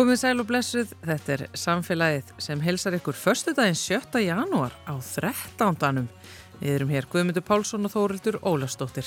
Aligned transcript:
Komið 0.00 0.16
sæl 0.16 0.38
og 0.40 0.46
blessuð, 0.48 0.92
þetta 1.04 1.32
er 1.34 1.42
samfélagið 1.60 2.28
sem 2.40 2.60
helsar 2.64 2.94
ykkur 2.96 3.18
förstu 3.20 3.52
daginn 3.52 3.76
7. 3.76 4.22
janúar 4.24 4.72
á 4.88 4.96
13. 4.96 6.08
Við 6.56 6.70
erum 6.72 6.94
hér 6.94 7.08
Guðmundur 7.12 7.44
Pálsson 7.44 7.84
og 7.84 7.92
Þórildur 7.92 8.38
Ólastóttir. 8.40 9.04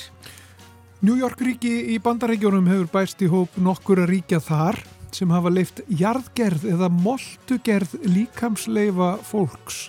New 1.02 1.17
York 1.17 1.41
ríki 1.41 1.73
í 1.95 1.97
bandarækjónum 1.97 2.69
hefur 2.69 2.93
bæst 2.93 3.25
í 3.25 3.31
hóp 3.33 3.57
nokkur 3.57 4.03
að 4.05 4.11
ríkja 4.11 4.38
þar 4.45 4.83
sem 5.09 5.33
hafa 5.33 5.55
leift 5.57 5.81
jarðgerð 5.89 6.69
eða 6.75 6.94
moltugerð 6.94 7.97
líkamsleifa 8.13 9.16
fólks. 9.25 9.88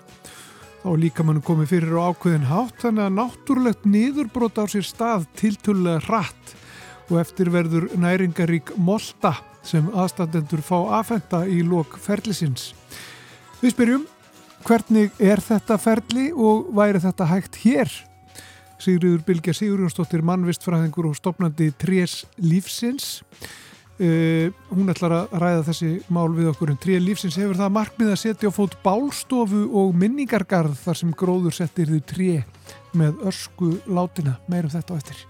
Þá 0.81 0.91
líkamannu 1.05 1.45
komið 1.45 1.75
fyrir 1.77 2.01
á 2.01 2.09
ákveðin 2.09 2.49
hátt 2.49 2.81
þannig 2.81 3.11
að 3.11 3.17
náttúrulegt 3.21 3.85
niðurbrót 3.85 4.57
á 4.57 4.65
sér 4.73 4.89
stað 4.89 5.29
tiltölulega 5.37 6.07
hratt 6.09 6.61
og 7.11 7.19
eftir 7.21 7.53
verður 7.53 7.93
næringarík 7.93 8.79
molta 8.81 9.37
sem 9.65 9.87
aðstandendur 9.93 10.63
fá 10.65 10.77
aðfenda 11.01 11.45
í 11.49 11.63
lok 11.67 11.99
ferlisins. 12.03 12.73
Við 13.61 13.75
spyrjum, 13.75 14.09
hvernig 14.65 15.15
er 15.23 15.43
þetta 15.45 15.79
ferli 15.81 16.31
og 16.33 16.71
væri 16.77 17.03
þetta 17.03 17.29
hægt 17.31 17.61
hér? 17.65 17.93
Sigriður 18.85 19.23
Bilge 19.25 19.55
Sigurjónsdóttir, 19.57 20.25
mannvistfræðingur 20.27 21.09
og 21.09 21.17
stopnandi 21.17 21.71
Trés 21.81 22.25
Lífsins. 22.43 23.23
Uh, 23.95 24.51
hún 24.75 24.91
ætlar 24.91 25.13
að 25.15 25.35
ræða 25.39 25.67
þessi 25.69 25.89
mál 26.11 26.33
við 26.35 26.49
okkur 26.51 26.73
en 26.73 26.81
Trés 26.83 27.03
Lífsins 27.05 27.37
hefur 27.39 27.61
það 27.61 27.77
markmið 27.77 28.11
að 28.11 28.23
setja 28.25 28.51
á 28.51 28.57
fót 28.57 28.75
bálstofu 28.83 29.69
og 29.71 29.93
minningargarð 29.95 30.75
þar 30.83 30.99
sem 30.99 31.13
gróður 31.15 31.55
settir 31.55 31.93
þau 31.93 32.01
tré 32.11 32.33
með 32.99 33.23
ösku 33.31 33.71
látina, 33.91 34.37
meirum 34.51 34.73
þetta 34.73 34.95
á 34.95 34.99
eftir. 34.99 35.23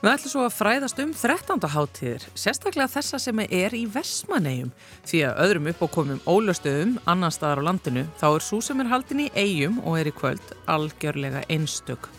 Við 0.00 0.10
ætlum 0.12 0.32
svo 0.32 0.44
að 0.46 0.56
fræðast 0.56 1.02
um 1.04 1.14
13. 1.14 1.70
háttíðir, 1.74 2.26
sérstaklega 2.34 2.90
þessa 2.96 3.20
sem 3.22 3.42
er 3.46 3.76
í 3.76 3.84
Vesmanegjum, 3.90 4.72
því 5.08 5.24
að 5.28 5.42
öðrum 5.46 5.70
uppákomum 5.72 6.22
ólastöðum 6.26 6.96
annar 7.10 7.34
staðar 7.36 7.62
á 7.64 7.68
landinu, 7.70 8.06
þá 8.20 8.28
er 8.30 8.46
svo 8.46 8.60
sem 8.64 8.80
er 8.82 8.92
haldin 8.92 9.26
í 9.26 9.32
eigum 9.36 9.80
og 9.84 10.00
er 10.00 10.10
í 10.10 10.16
kvöld 10.16 10.54
algjörlega 10.70 11.44
einstök. 11.52 12.10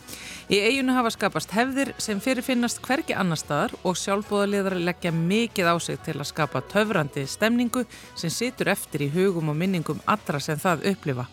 Í 0.52 0.58
eigunu 0.58 0.92
hafa 0.92 1.12
skapast 1.14 1.52
hefðir 1.54 1.92
sem 2.02 2.18
fyrirfinnast 2.20 2.82
hvergi 2.84 3.14
annar 3.16 3.38
staðar 3.40 3.72
og 3.88 3.96
sjálfbóðaliðar 3.96 4.74
leggja 4.84 5.12
mikið 5.14 5.70
á 5.70 5.76
sig 5.80 6.00
til 6.04 6.18
að 6.18 6.28
skapa 6.28 6.60
töfrandi 6.68 7.24
stemningu 7.30 7.86
sem 8.18 8.32
situr 8.32 8.72
eftir 8.74 9.06
í 9.06 9.12
hugum 9.14 9.48
og 9.48 9.56
minningum 9.56 10.02
allra 10.04 10.42
sem 10.42 10.60
það 10.60 10.84
upplifa. 10.92 11.28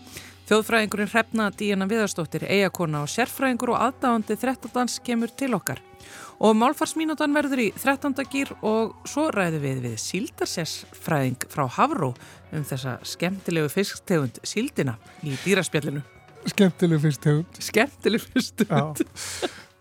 Þjóðfræðingurinn 0.50 1.10
Hrefna 1.12 1.52
Díana 1.54 1.86
Viðarstóttir, 1.86 2.42
eigakona 2.50 3.04
og 3.06 3.10
sérfræðingur 3.14 3.76
og 3.76 3.84
aðdáðandi 3.86 4.34
13. 4.34 4.96
kemur 5.06 5.30
til 5.38 5.52
okkar. 5.54 5.78
Og 6.42 6.56
málfarsmínútan 6.58 7.36
verður 7.38 7.62
í 7.62 7.68
13. 7.76 8.16
gýr 8.34 8.56
og 8.66 8.96
svo 9.06 9.28
ræður 9.30 9.62
við 9.68 9.84
við 9.86 10.00
síldarsessfræðing 10.02 11.46
frá 11.54 11.68
Havró 11.78 12.16
um 12.50 12.66
þessa 12.66 12.96
skemmtilegu 13.06 13.70
fisktegund 13.70 14.42
síldina 14.42 14.98
í 15.22 15.38
dýraspjallinu. 15.44 16.02
Skemmtilegu 16.50 17.06
fisktegund. 17.06 17.64
Skemmtilegu 17.70 18.34
fisktegund. 18.34 19.06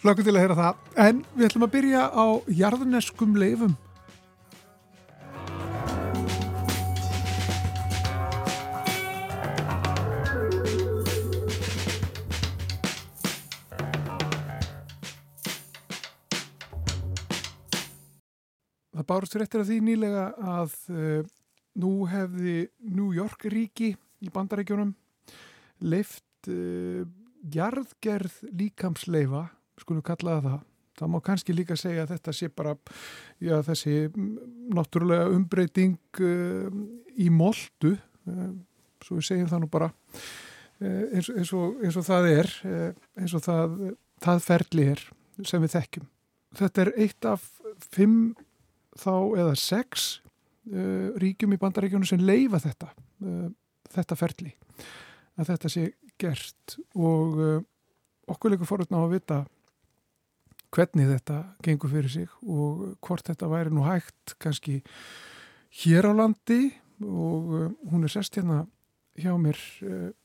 Flokku 0.04 0.26
til 0.26 0.36
að 0.36 0.42
heyra 0.44 0.60
það. 0.60 0.86
En 1.08 1.24
við 1.32 1.48
ætlum 1.48 1.64
að 1.70 1.76
byrja 1.78 2.08
á 2.12 2.26
jarðneskum 2.60 3.40
leifum. 3.40 3.78
Það 19.08 19.14
bárust 19.16 19.36
réttir 19.40 19.62
af 19.62 19.68
því 19.70 19.76
nýlega 19.86 20.22
að 20.36 20.72
uh, 20.92 21.28
nú 21.80 21.90
hefði 22.12 22.56
New 22.92 23.14
York 23.16 23.46
ríki 23.48 23.94
í 23.96 24.28
bandarækjunum 24.34 24.90
leift 25.88 26.50
uh, 26.52 27.06
jarðgerð 27.54 28.34
líkamsleifa, 28.52 29.46
skulum 29.80 30.04
kallaða 30.04 30.42
það. 30.44 30.66
Það 31.00 31.10
má 31.14 31.16
kannski 31.24 31.56
líka 31.56 31.78
segja 31.80 32.04
að 32.04 32.12
þetta 32.12 32.34
sé 32.36 32.50
bara 32.52 32.74
já, 33.40 33.54
þessi 33.64 33.94
náttúrulega 34.76 35.30
umbreyting 35.32 36.20
uh, 36.20 36.66
í 37.16 37.30
moldu, 37.32 37.94
svo 39.06 39.16
við 39.16 39.24
segjum 39.30 39.48
það 39.48 39.62
nú 39.62 39.70
bara 39.72 39.88
eins, 40.84 41.30
eins, 41.32 41.54
og, 41.56 41.78
eins 41.80 41.96
og 41.96 42.04
það 42.04 42.28
er, 42.34 42.50
eins 43.16 43.32
og 43.38 43.40
það, 43.46 43.78
það 44.20 44.44
ferli 44.44 44.84
er 44.92 45.04
sem 45.48 45.64
við 45.64 45.72
þekkjum. 45.78 46.10
Þetta 46.60 46.84
er 46.84 46.92
eitt 47.06 47.28
af 47.30 47.48
fimm 47.88 48.20
þá 48.98 49.14
eða 49.38 49.54
sex 49.58 50.08
uh, 50.72 51.14
ríkjum 51.20 51.54
í 51.54 51.60
bandaríkjónu 51.60 52.08
sem 52.08 52.22
leifa 52.22 52.60
þetta, 52.62 52.90
uh, 53.24 53.46
þetta 53.94 54.18
ferli 54.18 54.54
að 55.38 55.52
þetta 55.52 55.72
sé 55.72 55.84
gert. 56.18 56.78
Og 56.98 57.38
uh, 57.38 57.60
okkur 58.30 58.54
leikur 58.54 58.70
forutna 58.70 59.02
á 59.02 59.06
að 59.06 59.14
vita 59.16 59.42
hvernig 60.74 61.08
þetta 61.08 61.42
gengur 61.64 61.92
fyrir 61.92 62.12
sig 62.12 62.32
og 62.44 62.98
hvort 63.04 63.30
þetta 63.30 63.48
væri 63.48 63.72
nú 63.72 63.86
hægt 63.86 64.34
kannski 64.42 64.82
hér 65.84 66.10
á 66.10 66.12
landi. 66.12 66.74
Og 66.98 67.78
hún 67.88 68.02
er 68.02 68.10
sest 68.10 68.34
hérna 68.34 68.64
hjá 69.18 69.30
mér 69.38 69.58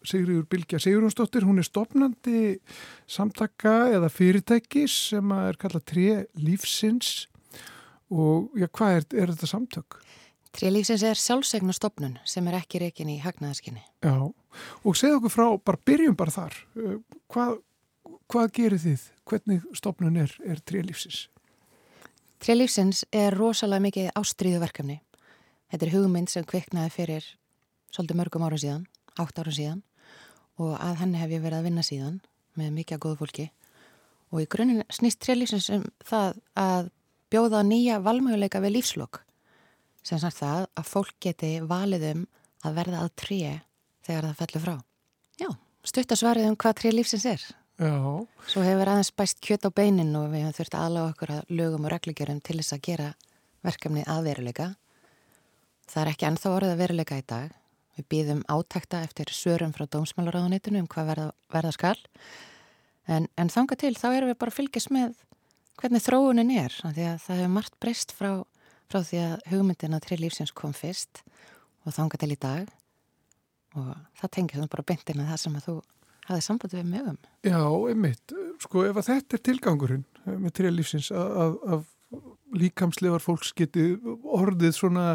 Sigriður 0.05 0.47
Bilgja 0.49 0.79
Sigurjónsdóttir, 0.81 1.45
hún 1.45 1.61
er 1.61 1.67
stopnandi 1.67 2.57
samtaka 3.09 3.91
eða 3.93 4.09
fyrirtækis 4.13 4.95
sem 5.13 5.33
er 5.37 5.57
kallað 5.61 5.85
3 5.93 6.17
lífsins 6.41 7.13
og 8.11 8.53
já, 8.59 8.67
hvað 8.67 8.97
er, 8.97 9.07
er 9.23 9.33
þetta 9.33 9.49
samtök? 9.49 9.99
Trílífsins 10.53 11.03
er 11.07 11.17
sjálfsegna 11.17 11.73
stopnun 11.73 12.19
sem 12.29 12.47
er 12.49 12.59
ekki 12.59 12.83
reikin 12.83 13.09
í 13.09 13.19
hagnaðaskinni. 13.23 13.81
Já, 14.05 14.15
og 14.85 14.97
segð 14.99 15.17
okkur 15.17 15.33
frá, 15.33 15.45
bara 15.65 15.81
byrjum 15.89 16.17
bara 16.17 16.33
þar, 16.35 16.57
hvað, 17.33 17.55
hvað 18.29 18.51
gerir 18.59 18.83
þið? 18.83 19.07
Hvernig 19.29 19.63
stopnun 19.79 20.19
er, 20.21 20.35
er 20.45 20.61
Trílífsins? 20.61 21.23
Trílífsins 22.43 23.05
er 23.15 23.33
rosalega 23.39 23.85
mikið 23.87 24.11
ástríðuverkefni. 24.19 24.99
Þetta 25.71 25.87
er 25.87 25.93
hugmynd 25.95 26.29
sem 26.29 26.45
kviknaði 26.45 26.93
fyrir 26.93 27.29
svolítið 27.93 28.19
mörgum 28.19 28.45
ára 28.45 28.59
síðan, 28.61 28.85
átt 29.17 29.39
ára 29.39 29.53
síðan 29.53 29.81
og 30.61 30.75
að 30.77 30.99
henni 31.01 31.21
hef 31.21 31.33
ég 31.33 31.41
verið 31.41 31.61
að 31.61 31.67
vinna 31.69 31.85
síðan 31.85 32.19
með 32.59 32.75
mikið 32.77 32.97
að 32.97 33.03
góðu 33.05 33.19
fólki 33.23 33.45
og 34.33 34.43
í 34.43 34.49
grunninn 34.49 34.85
snýst 34.93 35.21
Trílífsins 35.23 35.69
um 35.73 35.87
það 36.05 36.37
að 36.59 36.91
bjóða 37.33 37.63
nýja 37.65 37.97
valmöguleika 38.05 38.61
við 38.61 38.77
lífslokk 38.77 39.23
sem 40.03 40.19
sagt 40.19 40.41
það 40.41 40.67
að 40.77 40.89
fólk 40.89 41.13
geti 41.23 41.51
valið 41.63 42.07
um 42.11 42.23
að 42.67 42.77
verða 42.77 43.03
að 43.05 43.13
tré 43.19 43.41
þegar 44.03 44.27
það 44.27 44.39
fellur 44.41 44.63
frá. 44.65 44.75
Já, 45.39 45.49
stuttasvarið 45.87 46.49
um 46.51 46.57
hvað 46.59 46.79
tré 46.79 46.91
lífsins 46.93 47.25
er. 47.27 47.43
Já. 47.81 47.95
Svo 48.51 48.63
hefur 48.63 48.91
aðeins 48.91 49.11
bæst 49.15 49.41
kjött 49.43 49.65
á 49.65 49.71
beinin 49.73 50.13
og 50.19 50.29
við 50.31 50.45
höfum 50.45 50.57
þurft 50.59 50.77
að 50.77 50.85
aðláða 50.85 51.13
okkur 51.13 51.33
að 51.33 51.53
lögum 51.57 51.87
og 51.87 51.93
reglugjörðum 51.95 52.41
til 52.43 52.57
þess 52.59 52.75
að 52.75 52.85
gera 52.87 53.09
verkefni 53.65 54.05
að 54.05 54.29
veruleika. 54.29 54.69
Það 55.89 56.01
er 56.03 56.11
ekki 56.13 56.27
ennþá 56.29 56.53
orðið 56.53 56.73
að 56.75 56.81
veruleika 56.83 57.19
í 57.19 57.27
dag. 57.33 57.59
Við 57.97 58.09
býðum 58.09 58.43
átækta 58.49 59.03
eftir 59.05 59.33
sörum 59.33 59.73
frá 59.73 59.87
dómsmálaráðunitinu 59.95 60.83
um 60.83 60.89
hvað 60.91 61.09
verða, 61.11 61.27
verða 61.53 61.73
skall. 61.75 61.99
En, 63.07 63.27
en 63.37 63.51
þanga 63.51 63.77
til 63.79 63.93
þá 63.97 64.07
erum 64.13 64.31
við 64.31 64.39
bara 64.41 64.53
að 64.53 64.59
fylgjast 64.59 64.93
með 64.93 65.15
hvernig 65.81 66.03
þróunin 66.03 66.53
er, 66.55 66.75
því 66.81 67.07
að 67.09 67.23
það 67.25 67.41
hefur 67.41 67.53
margt 67.55 67.79
breyst 67.81 68.13
frá, 68.15 68.31
frá 68.91 68.99
því 69.01 69.23
að 69.23 69.35
hugmyndin 69.51 69.97
að 69.97 70.05
tri 70.07 70.19
lífsins 70.21 70.53
kom 70.55 70.75
fyrst 70.77 71.23
og 71.83 71.95
þanga 71.95 72.21
til 72.21 72.31
í 72.35 72.39
dag. 72.39 72.69
Og 73.73 73.89
það 74.19 74.33
tengir 74.37 74.61
þú 74.61 74.69
bara 74.69 74.87
beintina 74.91 75.27
það 75.31 75.41
sem 75.41 75.57
að 75.57 75.67
þú 75.67 75.75
hafið 76.27 76.45
samband 76.45 76.75
við 76.77 76.89
mögum. 76.91 77.17
Já, 77.43 77.59
einmitt, 77.89 78.35
sko 78.63 78.85
ef 78.87 78.99
að 79.01 79.09
þetta 79.09 79.37
er 79.37 79.43
tilgangurinn 79.49 80.05
með 80.29 80.55
tri 80.55 80.71
lífsins 80.71 81.09
að, 81.11 81.57
að 81.67 82.21
líkamslegar 82.53 83.23
fólks 83.23 83.51
geti 83.57 83.95
orðið 84.23 84.75
svona, 84.77 85.05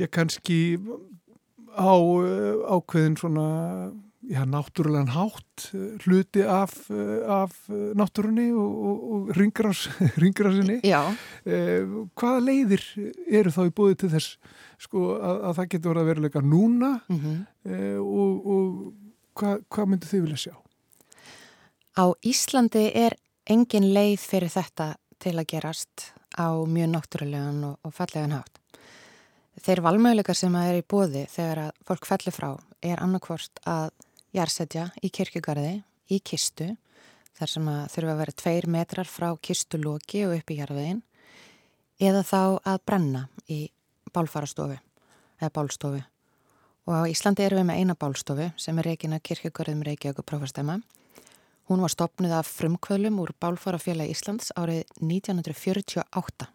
já 0.00 0.08
kannski 0.08 0.78
á 1.72 1.94
eh, 1.96 2.64
ákveðin 2.68 3.18
svona 3.20 3.46
já, 4.22 4.44
náttúrulegan 4.46 5.08
hátt 5.08 5.70
eh, 5.74 5.98
hluti 6.04 6.42
af, 6.42 6.90
eh, 6.90 7.22
af 7.26 7.52
eh, 7.68 7.90
náttúrunni 7.98 8.52
og, 8.54 8.72
og, 8.86 8.98
og 9.12 9.36
ringrásinni 9.36 10.78
eh, 11.46 11.82
hvaða 12.14 12.40
leiðir 12.46 12.84
eru 13.26 13.50
þá 13.50 13.62
í 13.66 13.74
búið 13.74 13.98
til 14.02 14.12
þess 14.14 14.36
sko, 14.82 15.16
að, 15.18 15.42
að 15.48 15.58
það 15.58 15.70
getur 15.74 15.90
verið 15.90 16.02
að 16.02 16.10
veruleika 16.12 16.44
núna 16.44 16.92
mm 17.08 17.18
-hmm. 17.18 17.44
eh, 17.66 17.98
og, 17.98 18.46
og 18.46 18.94
hvað, 19.34 19.64
hvað 19.68 19.88
myndir 19.88 20.08
þið 20.08 20.24
vilja 20.26 20.42
sjá? 20.46 20.54
Á 21.98 22.04
Íslandi 22.24 22.90
er 22.94 23.18
engin 23.46 23.92
leið 23.92 24.18
fyrir 24.20 24.48
þetta 24.48 24.94
til 25.18 25.38
að 25.38 25.46
gerast 25.46 26.12
á 26.38 26.48
mjög 26.66 26.88
náttúrulegan 26.94 27.64
og 27.74 27.94
fallegan 27.94 28.38
hátt 28.38 28.62
Þeir 29.62 29.82
valmöðleikar 29.84 30.34
sem 30.34 30.54
að 30.56 30.68
er 30.70 30.78
í 30.80 30.86
bóði 30.88 31.26
þegar 31.28 31.58
að 31.66 31.72
fólk 31.84 32.06
fellir 32.08 32.32
frá 32.32 32.48
er 32.82 33.02
annarkvort 33.04 33.60
að 33.68 33.90
jarsetja 34.32 34.88
í 35.02 35.10
kirkjugarði 35.12 35.82
í 36.12 36.20
kistu 36.24 36.72
þar 37.38 37.50
sem 37.50 37.68
að 37.72 37.82
þurfa 37.94 38.12
að 38.12 38.20
vera 38.22 38.38
tveir 38.42 38.68
metrar 38.70 39.08
frá 39.08 39.28
kistulóki 39.40 40.24
og 40.26 40.36
upp 40.38 40.52
í 40.52 40.58
jarfiðin 40.60 41.02
eða 42.02 42.22
þá 42.26 42.40
að 42.72 42.80
brenna 42.86 43.26
í 43.48 43.66
bálfarastofu. 44.12 44.78
eða 45.40 45.50
bálstofu. 45.50 46.02
Og 46.86 46.94
á 46.94 47.02
Íslandi 47.10 47.42
erum 47.42 47.62
við 47.62 47.66
með 47.66 47.78
eina 47.78 47.94
bálstofu 47.94 48.50
sem 48.56 48.78
er 48.78 48.86
Reykjana 48.90 49.18
kirkjögörðum 49.18 49.82
Reykjavík 49.86 50.18
og 50.18 50.26
prófastæma. 50.26 50.80
Hún 51.70 51.80
var 51.80 51.90
stopnuð 51.90 52.32
af 52.36 52.50
frumkvölum 52.50 53.20
úr 53.22 53.32
Bálfarafélagi 53.40 54.10
Íslands 54.10 54.52
árið 54.58 54.84
1948 55.00 56.48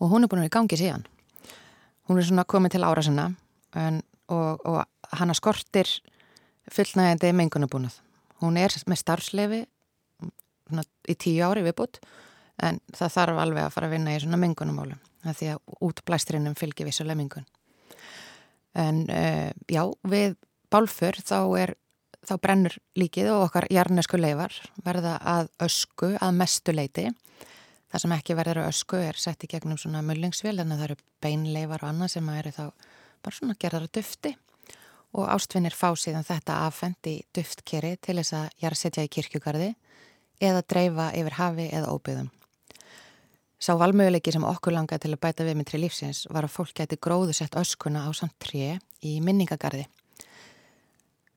og 0.00 0.10
hún 0.10 0.24
er 0.24 0.28
búin 0.28 0.42
að 0.42 0.48
í 0.48 0.54
gangi 0.56 0.78
síðan. 0.80 1.04
Hún 2.08 2.18
er 2.18 2.26
svona 2.26 2.44
komið 2.48 2.74
til 2.74 2.84
ára 2.84 3.04
sinna 3.04 3.28
en, 3.76 4.02
og, 4.28 4.64
og 4.66 4.82
hana 5.12 5.36
skortir 5.36 5.88
fullnægandi 6.70 7.32
mengunabúnað. 7.36 7.96
Hún 8.42 8.58
er 8.60 8.74
með 8.86 9.00
starfslefi 9.02 9.62
í 10.72 11.16
tíu 11.18 11.42
ári 11.46 11.64
viðbútt 11.66 12.00
en 12.62 12.78
það 12.94 13.14
þarf 13.16 13.40
alveg 13.42 13.66
að 13.66 13.74
fara 13.74 13.88
að 13.88 13.96
vinna 13.96 14.14
í 14.14 14.22
svona 14.22 14.40
mengunamálu 14.40 14.98
því 15.22 15.52
að 15.52 15.76
útblæsturinnum 15.86 16.56
fylgir 16.58 16.88
vissulega 16.88 17.18
mengun. 17.18 17.46
En 18.74 19.04
uh, 19.06 19.50
já, 19.70 19.82
við 20.08 20.36
bálfur 20.72 21.18
þá 21.22 21.38
er 21.60 21.74
þá 22.22 22.36
brennur 22.42 22.76
líkið 22.98 23.30
og 23.34 23.48
okkar 23.48 23.66
jarnesku 23.70 24.18
leifar 24.18 24.54
verða 24.84 25.16
að 25.26 25.50
ösku 25.66 26.12
að 26.18 26.38
mestu 26.38 26.74
leiti. 26.74 27.08
Það 27.92 28.04
sem 28.04 28.14
ekki 28.16 28.36
verður 28.38 28.62
að 28.62 28.72
ösku 28.72 29.00
er 29.02 29.18
sett 29.20 29.44
í 29.44 29.50
gegnum 29.50 29.78
svona 29.78 30.02
mullingsvél 30.06 30.56
en 30.62 30.72
það 30.72 30.86
eru 30.86 30.98
beinleifar 31.22 31.84
og 31.84 31.92
annað 31.92 32.14
sem 32.14 32.30
eru 32.32 32.54
þá 32.54 32.64
bara 33.22 33.36
svona 33.36 33.58
gerðar 33.60 33.86
að 33.86 33.94
dufti 33.98 34.32
og 35.12 35.28
ástvinnir 35.28 35.74
fá 35.76 35.92
síðan 35.98 36.26
þetta 36.26 36.62
afhengt 36.66 37.08
í 37.10 37.18
duftkeri 37.36 37.96
til 38.00 38.16
þess 38.20 38.36
að 38.38 38.62
jarðsetja 38.64 39.04
í 39.06 39.10
kirkjugarði 39.12 39.72
eða 40.42 40.62
dreifa 40.68 41.10
yfir 41.16 41.36
hafi 41.38 41.66
eða 41.70 41.92
óbyðum. 41.92 42.30
Sá 43.62 43.76
valmöguleiki 43.78 44.32
sem 44.34 44.42
okkur 44.42 44.74
langaði 44.74 45.04
til 45.04 45.12
að 45.14 45.20
bæta 45.22 45.44
við 45.46 45.58
með 45.58 45.68
tri 45.68 45.78
lífsins 45.84 46.24
var 46.34 46.48
að 46.48 46.54
fólk 46.56 46.72
gæti 46.80 46.98
gróðu 46.98 47.36
sett 47.36 47.54
öskuna 47.60 48.08
á 48.08 48.10
samt 48.10 48.34
tré 48.42 48.78
í 49.06 49.12
minningagarði. 49.22 49.84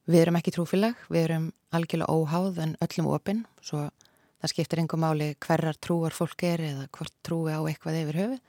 Við 0.09 0.21
erum 0.23 0.39
ekki 0.39 0.53
trúfélag, 0.55 0.97
við 1.09 1.27
erum 1.27 1.45
algjörlega 1.75 2.13
óháð 2.13 2.59
en 2.63 2.73
öllum 2.81 3.11
opinn, 3.13 3.43
svo 3.61 3.83
það 4.41 4.51
skiptir 4.53 4.81
einhver 4.81 5.01
máli 5.01 5.29
hverjar 5.41 5.77
trúar 5.81 6.13
fólk 6.17 6.45
er 6.45 6.63
eða 6.65 6.87
hvort 6.97 7.13
trúi 7.25 7.53
á 7.53 7.61
eitthvað 7.61 8.01
yfir 8.01 8.19
höfu. 8.21 8.41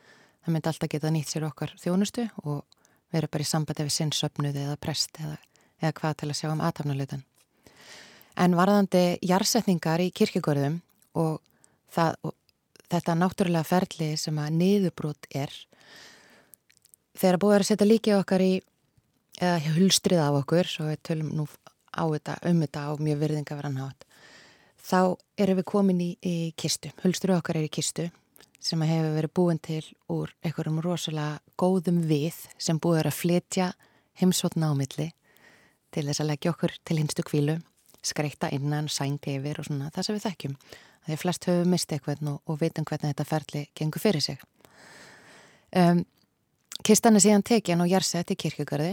Það 0.45 0.55
myndi 0.55 0.71
alltaf 0.71 0.93
geta 0.93 1.13
nýtt 1.13 1.33
sér 1.33 1.47
okkar 1.49 1.73
þjónustu 1.81 2.27
og 2.45 2.65
vera 3.15 3.31
bara 3.31 3.47
í 3.47 3.49
sambandi 3.49 3.87
við 3.87 3.97
sinnsöpnuði 3.97 4.65
eða 4.67 4.77
prest 4.81 5.21
eða, 5.21 5.37
eða 5.83 5.97
hvað 6.01 6.17
til 6.21 6.31
að 6.31 6.39
sjá 6.41 6.49
um 6.53 6.63
aðtafnuleitan. 6.65 7.25
En 8.37 8.57
varðandi 8.59 9.05
jarsetningar 9.25 10.03
í 10.05 10.11
kirkigörðum 10.13 10.81
og, 11.17 11.39
það, 11.93 12.19
og 12.27 12.35
þetta 12.93 13.17
náttúrulega 13.17 13.69
ferli 13.69 14.11
sem 14.21 14.39
að 14.43 14.59
niðurbrót 14.61 15.29
er, 15.35 15.53
þegar 17.17 17.41
búið 17.41 17.59
að 17.59 17.69
setja 17.71 17.89
líki 17.89 18.17
okkar 18.17 18.45
í 18.45 18.53
eða 19.37 19.75
hulstrið 19.77 20.23
af 20.23 20.41
okkur 20.43 20.69
svo 20.69 20.91
við 20.91 21.01
tölum 21.05 21.33
nú 21.37 21.47
á 21.93 22.05
þetta 22.05 22.37
um 22.49 22.61
þetta 22.65 22.85
á 22.89 22.91
mjög 23.01 23.19
virðingaverðan 23.23 23.81
hát 23.83 24.07
þá 24.87 25.01
erum 25.41 25.59
við 25.61 25.69
komin 25.69 26.01
í, 26.01 26.11
í 26.25 26.37
kistu 26.57 26.93
hulstrið 27.03 27.37
okkar 27.39 27.61
er 27.61 27.69
í 27.69 27.73
kistu 27.73 28.09
sem 28.61 28.83
hefur 28.83 29.15
verið 29.17 29.35
búin 29.37 29.61
til 29.63 29.83
úr 30.13 30.33
einhverjum 30.43 30.81
rosalega 30.85 31.39
góðum 31.61 32.03
við 32.09 32.39
sem 32.59 32.81
búið 32.83 33.07
að 33.07 33.19
flytja 33.21 33.71
heimsotna 34.21 34.73
ámilli 34.73 35.11
til 35.95 36.07
þess 36.09 36.23
að 36.23 36.31
leggja 36.33 36.53
okkur 36.53 36.77
til 36.85 36.99
hinstu 37.01 37.25
kvílu 37.27 37.57
skreita 38.07 38.51
innan, 38.55 38.89
sængi 38.89 39.39
yfir 39.39 39.61
og 39.61 39.67
svona 39.67 39.91
það 39.95 40.07
sem 40.07 40.17
við 40.17 40.27
þekkjum. 40.27 40.59
Þegar 41.07 41.23
flest 41.23 41.49
höfum 41.49 41.73
mistið 41.73 41.97
eitthvað 41.97 42.29
og, 42.33 42.59
veitum 42.61 42.87
hvernig 42.87 43.13
þetta 43.13 43.27
ferli 43.27 43.63
gengur 43.79 44.03
fyrir 44.03 44.23
sig. 44.23 44.43
Um, 45.75 46.05
Kistan 46.85 47.17
er 47.17 47.25
síðan 47.25 47.45
tekjan 47.47 47.83
og 47.83 47.91
jærsett 47.91 48.31
í 48.31 48.37
kirkjögarði 48.39 48.93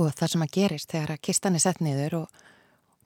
og 0.00 0.12
það 0.16 0.30
sem 0.32 0.44
að 0.44 0.54
gerist 0.56 0.92
þegar 0.92 1.12
að 1.14 1.22
kistan 1.28 1.58
er 1.58 1.62
sett 1.62 1.82
niður 1.84 2.16
og, 2.22 2.40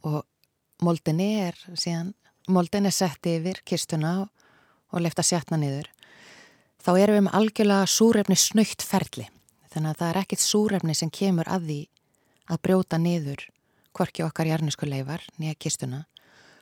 og 0.06 0.84
moldinni 0.86 1.30
er 1.42 1.58
síðan, 1.74 2.14
moldinni 2.48 2.88
er 2.88 2.96
sett 2.96 3.26
yfir 3.26 3.60
kistuna 3.66 4.14
og, 4.22 4.30
og 4.90 5.04
lefta 5.04 5.24
sjatna 5.26 5.58
niður 5.60 5.88
þá 6.80 6.90
erum 6.96 7.16
við 7.16 7.24
með 7.26 7.36
algjörlega 7.38 7.88
súrefni 7.90 8.36
snöytt 8.38 8.84
ferli. 8.86 9.26
Þannig 9.70 9.92
að 9.92 9.98
það 10.00 10.10
er 10.10 10.20
ekkit 10.22 10.42
súrefni 10.42 10.96
sem 10.96 11.10
kemur 11.12 11.50
að 11.50 11.66
því 11.68 11.80
að 12.50 12.62
brjóta 12.64 12.98
niður 12.98 13.44
hvorki 13.94 14.24
okkar 14.24 14.50
jarnisku 14.50 14.88
leifar 14.88 15.22
nýja 15.38 15.58
kistuna. 15.60 16.04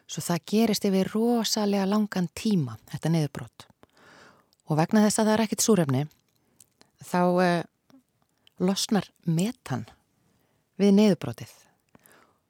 Svo 0.08 0.25
það 0.25 0.44
gerist 0.50 0.86
yfir 0.88 1.10
rosalega 1.12 1.86
langan 1.88 2.28
tíma 2.36 2.78
þetta 2.90 3.12
niðurbrót 3.12 3.69
og 4.69 4.76
vegna 4.76 5.04
þess 5.04 5.20
að 5.20 5.28
það 5.28 5.34
er 5.34 5.42
ekkit 5.44 5.64
súrefni 5.64 6.02
þá 7.08 7.20
uh, 7.25 7.62
losnar 8.60 9.08
metan 9.25 9.86
við 10.80 10.94
neðubrotið. 10.98 11.52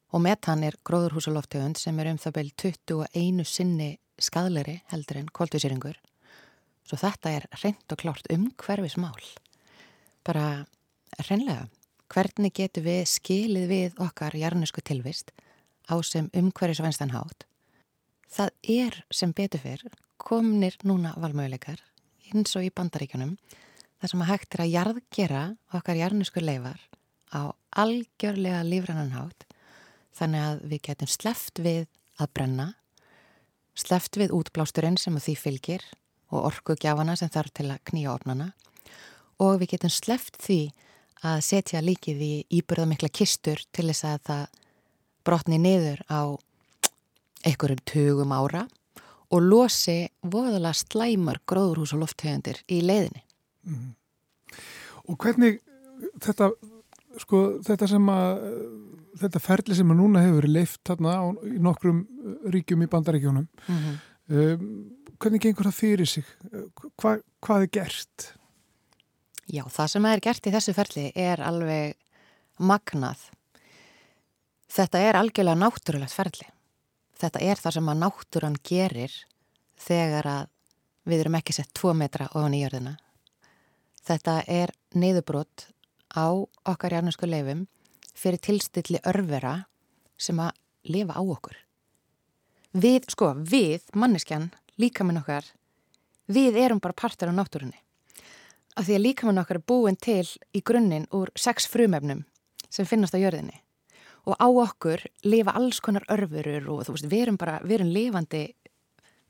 Og 0.09 0.23
metan 0.25 0.65
er 0.65 0.79
gróðurhúsaloftegund 0.89 1.79
sem 1.79 1.99
er 2.01 2.11
um 2.11 2.19
það 2.21 2.37
beil 2.39 2.51
21 2.65 3.45
sinni 3.47 3.91
skadleri 4.23 4.81
heldur 4.93 5.21
en 5.21 5.31
koltvísýringur. 5.33 5.99
Svo 6.89 6.99
þetta 7.01 7.35
er 7.37 7.49
reynd 7.63 7.93
og 7.93 8.01
klárt 8.01 8.31
um 8.33 8.49
hverfis 8.61 8.97
mál. 9.01 9.25
Bara 10.25 10.67
reynlega, 11.29 11.69
hvernig 12.09 12.55
getur 12.57 12.87
við 12.87 13.05
skilið 13.11 13.69
við 13.69 14.01
okkar 14.03 14.37
jarnisku 14.39 14.85
tilvist 14.85 15.33
á 15.89 15.97
sem 16.05 16.31
umhverfisvenstan 16.37 17.13
hátt? 17.13 17.45
Það 18.29 18.51
er 18.63 19.01
sem 19.11 19.33
betur 19.33 19.63
fyrr 19.65 19.85
komnir 20.19 20.77
núna 20.85 21.15
valmöguleikar 21.17 21.81
eins 22.29 22.53
og 22.59 22.67
í 22.67 22.73
bandaríkjunum 22.75 23.37
þar 23.99 24.11
sem 24.13 24.25
að 24.25 24.31
hægt 24.33 24.55
er 24.55 24.65
að 24.65 24.73
jarðgera 24.75 25.45
okkar 25.79 26.01
jarnisku 26.01 26.43
leifar 26.43 26.81
á 27.33 27.55
algjörlega 27.79 28.65
lífrannanhátt 28.67 29.47
þannig 30.19 30.45
að 30.45 30.61
við 30.73 30.83
getum 30.89 31.11
sleft 31.11 31.63
við 31.63 31.87
að 32.19 32.33
brenna, 32.35 32.69
sleft 33.79 34.19
við 34.19 34.35
útblásturinn 34.37 34.99
sem 35.01 35.17
því 35.19 35.35
fylgir 35.39 35.85
og 36.35 36.51
orkugjafana 36.51 37.17
sem 37.17 37.31
þarf 37.33 37.55
til 37.57 37.69
að 37.73 37.85
knýja 37.89 38.13
ornana 38.13 38.51
og 39.43 39.61
við 39.63 39.75
getum 39.77 39.93
sleft 39.93 40.39
því 40.43 40.61
að 41.27 41.41
setja 41.47 41.83
líkið 41.83 42.23
í 42.23 42.33
íbyrðamikla 42.61 43.11
kistur 43.11 43.63
til 43.75 43.89
þess 43.91 44.07
að 44.07 44.19
það 44.29 44.45
brotni 45.27 45.59
niður 45.63 46.03
á 46.11 46.21
einhverjum 47.47 47.83
tugum 47.87 48.35
ára 48.35 48.67
og 49.35 49.45
losi 49.45 50.09
voðala 50.23 50.73
slæmar 50.77 51.41
gróðurhús 51.49 51.93
og 51.95 52.05
lofthauðandir 52.05 52.63
í 52.73 52.81
leiðinni. 52.81 53.23
Mm. 53.69 53.91
Og 55.09 55.19
hvernig 55.21 55.61
þetta 56.23 56.53
sko 57.21 57.43
þetta 57.67 57.89
sem 57.91 58.09
að 58.13 58.45
þetta 59.23 59.43
ferli 59.43 59.77
sem 59.79 59.93
að 59.93 60.01
núna 60.01 60.25
hefur 60.25 60.43
verið 60.43 60.57
leift 60.57 60.83
þarna 60.89 61.15
á, 61.15 61.25
í 61.47 61.59
nokkrum 61.63 62.03
uh, 62.05 62.35
ríkjum 62.55 62.85
í 62.85 62.91
bandaríkjónum 62.93 63.47
mm 63.47 63.79
-hmm. 63.79 63.97
um, 64.35 64.69
hvernig 65.19 65.43
gengur 65.43 65.69
það 65.71 65.81
fyrir 65.81 66.07
sig 66.07 66.27
Hva, 66.97 67.19
hvað 67.45 67.63
er 67.63 67.73
gert? 67.79 68.33
Já, 69.49 69.65
það 69.65 69.91
sem 69.95 70.05
er 70.05 70.21
gert 70.21 70.47
í 70.47 70.53
þessu 70.53 70.75
ferli 70.77 71.09
er 71.17 71.41
alveg 71.41 71.97
magnað 72.59 73.31
þetta 74.69 75.01
er 75.01 75.17
algjörlega 75.17 75.63
náttúrulegt 75.63 76.15
ferli 76.15 76.49
þetta 77.19 77.41
er 77.41 77.57
það 77.57 77.79
sem 77.79 77.91
að 77.91 78.01
náttúran 78.03 78.59
gerir 78.63 79.15
þegar 79.79 80.27
að 80.27 80.47
við 81.09 81.25
erum 81.25 81.39
ekki 81.39 81.57
sett 81.57 81.73
tvo 81.75 81.95
metra 81.97 82.29
ofan 82.35 82.55
í 82.55 82.63
jörðina 82.63 82.97
þetta 84.05 84.43
er 84.47 84.73
neyðubrott 84.95 85.69
á 86.13 86.29
okkar 86.69 86.99
jarnusku 86.99 87.29
leifum 87.29 87.67
fyrir 88.19 88.43
tilstilli 88.43 89.01
örvera 89.07 89.55
sem 90.19 90.39
að 90.43 90.57
lifa 90.91 91.15
á 91.15 91.23
okkur. 91.23 91.57
Við, 92.79 93.07
sko, 93.13 93.33
við, 93.39 93.87
manneskjan, 93.97 94.51
líkaminn 94.81 95.21
okkar, 95.23 95.47
við 96.29 96.59
erum 96.61 96.83
bara 96.83 96.97
partur 96.97 97.33
á 97.33 97.35
náttúrunni. 97.35 97.79
Af 98.79 98.87
því 98.87 98.99
að 98.99 99.05
líkaminn 99.07 99.41
okkar 99.43 99.59
er 99.59 99.67
búin 99.67 99.97
til 99.99 100.27
í 100.55 100.63
grunninn 100.63 101.09
úr 101.15 101.33
sex 101.39 101.67
frumefnum 101.71 102.25
sem 102.69 102.87
finnast 102.87 103.17
á 103.17 103.23
jörðinni. 103.23 103.63
Og 104.29 104.37
á 104.37 104.47
okkur 104.47 105.07
lifa 105.25 105.55
alls 105.57 105.81
konar 105.81 106.05
örfurur 106.13 106.69
og 106.75 106.85
þú 106.87 106.95
veist, 106.95 107.09
við 107.09 107.25
erum 107.27 107.39
bara, 107.41 107.59
við 107.65 107.79
erum 107.79 107.93
lifandi, 107.95 108.43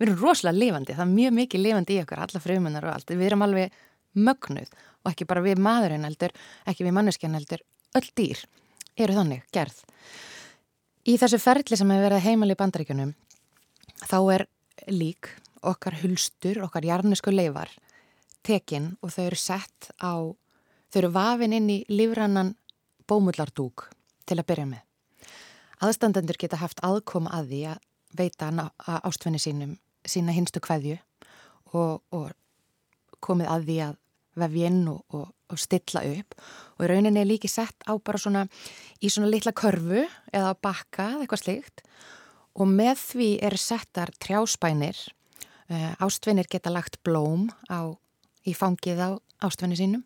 við 0.00 0.08
erum 0.08 0.20
rosalega 0.24 0.58
lifandi, 0.58 0.96
það 0.96 1.06
er 1.06 1.14
mjög 1.14 1.36
mikið 1.38 1.64
lifandi 1.64 1.96
í 1.96 2.02
okkur, 2.02 2.22
alla 2.24 2.42
frumunar 2.42 2.88
og 2.88 2.96
allt, 2.96 3.14
við 3.14 3.28
erum 3.30 3.46
alveg 3.46 3.78
mögnuð 4.18 4.72
og 5.04 5.12
ekki 5.12 5.28
bara 5.30 5.44
við 5.44 5.62
maðurinn 5.62 6.08
heldur, 6.08 6.34
ekki 6.66 6.88
við 6.88 6.96
manneskjan 6.98 7.38
heldur, 7.38 7.62
öll 7.94 8.08
dýr 8.18 8.42
eru 8.98 9.16
þannig 9.16 9.44
gerð. 9.54 9.76
Í 11.08 11.16
þessu 11.20 11.40
ferli 11.40 11.78
sem 11.78 11.90
hefur 11.90 12.08
verið 12.08 12.24
heimal 12.26 12.50
í 12.52 12.58
bandaríkunum 12.58 13.14
þá 14.04 14.18
er 14.34 14.46
lík 14.92 15.30
okkar 15.66 15.98
hulstur, 16.02 16.60
okkar 16.62 16.86
jarnisku 16.86 17.32
leifar 17.32 17.70
tekin 18.46 18.92
og 19.02 19.12
þau 19.12 19.24
eru 19.26 19.38
sett 19.38 19.90
á, 19.98 20.14
þau 20.90 21.00
eru 21.00 21.10
vafin 21.14 21.56
inn 21.56 21.70
í 21.72 21.78
livrannan 21.90 22.54
bómullardúk 23.08 23.88
til 24.28 24.38
að 24.38 24.48
byrja 24.50 24.68
með. 24.68 24.84
Aðstandendur 25.84 26.38
geta 26.38 26.58
haft 26.60 26.80
aðkoma 26.84 27.32
að 27.34 27.52
því 27.52 27.60
að 27.72 27.84
veita 28.18 28.50
ástfinni 29.02 29.40
sínum 29.42 29.76
sína 30.08 30.34
hinstu 30.34 30.60
kveðju 30.64 30.96
og, 31.76 32.00
og 32.10 32.32
komið 33.24 33.50
að 33.52 33.66
því 33.68 33.78
að 33.86 33.96
vefja 34.42 34.70
inn 34.70 34.80
og, 34.90 35.02
og, 35.14 35.28
og 35.48 35.60
stilla 35.60 36.02
upp. 36.06 36.36
Og 36.78 36.86
í 36.86 36.90
rauninni 36.92 37.22
er 37.22 37.28
líki 37.28 37.50
sett 37.50 37.86
á 37.88 37.92
bara 37.98 38.20
svona 38.20 38.46
í 39.02 39.10
svona 39.12 39.30
litla 39.30 39.54
körfu 39.56 40.04
eða 40.32 40.54
bakka 40.62 41.12
eða 41.14 41.26
eitthvað 41.26 41.44
slikt 41.44 41.84
og 42.58 42.66
með 42.66 42.96
því 42.98 43.28
eru 43.46 43.60
settar 43.60 44.12
trjáspænir. 44.18 44.98
Uh, 45.68 45.92
ástvinnir 46.00 46.48
geta 46.48 46.72
lagt 46.72 46.96
blóm 47.04 47.50
á, 47.68 47.92
í 48.48 48.54
fangið 48.56 49.02
á 49.04 49.10
ástvinni 49.44 49.76
sínum. 49.76 50.02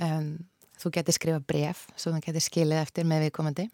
Um, 0.00 0.38
þú 0.80 0.94
getur 0.96 1.16
skrifa 1.16 1.42
bref 1.44 1.84
svo 1.94 2.14
þú 2.14 2.22
getur 2.24 2.44
skilið 2.44 2.80
eftir 2.80 3.06
með 3.08 3.26
viðkomandi. 3.26 3.68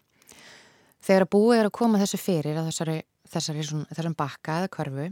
Þegar 1.01 1.25
að 1.25 1.31
búið 1.33 1.59
er 1.61 1.69
að 1.69 1.77
koma 1.79 2.01
þessu 2.01 2.19
fyrir 2.21 2.59
að 2.59 2.67
þessari, 2.69 2.97
þessari, 3.31 3.63
svona, 3.65 3.87
þessari 3.89 4.13
bakka 4.19 4.57
eða 4.59 4.73
körfu 4.75 5.07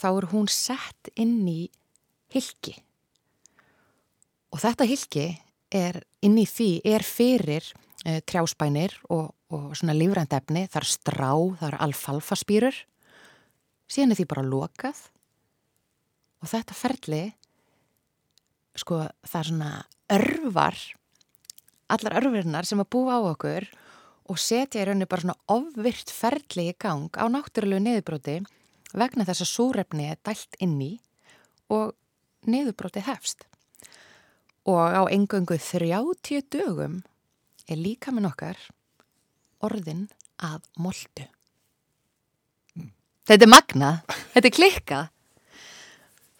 þá 0.00 0.08
er 0.10 0.28
hún 0.32 0.48
sett 0.50 1.12
inn 1.14 1.38
í 1.48 1.60
hilki 2.34 2.78
og 4.50 4.62
þetta 4.62 4.88
hilki 4.88 5.26
er 5.70 6.02
inn 6.26 6.38
í 6.40 6.46
því 6.48 6.70
er 6.90 7.04
fyrir 7.06 7.66
e, 8.04 8.20
trjáspænir 8.26 8.96
og, 9.08 9.30
og 9.54 9.72
svona 9.78 9.94
lífrændefni 9.96 10.66
það 10.70 10.80
er 10.82 10.88
strá, 10.90 11.30
það 11.60 11.68
er 11.70 11.78
alfalfaspýrur 11.86 12.80
síðan 13.90 14.14
er 14.14 14.20
því 14.20 14.28
bara 14.30 14.46
lokað. 14.46 15.02
Og 16.40 16.50
þetta 16.50 16.76
ferli 16.76 17.24
sko 18.78 19.02
það 19.26 19.40
er 19.40 19.48
svona 19.50 19.70
örvar 20.14 20.78
allar 21.90 22.16
örfirnar 22.20 22.68
sem 22.68 22.80
að 22.80 22.90
búa 22.94 23.18
á 23.18 23.20
okkur 23.32 23.66
og 24.30 24.38
setja 24.38 24.82
í 24.82 24.86
rauninu 24.86 25.08
bara 25.10 25.24
svona 25.24 25.40
ofvirt 25.50 26.12
ferli 26.14 26.68
í 26.70 26.76
gang 26.78 27.10
á 27.18 27.26
náttúrulegu 27.26 27.82
niðurbróti 27.82 28.38
vegna 28.94 29.26
þess 29.26 29.44
að 29.44 29.52
súrefni 29.52 30.06
er 30.12 30.20
dælt 30.26 30.58
inn 30.62 30.78
í 30.82 30.92
og 31.70 31.94
niðurbróti 32.46 33.02
hefst. 33.04 33.49
Og 34.68 34.76
á 34.76 35.02
engöngu 35.08 35.56
30 35.56 36.42
dögum 36.52 37.00
er 37.70 37.78
líka 37.80 38.12
með 38.12 38.26
nokkar 38.28 38.58
orðin 39.64 40.08
að 40.40 40.64
moldu. 40.80 41.26
Mm. 42.76 42.90
Þetta 43.28 43.46
er 43.46 43.52
magnað, 43.52 44.00
þetta 44.34 44.50
er 44.50 44.56
klikkað. 44.56 45.10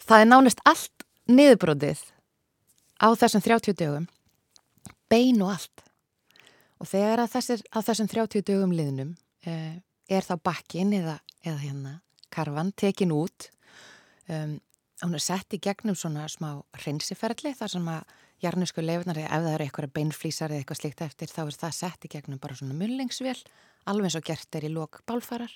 Það 0.05 0.25
er 0.25 0.31
nánist 0.31 0.65
allt 0.67 1.07
niðurbrótið 1.31 2.03
á 3.01 3.09
þessum 3.17 3.45
30 3.45 3.79
dögum, 3.79 4.09
bein 5.09 5.41
og 5.45 5.55
allt. 5.55 5.85
Og 6.81 6.89
þegar 6.89 7.25
að, 7.25 7.33
þessir, 7.37 7.65
að 7.77 7.87
þessum 7.91 8.11
30 8.11 8.47
dögum 8.49 8.73
liðnum 8.75 9.15
eh, 9.47 9.81
er 10.11 10.27
þá 10.27 10.35
bakkin 10.43 10.95
eða, 10.97 11.21
eða 11.45 11.61
hérna 11.61 11.93
karvan 12.31 12.73
tekin 12.79 13.13
út, 13.13 13.51
um, 14.31 14.59
hún 15.03 15.17
er 15.17 15.23
sett 15.25 15.55
í 15.57 15.61
gegnum 15.63 15.97
svona 15.97 16.27
smá 16.29 16.61
hreinsiferðli 16.83 17.55
þar 17.57 17.73
sem 17.73 17.89
að 17.89 18.15
jarnusku 18.45 18.83
lefnar 18.85 19.21
eða 19.21 19.29
ef 19.37 19.45
það 19.45 19.55
eru 19.55 19.67
eitthvað 19.67 19.95
beinflýsar 19.97 20.53
eða 20.53 20.63
eitthvað 20.63 20.81
slikt 20.81 21.03
eftir 21.05 21.33
þá 21.33 21.41
er 21.45 21.59
það 21.63 21.77
sett 21.77 22.05
í 22.05 22.11
gegnum 22.15 22.41
bara 22.41 22.57
svona 22.57 22.77
mullingsvél, 22.77 23.37
alveg 23.89 24.17
og 24.21 24.27
gert 24.27 24.57
er 24.59 24.67
í 24.69 24.73
lok 24.73 25.03
bálfarar 25.09 25.53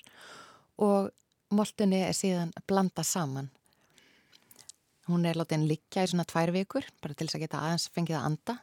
og 0.81 1.11
moltunni 1.55 2.01
er 2.05 2.15
síðan 2.17 2.53
blanda 2.67 3.03
saman. 3.05 3.49
Hún 5.05 5.25
er 5.29 5.37
látið 5.37 5.59
en 5.59 5.67
liggja 5.69 6.05
í 6.05 6.11
svona 6.11 6.25
tvær 6.29 6.53
vikur 6.53 6.87
bara 7.01 7.13
til 7.13 7.27
þess 7.27 7.37
að 7.37 7.45
geta 7.45 7.61
aðeins 7.61 7.89
fengið 7.93 8.19
að 8.19 8.29
anda. 8.31 8.55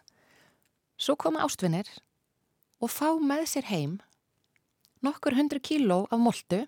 Svo 0.99 1.15
koma 1.19 1.45
ástvinnir 1.47 1.91
og 2.83 2.91
fá 2.91 3.15
með 3.23 3.47
sér 3.55 3.71
heim 3.71 4.01
nokkur 5.03 5.39
hundru 5.39 5.63
kíló 5.63 6.05
af 6.11 6.19
moltu 6.19 6.65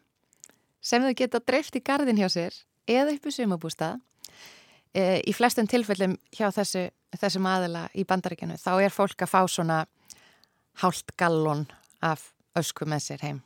sem 0.85 1.02
þau 1.02 1.14
geta 1.18 1.42
dreift 1.42 1.76
í 1.78 1.83
gardin 1.83 2.18
hjá 2.18 2.28
sér 2.30 2.56
eða 2.91 3.14
upp 3.14 3.26
í 3.29 3.33
sumabústað. 3.35 4.00
E, 4.95 5.21
í 5.26 5.33
flestum 5.35 5.67
tilfellum 5.71 6.17
hjá 6.35 6.49
þessu, 6.55 6.87
þessum 7.19 7.49
aðila 7.50 7.88
í 7.95 8.05
bandaríkjanu 8.09 8.59
þá 8.61 8.73
er 8.76 8.95
fólk 8.95 9.26
að 9.26 9.33
fá 9.33 9.41
svona 9.50 9.81
hálft 10.83 11.14
gallon 11.19 11.67
af 12.05 12.31
ösku 12.59 12.87
með 12.87 13.07
sér 13.09 13.26
heim. 13.26 13.43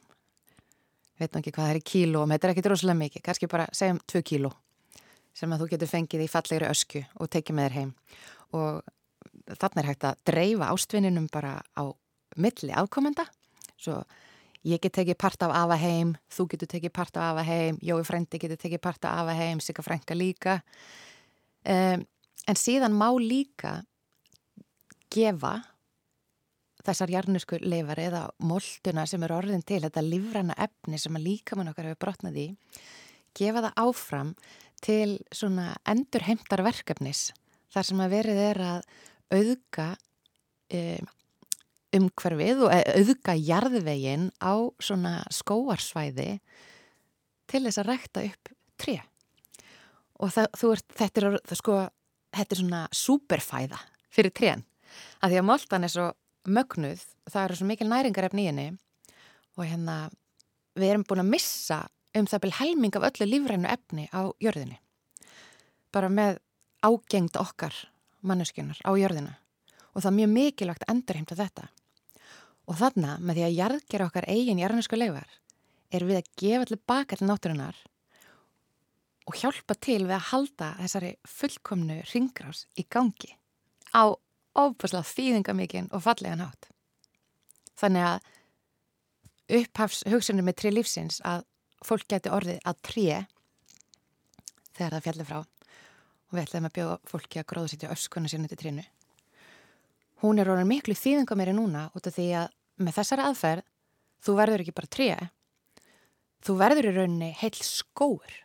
Veit 1.19 1.33
nú 1.33 1.41
ekki 1.41 1.53
hvað 1.55 1.67
það 1.67 1.75
er 1.75 1.81
í 1.81 1.87
kíló, 1.89 2.27
þetta 2.31 2.47
er 2.47 2.55
ekki 2.55 2.67
droslega 2.67 2.99
mikið, 2.99 3.25
kannski 3.27 3.51
bara 3.51 3.67
segjum 3.75 4.01
2 4.07 4.25
kíló 4.29 4.53
sem 5.39 5.53
að 5.55 5.63
þú 5.63 5.69
getur 5.73 5.91
fengið 5.91 6.23
í 6.25 6.31
fallegri 6.31 6.67
ösku 6.67 7.03
og 7.23 7.31
tekið 7.31 7.57
með 7.57 7.69
þér 7.69 7.77
heim. 7.79 7.91
Og 8.59 9.59
þannig 9.59 9.83
er 9.83 9.89
hægt 9.93 10.07
að 10.09 10.23
dreifa 10.29 10.71
ástvinninum 10.75 11.29
bara 11.33 11.59
á 11.79 11.85
milli 12.39 12.73
afkomenda 12.75 13.27
svo 13.79 14.03
ég 14.67 14.81
get 14.83 14.95
tekið 14.99 15.19
part 15.21 15.43
af 15.47 15.55
afa 15.55 15.79
heim 15.79 16.17
þú 16.35 16.49
getur 16.53 16.71
tekið 16.75 16.95
part 16.95 17.17
af 17.17 17.33
afa 17.33 17.45
heim 17.47 17.79
Jói 17.85 18.03
Frendi 18.07 18.41
getur 18.43 18.61
tekið 18.61 18.83
part 18.83 19.05
af 19.05 19.23
afa 19.23 19.37
heim 19.39 19.61
Sigga 19.61 19.83
Frænka 19.83 20.17
líka. 20.19 20.61
Um, 21.69 22.07
en 22.49 22.57
síðan 22.57 22.97
má 22.97 23.11
líka 23.21 23.83
gefa 25.13 25.59
þessar 26.87 27.13
jarnusku 27.13 27.59
leifar 27.61 28.01
eða 28.01 28.23
molduna 28.39 29.05
sem 29.09 29.23
er 29.27 29.35
orðin 29.35 29.65
til 29.67 29.83
þetta 29.85 30.05
livræna 30.05 30.57
efni 30.57 31.01
sem 31.01 31.17
að 31.19 31.27
líka 31.27 31.59
mann 31.59 31.71
okkar 31.73 31.91
hefur 31.91 32.05
brotnað 32.07 32.41
í 32.41 32.47
gefa 33.37 33.65
það 33.67 33.83
áfram 33.85 34.33
til 34.85 35.19
svona 35.35 35.73
endurheimtar 35.89 36.63
verkefnis 36.67 37.29
þar 37.75 37.89
sem 37.89 38.03
að 38.03 38.15
verið 38.15 38.43
er 38.47 38.63
að 38.65 38.91
auðga 39.35 39.89
um, 40.79 41.11
umhverfið 41.97 42.65
og 42.67 42.73
auðga 42.75 43.35
jarðvegin 43.41 44.29
á 44.43 44.55
svona 44.83 45.23
skóarsvæði 45.33 46.39
til 47.49 47.63
þess 47.65 47.81
að 47.81 47.89
rækta 47.89 48.25
upp 48.29 48.53
tré. 48.81 48.99
Og 50.19 50.33
það, 50.35 50.49
er, 50.53 50.83
þetta, 51.01 51.21
er, 51.21 51.39
það 51.49 51.61
sko, 51.61 51.77
þetta 52.37 52.55
er 52.55 52.61
svona 52.63 52.83
superfæða 52.93 53.81
fyrir 54.13 54.35
trén. 54.35 54.65
Að 55.23 55.33
því 55.33 55.41
að 55.41 55.49
moltan 55.49 55.87
er 55.87 55.93
svo 55.93 56.09
mögnuð 56.49 57.05
það 57.29 57.45
eru 57.45 57.59
svo 57.59 57.69
mikil 57.69 57.89
næringarefni 57.91 58.45
í 58.45 58.51
henni 58.51 58.67
og 59.59 59.65
hérna 59.67 59.97
við 60.79 60.93
erum 60.93 61.07
búin 61.09 61.25
að 61.25 61.33
missa 61.33 61.81
um 62.17 62.29
það 62.29 62.45
byrj 62.45 62.59
helming 62.61 62.99
af 62.99 63.09
öllu 63.11 63.29
lífrænu 63.29 63.71
efni 63.71 64.07
á 64.13 64.21
jörðinni. 64.43 64.79
Bara 65.93 66.11
með 66.13 66.39
ágengt 66.85 67.37
okkar 67.41 67.75
manneskjunar 68.27 68.81
á 68.85 68.91
jörðina. 68.99 69.37
Og 69.95 70.03
það 70.03 70.11
er 70.11 70.17
mjög 70.19 70.33
mikilvægt 70.35 70.85
að 70.87 70.95
endurheimta 70.95 71.39
þetta. 71.39 71.69
Og 72.69 72.77
þarna, 72.77 73.17
með 73.25 73.39
því 73.39 73.45
að 73.47 73.59
jarðgera 73.59 74.09
okkar 74.11 74.29
eigin 74.29 74.61
jarðnarsku 74.61 74.99
leifar, 74.99 75.29
er 75.89 76.05
við 76.05 76.21
að 76.21 76.33
gefa 76.37 76.67
allir 76.67 76.83
baka 76.91 77.17
til 77.17 77.29
náttúrunar 77.29 77.79
og 79.29 79.37
hjálpa 79.37 79.77
til 79.77 80.03
við 80.05 80.17
að 80.17 80.27
halda 80.31 80.69
þessari 80.81 81.13
fullkomnu 81.29 81.99
ringgrás 82.13 82.65
í 82.77 82.85
gangi 82.89 83.35
á 83.93 84.13
ofbúslega 84.59 85.09
þýðingamikinn 85.09 85.89
og 85.97 86.05
fallega 86.05 86.37
nátt. 86.37 86.69
Þannig 87.79 88.05
að 88.09 88.29
upphafs 89.59 90.05
hugsunum 90.09 90.49
með 90.49 90.59
tri 90.61 90.73
lífsins 90.75 91.23
að 91.25 91.47
fólk 91.85 92.09
geti 92.11 92.33
orðið 92.33 92.61
að 92.69 92.81
tré 92.85 93.07
þegar 94.77 94.97
það 94.97 95.05
fjallir 95.07 95.29
frá 95.29 95.39
og 95.41 96.37
við 96.37 96.43
ætlum 96.45 96.69
að 96.69 96.77
bjóða 96.77 96.97
fólki 97.09 97.41
að 97.41 97.77
til 97.79 97.93
öskuna 97.95 98.29
sérna 98.29 98.51
til 98.51 98.61
trínu 98.61 98.85
hún 100.23 100.39
er 100.39 100.51
orðin 100.51 100.69
miklu 100.69 100.97
þýðinga 100.99 101.37
meiri 101.39 101.55
núna 101.57 101.89
út 101.95 102.09
af 102.11 102.17
því 102.17 102.29
að 102.43 102.55
með 102.79 102.99
þessari 103.01 103.27
aðferð 103.27 103.67
þú 104.25 104.35
verður 104.39 104.65
ekki 104.65 104.77
bara 104.77 104.93
tré. 104.97 105.09
Þú 106.45 106.59
verður 106.61 106.91
í 106.91 106.95
rauninni 106.95 107.31
heil 107.41 107.55
skóur 107.57 108.37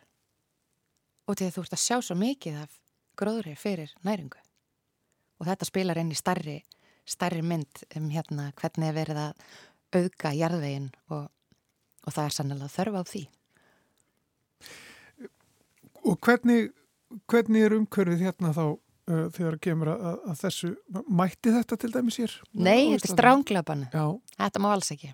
og 1.24 1.36
til 1.38 1.46
því 1.46 1.50
að 1.50 1.54
þú 1.56 1.64
ert 1.64 1.76
að 1.76 1.84
sjá 1.84 1.96
svo 2.04 2.16
mikið 2.20 2.56
af 2.64 2.78
gróðri 3.18 3.54
fyrir 3.56 3.94
næringu. 4.04 4.40
Og 5.40 5.48
þetta 5.48 5.68
spilar 5.68 6.00
inn 6.00 6.12
í 6.12 6.18
starri 6.18 6.58
starri 7.04 7.42
mynd 7.44 7.84
um 7.98 8.08
hérna 8.12 8.50
hvernig 8.58 8.90
er 8.90 8.96
verið 8.96 9.20
að 9.26 9.46
auðga 9.94 10.32
jarðvegin 10.34 10.90
og, 11.12 11.26
og 12.04 12.14
það 12.14 12.24
er 12.24 12.36
sannlega 12.36 12.70
þörf 12.72 12.96
á 12.96 13.02
því. 13.10 13.24
Og 16.04 16.18
hvernig 16.20 16.72
hvernig 17.30 17.66
er 17.66 17.76
umkörfið 17.76 18.24
hérna 18.26 18.52
þá 18.54 18.64
uh, 19.10 19.26
þegar 19.34 19.58
kemur 19.62 19.92
að, 19.94 20.16
að 20.30 20.40
þessu 20.44 20.72
mætti 21.08 21.52
þetta 21.54 21.78
til 21.80 21.92
dæmis 21.94 22.18
hér? 22.22 22.34
Nei, 22.52 22.94
þetta 22.94 23.10
er 23.10 23.14
stránglaban 23.14 23.86
þetta 23.90 24.64
má 24.64 24.70
alls 24.72 24.90
ekki. 24.94 25.12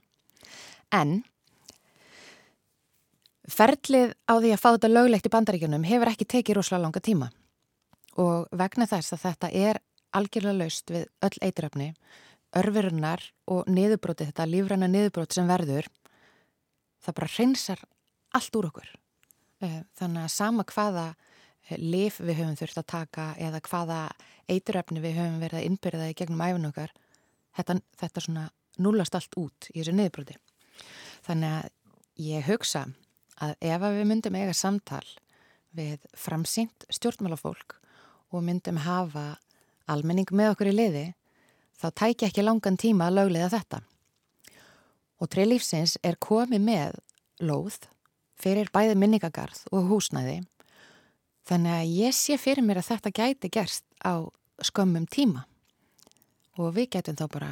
En 0.94 1.20
ferlið 3.50 4.14
á 4.30 4.34
því 4.38 4.54
að 4.54 4.62
fá 4.62 4.68
þetta 4.70 4.90
löglegt 4.94 5.28
í 5.28 5.34
bandaríkjunum 5.34 5.86
hefur 5.88 6.12
ekki 6.12 6.28
tekið 6.36 6.60
rosalega 6.60 6.86
langa 6.86 7.04
tíma. 7.04 7.30
Og 8.20 8.50
vegna 8.56 8.88
þess 8.90 9.14
að 9.14 9.24
þetta 9.28 9.52
er 9.54 9.80
algjörlega 10.16 10.58
laust 10.58 10.90
við 10.90 11.06
öll 11.22 11.36
eituröfni 11.46 11.92
örfirinnar 12.58 13.22
og 13.50 13.68
niðurbróti 13.70 14.26
þetta 14.26 14.48
lífræna 14.50 14.88
niðurbróti 14.90 15.38
sem 15.38 15.50
verður 15.50 15.86
það 17.00 17.16
bara 17.20 17.32
reynsar 17.36 17.84
allt 18.36 18.56
úr 18.58 18.70
okkur. 18.70 18.88
Uh, 19.60 19.82
þannig 19.98 20.24
að 20.24 20.34
sama 20.34 20.64
hvaða 20.66 21.06
lif 21.78 22.18
við 22.20 22.40
höfum 22.40 22.58
þurft 22.58 22.80
að 22.80 22.88
taka 22.90 23.26
eða 23.38 23.62
hvaða 23.68 24.00
eituröfni 24.50 25.02
við 25.02 25.18
höfum 25.20 25.40
verið 25.42 25.60
að 25.60 25.66
innbyrða 25.68 26.08
í 26.10 26.16
gegnum 26.18 26.42
æfin 26.42 26.70
okkar 26.70 26.94
þetta, 27.56 27.78
þetta 28.00 28.24
svona 28.24 28.46
núlast 28.80 29.14
allt 29.14 29.36
út 29.38 29.70
í 29.70 29.78
þessu 29.78 29.94
niðurbroti 29.94 30.38
þannig 31.26 31.56
að 31.58 31.70
ég 32.30 32.48
hugsa 32.48 32.86
að 33.40 33.54
ef 33.60 33.84
að 33.84 33.98
við 33.98 34.08
myndum 34.10 34.38
eiga 34.40 34.56
samtal 34.56 35.04
við 35.76 36.02
framsýnt 36.18 36.88
stjórnmálafólk 36.90 37.78
og 38.30 38.44
myndum 38.46 38.80
hafa 38.84 39.38
almenning 39.90 40.28
með 40.34 40.54
okkur 40.54 40.70
í 40.70 40.74
liði, 40.74 41.06
þá 41.78 41.88
tækja 42.02 42.28
ekki 42.30 42.44
langan 42.44 42.78
tíma 42.78 43.08
að 43.08 43.18
löglega 43.18 43.50
þetta. 43.54 43.80
Og 45.20 45.30
treylífsins 45.32 45.96
er 46.06 46.18
komið 46.22 46.62
með 46.64 47.00
lóð 47.42 47.80
fyrir 48.40 48.70
bæði 48.72 48.96
minningagarð 49.00 49.66
og 49.74 49.90
húsnæði 49.90 50.40
þannig 51.50 51.74
að 51.74 51.94
ég 51.98 52.14
sé 52.14 52.36
fyrir 52.38 52.62
mér 52.62 52.78
að 52.78 52.92
þetta 52.92 53.10
gæti 53.16 53.50
gerst 53.50 53.86
á 54.06 54.22
skömmum 54.62 55.08
tíma 55.10 55.46
og 56.60 56.74
við 56.76 56.92
getum 56.94 57.18
þá 57.18 57.26
bara 57.32 57.50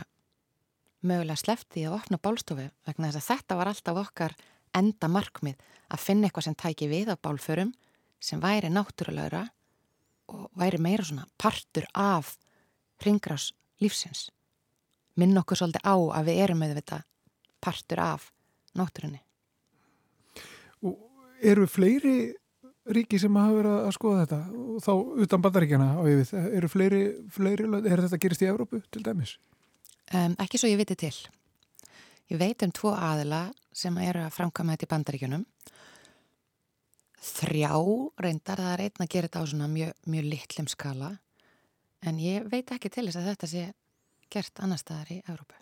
mögulega 1.02 1.40
slefti 1.40 1.84
að 1.86 1.96
opna 1.98 2.20
bálstofu 2.22 2.68
vegna 2.86 3.10
þess 3.10 3.24
að 3.24 3.28
þetta 3.32 3.58
var 3.58 3.70
alltaf 3.72 4.00
okkar 4.04 4.36
enda 4.78 5.10
markmið 5.10 5.58
að 5.88 6.02
finna 6.04 6.28
eitthvað 6.28 6.48
sem 6.48 6.58
tæki 6.58 6.90
við 6.90 7.10
á 7.10 7.16
bálförum 7.16 7.72
sem 8.22 8.42
væri 8.42 8.70
náttúrulegra 8.70 9.44
og 10.28 10.48
væri 10.58 10.80
meira 10.82 11.06
svona 11.06 11.26
partur 11.40 11.86
af 11.94 12.36
ringgrás 13.02 13.52
lífsins. 13.80 14.28
Minn 15.18 15.38
okkur 15.38 15.58
svolítið 15.58 15.86
á 15.86 15.96
að 16.18 16.28
við 16.28 16.42
erum 16.44 16.60
með 16.62 16.74
þetta 16.78 16.98
partur 17.62 18.02
af 18.02 18.28
náttúrunni. 18.78 19.22
Og 20.86 20.98
eru 21.42 21.66
fleiri 21.70 22.34
ríki 22.94 23.18
sem 23.20 23.36
hafa 23.36 23.56
verið 23.56 23.74
að 23.78 23.94
skoða 23.96 24.24
þetta 24.24 24.38
og 24.62 24.78
þá 24.84 24.92
utan 25.24 25.44
bandaríkjana 25.44 25.88
á 25.98 26.02
yfir 26.08 26.48
eru 26.58 26.70
fleiri, 26.72 27.02
fleiri, 27.34 27.68
er 27.84 28.02
þetta 28.04 28.20
gerist 28.22 28.44
í 28.44 28.48
Evrópu 28.50 28.80
til 28.92 29.04
dæmis? 29.06 29.36
Um, 30.14 30.34
ekki 30.40 30.60
svo 30.60 30.70
ég 30.70 30.80
viti 30.80 30.96
til. 30.98 31.14
Ég 32.28 32.40
veit 32.40 32.64
um 32.64 32.72
tvo 32.72 32.92
aðila 32.96 33.48
sem 33.76 33.96
eru 34.04 34.24
að 34.24 34.34
framkama 34.36 34.74
þetta 34.74 34.88
í 34.88 34.92
bandaríkjunum. 34.92 35.46
Þrjá 37.28 37.72
reyndar 38.24 38.62
það 38.62 38.74
er 38.74 38.84
einn 38.86 39.04
að 39.04 39.12
gera 39.14 39.28
þetta 39.28 39.42
á 39.42 39.50
svona 39.50 39.70
mjög, 39.72 39.94
mjög 40.06 40.28
litlum 40.32 40.68
skala 40.70 41.14
en 42.06 42.20
ég 42.22 42.46
veit 42.50 42.70
ekki 42.72 42.92
til 42.94 43.08
þess 43.08 43.18
að 43.20 43.30
þetta 43.32 43.50
sé 43.50 43.64
gert 44.30 44.62
annar 44.62 44.80
staðar 44.80 45.10
í 45.12 45.18
Evrópu. 45.24 45.56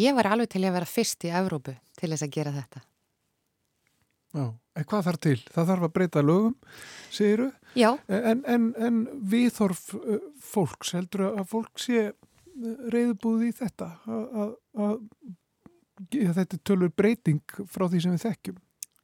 Ég 0.00 0.14
var 0.16 0.30
alveg 0.30 0.48
til 0.54 0.62
að 0.64 0.78
vera 0.78 0.88
fyrst 0.88 1.26
í 1.28 1.32
Evrópu 1.34 1.74
til 1.98 2.12
þess 2.12 2.24
að 2.24 2.34
gera 2.36 2.54
þetta. 2.54 2.84
Já, 4.32 4.46
en 4.48 4.88
hvað 4.88 5.06
þarf 5.08 5.20
til? 5.26 5.38
Það 5.52 5.70
þarf 5.70 5.86
að 5.86 5.94
breyta 5.96 6.24
lögum, 6.24 6.56
segiru? 7.12 7.50
Já. 7.76 7.90
En, 8.08 8.42
en, 8.48 8.68
en 8.80 9.00
viðhorf 9.32 9.90
fólks, 10.40 10.94
heldur 10.96 11.26
að 11.30 11.44
fólk 11.50 11.82
sé 11.82 12.06
uh, 12.08 12.14
reyðbúð 12.92 13.48
í 13.48 13.50
þetta? 13.60 13.90
Að, 14.08 14.54
að, 14.86 14.94
að 16.16 16.38
þetta 16.40 16.62
tölur 16.64 16.92
breyting 16.96 17.42
frá 17.68 17.86
því 17.88 18.04
sem 18.04 18.16
við 18.16 18.24
þekkjum? 18.26 18.62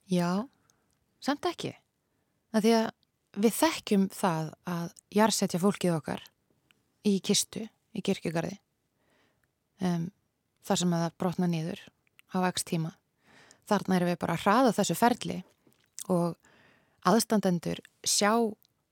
Já, 0.09 0.31
samt 1.21 1.49
ekki. 1.51 1.75
Að 2.57 2.65
því 2.65 2.75
að 2.79 2.89
við 3.39 3.57
þekkjum 3.59 4.07
það 4.15 4.53
að 4.73 4.87
jarsetja 5.15 5.61
fólkið 5.63 5.99
okkar 5.99 6.25
í 7.09 7.19
kistu, 7.25 7.67
í 7.93 8.05
kirkjugarði. 8.05 8.57
Um, 9.85 10.09
þar 10.67 10.81
sem 10.81 10.95
að 10.97 11.05
það 11.05 11.19
brotna 11.23 11.51
nýður 11.51 11.85
á 12.35 12.39
x 12.49 12.67
tíma. 12.67 12.95
Þarna 13.69 13.99
erum 13.99 14.11
við 14.11 14.21
bara 14.23 14.37
að 14.37 14.45
hraða 14.47 14.75
þessu 14.79 14.97
ferli 14.99 15.39
og 16.13 16.37
aðstandendur 17.09 17.81
sjá 18.07 18.33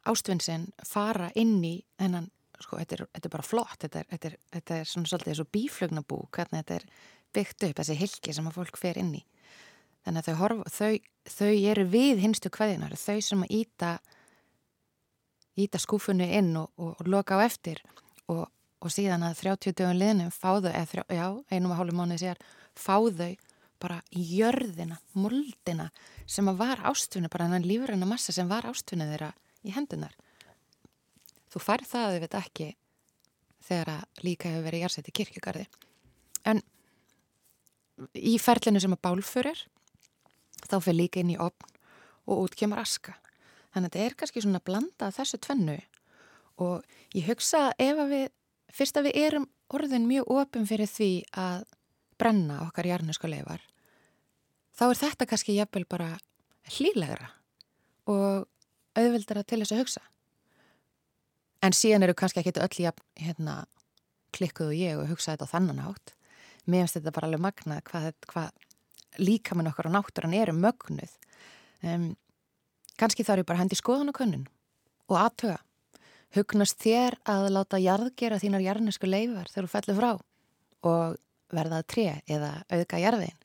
ástvinnsinn 0.07 0.69
fara 0.87 1.31
inn 1.39 1.59
í 1.65 1.77
þennan, 1.99 2.29
sko, 2.61 2.79
þetta 2.79 2.99
er, 2.99 3.05
þetta 3.17 3.29
er 3.29 3.35
bara 3.35 3.47
flott, 3.47 3.79
þetta 3.83 4.03
er, 4.03 4.09
þetta 4.13 4.29
er, 4.29 4.37
þetta 4.57 4.81
er 4.81 4.91
svona 4.91 5.11
svolítið 5.11 5.33
eins 5.33 5.43
og 5.43 5.53
bíflögnabú, 5.57 6.19
hvernig 6.37 6.63
þetta 6.63 6.77
er 6.77 6.87
byggt 7.37 7.67
upp, 7.69 7.79
þessi 7.81 7.99
hilki 8.01 8.37
sem 8.37 8.49
að 8.49 8.59
fólk 8.61 8.79
fer 8.81 9.01
inn 9.01 9.15
í. 9.19 9.23
Þannig 10.07 10.23
að 10.23 10.29
þau, 10.29 10.37
horfa, 10.43 10.71
þau, 10.77 10.93
þau 11.35 11.55
eru 11.73 11.87
við 11.97 12.23
hinstu 12.23 12.53
kveðinar, 12.55 12.95
þau 13.01 13.19
sem 13.25 13.43
að 13.43 13.57
íta, 13.59 13.95
íta 15.59 15.81
skúfunni 15.83 16.29
inn 16.39 16.53
og, 16.61 16.71
og, 16.79 16.95
og 17.01 17.11
loka 17.11 17.41
á 17.41 17.47
eftir 17.49 17.83
og 18.31 18.47
og 18.85 18.93
síðan 18.93 19.25
að 19.27 19.41
30 19.43 19.75
dögum 19.77 19.99
liðnum 20.01 20.33
fáðu, 20.35 20.71
eða 20.71 20.89
þrjá, 20.91 21.05
já, 21.17 21.27
einum 21.51 21.73
og 21.73 21.81
hálfu 21.81 21.97
mánuði 21.97 22.23
sér, 22.23 22.41
fáðu 22.77 23.31
bara 23.83 24.01
jörðina, 24.11 24.99
moldina 25.13 25.91
sem 26.27 26.49
að 26.49 26.61
var 26.63 26.83
ástfunni, 26.89 27.31
bara 27.33 27.49
þannig 27.51 27.69
lífurinn 27.71 28.05
að 28.05 28.13
massa 28.13 28.35
sem 28.35 28.49
var 28.49 28.69
ástfunni 28.69 29.09
þeirra 29.11 29.33
í 29.67 29.75
hendunar. 29.75 30.15
Þú 31.53 31.63
færð 31.63 31.91
það 31.91 32.07
að 32.07 32.15
þið 32.15 32.25
veit 32.25 32.39
ekki 32.41 32.69
þegar 33.67 33.93
að 33.97 34.25
líka 34.27 34.53
hefur 34.53 34.67
verið 34.67 34.85
jársætt 34.85 35.11
í 35.11 35.17
kirkjugarði. 35.21 35.67
En 36.47 36.63
í 38.15 38.37
ferlinu 38.43 38.83
sem 38.83 38.95
að 38.95 39.03
bálfurir, 39.07 39.63
þá 40.67 40.77
fyrir 40.79 41.01
líka 41.01 41.23
inn 41.23 41.35
í 41.35 41.41
opn 41.41 41.71
og 42.27 42.47
út 42.47 42.57
kemur 42.59 42.83
aska. 42.83 43.17
Þannig 43.75 43.91
að 43.91 43.97
þetta 43.97 44.05
er 44.05 44.19
kannski 44.21 44.43
svona 44.45 44.65
blanda 44.65 45.13
þessu 45.13 45.41
tvennu 45.43 45.79
og 46.65 46.85
ég 47.13 47.27
hugsa 47.29 47.69
ef 47.77 47.99
að 48.01 48.13
við 48.15 48.27
fyrst 48.73 48.97
að 48.97 49.09
við 49.09 49.19
erum 49.27 49.49
orðin 49.77 50.07
mjög 50.09 50.31
ofin 50.33 50.69
fyrir 50.69 50.89
því 50.89 51.11
að 51.37 51.67
brenna 52.19 52.63
okkar 52.67 52.89
jarnuska 52.89 53.29
leifar, 53.31 53.63
þá 54.77 54.85
er 54.89 55.01
þetta 55.01 55.29
kannski 55.31 55.57
jafnvel 55.57 55.87
bara 55.89 56.11
hlýlegra 56.77 57.31
og 58.11 58.47
auðvildara 58.97 59.45
til 59.45 59.61
þess 59.63 59.75
að 59.75 59.83
hugsa. 59.85 60.03
En 61.65 61.75
síðan 61.77 62.07
eru 62.07 62.15
kannski 62.17 62.43
ekki 62.43 62.55
öll 62.61 62.89
að 62.91 63.03
hérna, 63.21 63.57
klikkuðu 64.37 64.77
ég 64.77 65.01
og 65.01 65.11
hugsa 65.11 65.35
þetta 65.35 65.49
á 65.49 65.53
þannan 65.55 65.83
átt. 65.89 66.15
Mér 66.67 66.85
finnst 66.85 66.99
þetta 66.99 67.15
bara 67.15 67.29
alveg 67.31 67.43
magnað 67.43 67.83
hvað, 67.89 68.09
hvað 68.31 69.21
líka 69.23 69.57
minn 69.57 69.71
okkar 69.71 69.89
á 69.89 69.97
náttúran 69.97 70.37
eru 70.37 70.55
mögnuð. 70.57 71.13
Um, 71.83 72.11
kannski 73.01 73.25
þá 73.25 73.37
eru 73.37 73.47
bara 73.49 73.63
hendi 73.63 73.79
skoðan 73.79 74.13
og 74.13 74.19
könnun 74.19 74.47
og 75.07 75.19
aðtöga 75.21 75.61
hugnast 76.37 76.81
þér 76.83 77.17
að 77.29 77.49
láta 77.55 77.81
jarðgera 77.81 78.41
þínar 78.43 78.65
jarnesku 78.65 79.09
leifar 79.09 79.49
þegar 79.53 79.69
þú 79.69 79.73
fellur 79.73 79.99
frá 80.01 80.11
og 80.91 81.19
verðað 81.55 81.87
tre 81.93 82.07
eða 82.27 82.53
auðga 82.73 83.01
jarðin. 83.03 83.37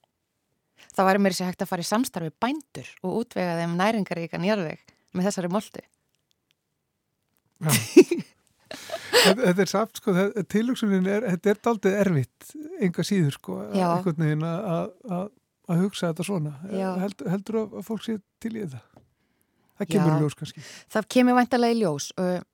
Þá 0.91 1.01
væri 1.07 1.21
mér 1.21 1.35
sér 1.37 1.51
hægt 1.51 1.63
að 1.63 1.71
fara 1.71 1.83
í 1.83 1.87
samstarfi 1.87 2.31
bændur 2.41 2.89
og 3.05 3.21
útvega 3.21 3.59
þeim 3.59 3.77
næringaríkan 3.79 4.47
jarðveg 4.47 4.81
með 5.15 5.27
þessari 5.29 5.51
moldu. 5.53 5.83
þetta 9.21 9.61
er 9.61 9.69
samt 9.69 10.01
sko, 10.01 10.15
tilugsunin 10.49 11.05
er, 11.05 11.27
þetta 11.35 11.53
er 11.53 11.61
daldið 11.67 11.97
erfitt, 12.01 12.53
enga 12.81 13.05
síður 13.05 13.37
sko, 13.37 13.59
einhvern 13.69 14.25
veginn 14.25 14.47
að 14.47 15.83
hugsa 15.83 16.09
þetta 16.09 16.25
svona. 16.25 16.55
Held, 17.03 17.25
heldur 17.29 17.61
að 17.65 17.83
fólk 17.85 18.07
sé 18.07 18.17
til 18.41 18.55
í 18.55 18.63
þetta? 18.63 18.81
Það 19.81 19.91
kemur 19.93 20.15
í 20.15 20.23
ljós 20.23 20.37
kannski. 20.37 20.63
Það 20.93 21.11
kemur 21.15 21.37
vantarlega 21.37 21.77
í 21.77 21.83
ljós 21.83 22.09
og 22.21 22.47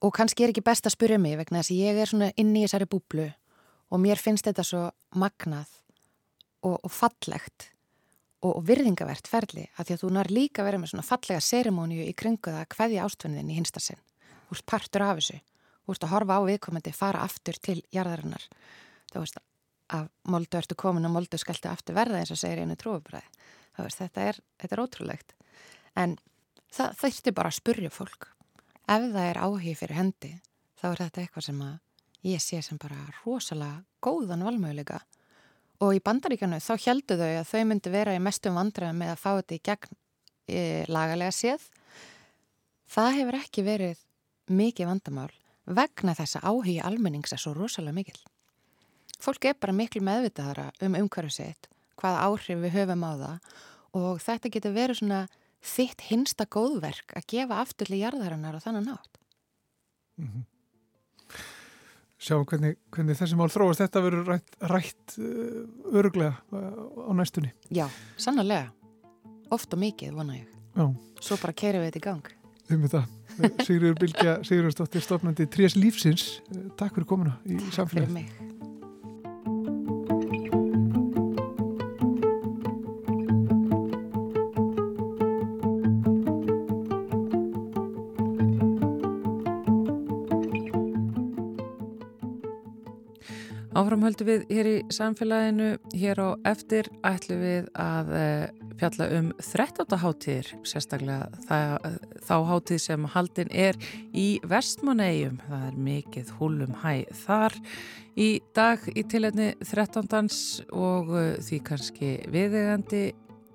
og 0.00 0.14
kannski 0.16 0.44
er 0.44 0.52
ekki 0.52 0.64
best 0.64 0.86
að 0.88 0.94
spyrja 0.96 1.20
mig 1.20 1.36
vegna 1.36 1.60
þess 1.60 1.74
að 1.74 1.80
ég 1.84 2.00
er 2.00 2.10
svona 2.10 2.30
inn 2.40 2.54
í 2.56 2.64
þessari 2.64 2.88
búblu 2.90 3.26
og 3.90 4.02
mér 4.02 4.20
finnst 4.22 4.46
þetta 4.46 4.64
svo 4.66 4.86
magnað 5.18 5.70
og, 6.62 6.78
og 6.78 6.90
fallegt 6.92 7.70
og, 8.40 8.54
og 8.56 8.64
virðingavert 8.68 9.28
ferli 9.30 9.66
að 9.76 9.90
því 9.90 9.96
að 9.96 10.02
þú 10.04 10.12
nær 10.16 10.32
líka 10.32 10.64
verið 10.66 10.82
með 10.82 10.92
svona 10.94 11.06
fallega 11.06 11.44
serimóniu 11.44 12.06
í 12.06 12.16
kringu 12.16 12.52
það 12.52 12.62
að 12.62 12.74
hvaðja 12.76 13.06
ástvenniðin 13.06 13.52
í 13.52 13.58
hinsta 13.58 13.82
sinn. 13.82 14.00
Þú 14.48 14.56
ert 14.56 14.68
partur 14.72 15.06
af 15.06 15.20
þessu. 15.20 15.38
Þú 15.84 15.94
ert 15.94 16.06
að 16.06 16.12
horfa 16.14 16.38
á 16.38 16.42
viðkomandi, 16.48 16.92
fara 16.94 17.22
aftur 17.26 17.58
til 17.62 17.78
jarðarinnar. 17.94 18.44
Þú 19.10 19.24
veist 19.24 19.40
að 19.90 20.10
moldu 20.30 20.58
ertu 20.60 20.76
komin 20.78 21.08
og 21.08 21.14
moldu 21.16 21.38
skaltu 21.40 21.70
aftur 21.70 21.96
verða 21.96 22.20
eins 22.20 22.30
og 22.30 22.38
segir 22.38 22.62
einu 22.62 22.76
trúfubræði 22.78 23.26
Þetta 23.80 24.24
er, 24.28 24.38
þetta 24.60 24.76
er 24.76 24.82
ótrúlegt. 24.82 25.34
En 25.96 26.16
það 26.74 26.96
þurfti 27.00 27.32
bara 27.32 27.50
að 27.50 27.56
spurja 27.56 27.90
fólk. 27.92 28.26
Ef 28.90 29.06
það 29.14 29.24
er 29.24 29.40
áhig 29.40 29.78
fyrir 29.78 29.96
hendi 29.96 30.32
þá 30.80 30.86
er 30.90 31.02
þetta 31.04 31.22
eitthvað 31.22 31.46
sem 31.46 31.62
að 31.64 31.78
ég 32.26 32.42
sé 32.42 32.60
sem 32.62 32.78
bara 32.80 32.98
rosalega 33.22 33.82
góðan 34.04 34.44
valmöguleika 34.44 35.00
og 35.80 35.96
í 35.96 36.02
bandaríkjanu 36.04 36.60
þá 36.60 36.72
heldu 36.84 37.16
þau 37.20 37.30
að 37.30 37.50
þau 37.52 37.64
myndi 37.70 37.92
vera 37.92 38.16
í 38.16 38.22
mestum 38.22 38.58
vandræðum 38.58 39.00
með 39.00 39.12
að 39.14 39.22
fá 39.22 39.30
þetta 39.30 39.56
í 39.56 39.62
gegn 39.70 39.96
e, 40.48 40.60
lagalega 40.88 41.32
séð 41.34 41.66
það 42.90 43.16
hefur 43.20 43.40
ekki 43.40 43.64
verið 43.64 44.04
mikið 44.50 44.90
vandamál 44.90 45.32
vegna 45.70 46.16
þess 46.18 46.40
að 46.40 46.48
áhigi 46.50 46.80
almennings 46.84 47.32
er 47.32 47.40
svo 47.40 47.54
rosalega 47.56 47.96
mikil 47.96 48.20
fólk 49.20 49.50
er 49.50 49.58
bara 49.60 49.76
miklu 49.76 50.02
meðvitaðara 50.04 50.70
um 50.84 50.96
umhverju 51.00 51.34
sitt 51.34 51.70
hvaða 52.00 52.24
áhrif 52.28 52.64
við 52.64 52.76
höfum 52.78 53.04
á 53.04 53.12
það 53.12 53.52
og 54.00 54.22
þetta 54.22 54.52
getur 54.54 54.76
verið 54.76 55.00
svona 55.00 55.20
þitt 55.60 56.06
hinsta 56.08 56.46
góðverk 56.48 57.14
að 57.18 57.26
gefa 57.34 57.60
aftur 57.62 57.90
til 57.90 58.00
jarðarinnar 58.00 58.56
á 58.56 58.64
þannan 58.64 58.88
nátt. 58.92 59.18
Mm 60.16 60.28
-hmm. 60.28 60.44
Sjáum 62.20 62.44
hvernig, 62.44 62.76
hvernig 62.92 63.16
þessi 63.16 63.38
mál 63.38 63.48
þróast. 63.52 63.80
Þetta 63.80 64.02
verður 64.04 64.26
rætt, 64.34 64.58
rætt 64.68 65.14
uh, 65.16 65.62
öruglega 65.96 66.34
uh, 66.52 67.08
á 67.08 67.12
næstunni. 67.16 67.54
Já, 67.72 67.86
sannarlega. 68.20 68.68
Oft 69.50 69.72
og 69.74 69.80
mikið, 69.80 70.12
vona 70.18 70.36
ég. 70.36 70.52
Já. 70.76 70.84
Svo 71.24 71.40
bara 71.40 71.56
kerum 71.56 71.82
við 71.82 71.90
þetta 71.90 72.02
í 72.02 72.06
gang. 72.10 72.30
Um 72.70 72.84
þetta. 72.84 73.02
Sigurður 73.64 73.98
Bilgja, 74.02 74.36
Sigurður 74.46 74.76
Stóttir, 74.76 75.04
stofnandi 75.06 75.48
Trías 75.50 75.78
Lífsins. 75.78 76.28
Takk 76.78 76.98
fyrir 76.98 77.08
komuna 77.08 77.38
í 77.48 77.58
samfélagið. 77.72 78.49
Áframhöldu 94.10 94.26
við 94.26 94.44
hér 94.50 94.66
í 94.66 94.78
samfélaginu, 94.90 95.66
hér 95.94 96.18
á 96.18 96.28
eftir 96.50 96.88
ætlum 97.06 97.38
við 97.44 97.66
að 97.78 98.08
uh, 98.10 98.70
fjalla 98.80 99.06
um 99.14 99.26
13. 99.38 99.98
hátíðir, 100.02 100.48
sérstaklega 100.66 101.28
það, 101.46 101.98
þá 102.26 102.34
hátíð 102.48 102.80
sem 102.82 103.04
haldin 103.14 103.52
er 103.54 103.76
í 104.10 104.40
vestmannegjum. 104.50 105.36
Það 105.46 105.66
er 105.68 105.76
mikið 105.86 106.32
húlum 106.40 106.74
hæ 106.82 107.04
þar 107.20 107.54
í 108.18 108.28
dag 108.56 108.88
í 108.90 109.04
tilhengni 109.06 109.52
13. 109.62 110.10
og 110.74 111.12
uh, 111.14 111.28
því 111.38 111.60
kannski 111.68 112.10
viðegandi 112.34 113.04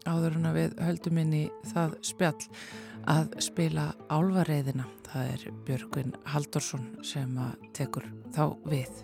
áður 0.08 0.38
en 0.40 0.52
að 0.54 0.62
við 0.62 0.78
höldum 0.88 1.20
inn 1.26 1.36
í 1.36 1.44
það 1.74 1.98
spjall 2.14 2.48
að 3.12 3.36
spila 3.44 3.90
álvareiðina. 4.08 4.88
Það 5.10 5.36
er 5.36 5.60
Björgun 5.68 6.16
Haldorsson 6.32 6.88
sem 7.04 7.36
tekur 7.76 8.08
þá 8.32 8.56
við. 8.72 9.04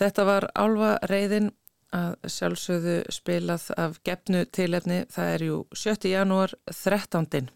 Þetta 0.00 0.24
var 0.24 0.46
Álva 0.56 0.94
reyðin 1.04 1.50
að 1.92 2.14
sjálfsögðu 2.32 2.94
spilað 3.12 3.66
af 3.76 3.98
gefnu 4.06 4.46
tilefni. 4.48 5.02
Það 5.12 5.32
er 5.34 5.44
ju 5.44 5.58
7. 5.76 6.08
janúar 6.08 6.54
13. 6.70 7.50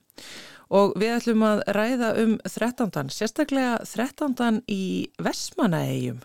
Og 0.75 0.93
við 1.01 1.15
ætlum 1.15 1.45
að 1.47 1.63
ræða 1.77 2.11
um 2.21 2.35
13. 2.45 3.13
Sérstaklega 3.15 3.79
13. 3.89 4.61
í 4.69 4.85
Vesmanaegjum. 5.23 6.21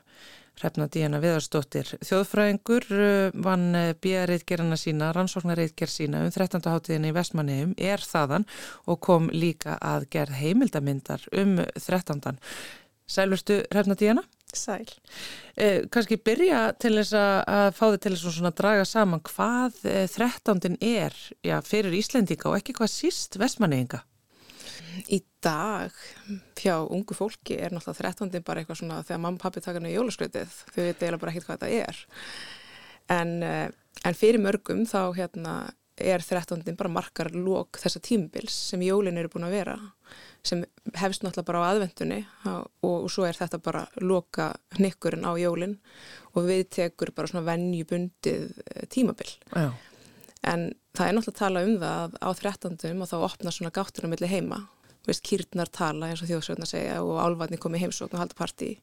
Hrefna 0.59 0.89
Díana 0.91 1.21
Viðarstóttir, 1.23 1.93
þjóðfræðingur, 2.03 2.87
uh, 2.91 3.35
vann 3.45 3.69
uh, 3.79 3.93
bíareitgerina 3.95 4.75
sína, 4.75 5.13
rannsóknareitger 5.15 5.87
sína 5.87 6.25
um 6.25 6.33
13. 6.35 6.65
hátíðin 6.67 7.07
í 7.07 7.13
Vestmanniðum, 7.15 7.77
er 7.79 8.03
þaðan 8.03 8.43
og 8.83 8.99
kom 9.07 9.29
líka 9.31 9.77
að 9.79 10.09
gerð 10.11 10.35
heimildamindar 10.41 11.23
um 11.31 11.61
13. 11.79 12.41
Sælurstu 13.07 13.61
Hrefna 13.71 13.95
Díana? 13.95 14.25
Sæl. 14.55 14.87
Eh, 15.57 15.83
Kanski 15.93 16.17
byrja 16.17 16.61
til 16.81 16.95
þess 16.97 17.13
að 17.13 17.67
fá 17.77 17.83
þið 17.85 17.99
til 18.01 18.13
þess 18.15 18.39
að 18.41 18.55
draga 18.57 18.85
saman 18.87 19.21
hvað 19.27 19.81
eh, 19.85 20.05
þrettándin 20.09 20.77
er 20.81 21.13
já, 21.45 21.59
fyrir 21.65 21.93
Íslendinga 21.93 22.49
og 22.49 22.57
ekki 22.57 22.73
hvað 22.79 22.89
síst 22.93 23.37
vestmanninga? 23.41 24.01
Í 25.13 25.21
dag 25.43 25.93
hjá 26.59 26.79
ungu 26.81 27.15
fólki 27.15 27.59
er 27.59 27.75
náttúrulega 27.75 28.01
þrettándin 28.01 28.45
bara 28.47 28.63
eitthvað 28.63 28.81
svona 28.81 29.03
þegar 29.05 29.21
mamma 29.21 29.37
og 29.37 29.43
pappi 29.43 29.63
taka 29.63 29.77
henni 29.77 29.93
í 29.93 29.99
jólaskritið 29.99 30.55
þau 30.57 30.81
veit 30.81 30.95
eiginlega 30.97 31.21
bara 31.21 31.35
ekkert 31.35 31.49
hvað 31.49 31.61
þetta 31.61 31.85
er. 31.85 32.01
En, 33.19 33.35
eh, 33.43 33.69
en 34.05 34.17
fyrir 34.17 34.41
mörgum 34.41 34.81
þá 34.89 35.01
hérna, 35.19 35.55
er 35.99 36.23
þrettándin 36.25 36.79
bara 36.79 36.91
margar 36.91 37.29
lók 37.35 37.77
þessa 37.77 38.01
tímbils 38.01 38.55
sem 38.71 38.81
jólin 38.81 39.19
eru 39.19 39.29
búin 39.29 39.45
að 39.45 39.57
vera 39.59 39.77
sem 40.45 40.63
hefst 40.95 41.23
náttúrulega 41.23 41.47
bara 41.49 41.61
á 41.61 41.69
aðvendunni 41.73 42.19
og, 42.49 42.65
og 42.87 43.09
svo 43.11 43.25
er 43.27 43.37
þetta 43.37 43.59
bara 43.63 43.83
loka 44.01 44.51
hnykkurinn 44.77 45.27
á 45.27 45.33
jólinn 45.39 45.77
og 46.33 46.47
við 46.47 46.65
tekur 46.77 47.11
bara 47.15 47.29
svona 47.29 47.45
vennjubundið 47.49 48.45
eh, 48.63 48.85
tímabil. 48.91 49.31
Já. 49.51 49.71
En 50.47 50.69
það 50.95 51.05
er 51.05 51.17
náttúrulega 51.17 51.35
að 51.35 51.41
tala 51.41 51.63
um 51.67 51.75
það 51.81 51.97
að 52.03 52.19
á 52.23 52.29
13. 52.39 53.01
og 53.03 53.11
þá 53.11 53.17
opna 53.19 53.53
svona 53.55 53.75
gáttunum 53.75 54.13
millir 54.15 54.31
heima. 54.31 54.63
Veist, 55.07 55.25
kýrnar 55.25 55.71
tala 55.73 56.09
eins 56.09 56.23
og 56.23 56.29
þjóðsveitna 56.29 56.67
segja 56.69 57.01
og 57.03 57.19
álvarni 57.19 57.59
komi 57.59 57.81
heimsókn 57.81 58.15
og 58.15 58.23
halda 58.23 58.37
partí 58.37 58.75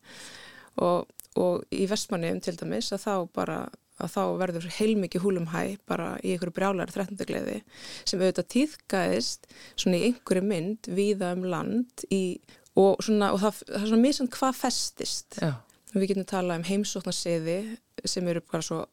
og, 0.83 1.07
og 1.39 1.65
í 1.73 1.87
vestmanniðum 1.89 2.41
til 2.45 2.57
dæmis 2.61 2.93
að 2.93 3.05
þá 3.05 3.15
bara 3.37 3.59
að 4.03 4.13
þá 4.13 4.23
verður 4.43 4.69
heilmikið 4.79 5.25
húlum 5.25 5.49
hæ 5.53 5.77
bara 5.89 6.09
í 6.21 6.35
einhverju 6.35 6.57
brjálar 6.57 6.93
13. 6.93 7.23
gleði 7.29 7.61
sem 8.05 8.21
auðvitað 8.21 8.51
týðgæðist 8.55 9.49
svona 9.75 10.01
í 10.01 10.11
einhverju 10.11 10.45
mynd 10.47 10.91
viða 10.99 11.33
um 11.37 11.47
land 11.49 12.05
í, 12.13 12.41
og, 12.75 13.01
svona, 13.05 13.33
og 13.33 13.41
það, 13.45 13.63
það 13.71 13.81
er 13.81 13.89
svona 13.93 14.03
mjög 14.05 14.19
svona 14.19 14.37
hvað 14.37 14.61
festist 14.61 15.41
Já. 15.41 15.53
við 15.95 16.11
getum 16.13 16.29
talað 16.35 16.61
um 16.61 16.69
heimsóknarsiði 16.69 17.59
sem 18.05 18.29
eru 18.29 18.45
bara 18.45 18.67
svo 18.67 18.85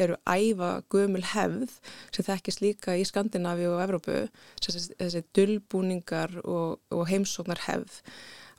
eru 0.00 0.16
æfa 0.24 0.70
gömul 0.92 1.24
hefð 1.34 1.74
sem 2.14 2.24
þekkist 2.24 2.62
líka 2.64 2.94
í 2.96 3.04
Skandinavi 3.04 3.66
og 3.68 3.82
Evrópu 3.82 4.22
þessi, 4.62 4.94
þessi 5.00 5.24
dullbúningar 5.36 6.38
og, 6.44 6.80
og 6.94 7.04
heimsóknar 7.10 7.66
hefð 7.66 8.00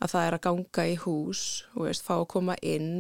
að 0.04 0.12
það 0.12 0.28
er 0.28 0.38
að 0.38 0.44
ganga 0.46 0.88
í 0.92 0.96
hús 1.06 1.42
og 1.74 1.88
veist, 1.88 2.06
fá 2.06 2.18
að 2.18 2.30
koma 2.36 2.58
inn 2.66 2.92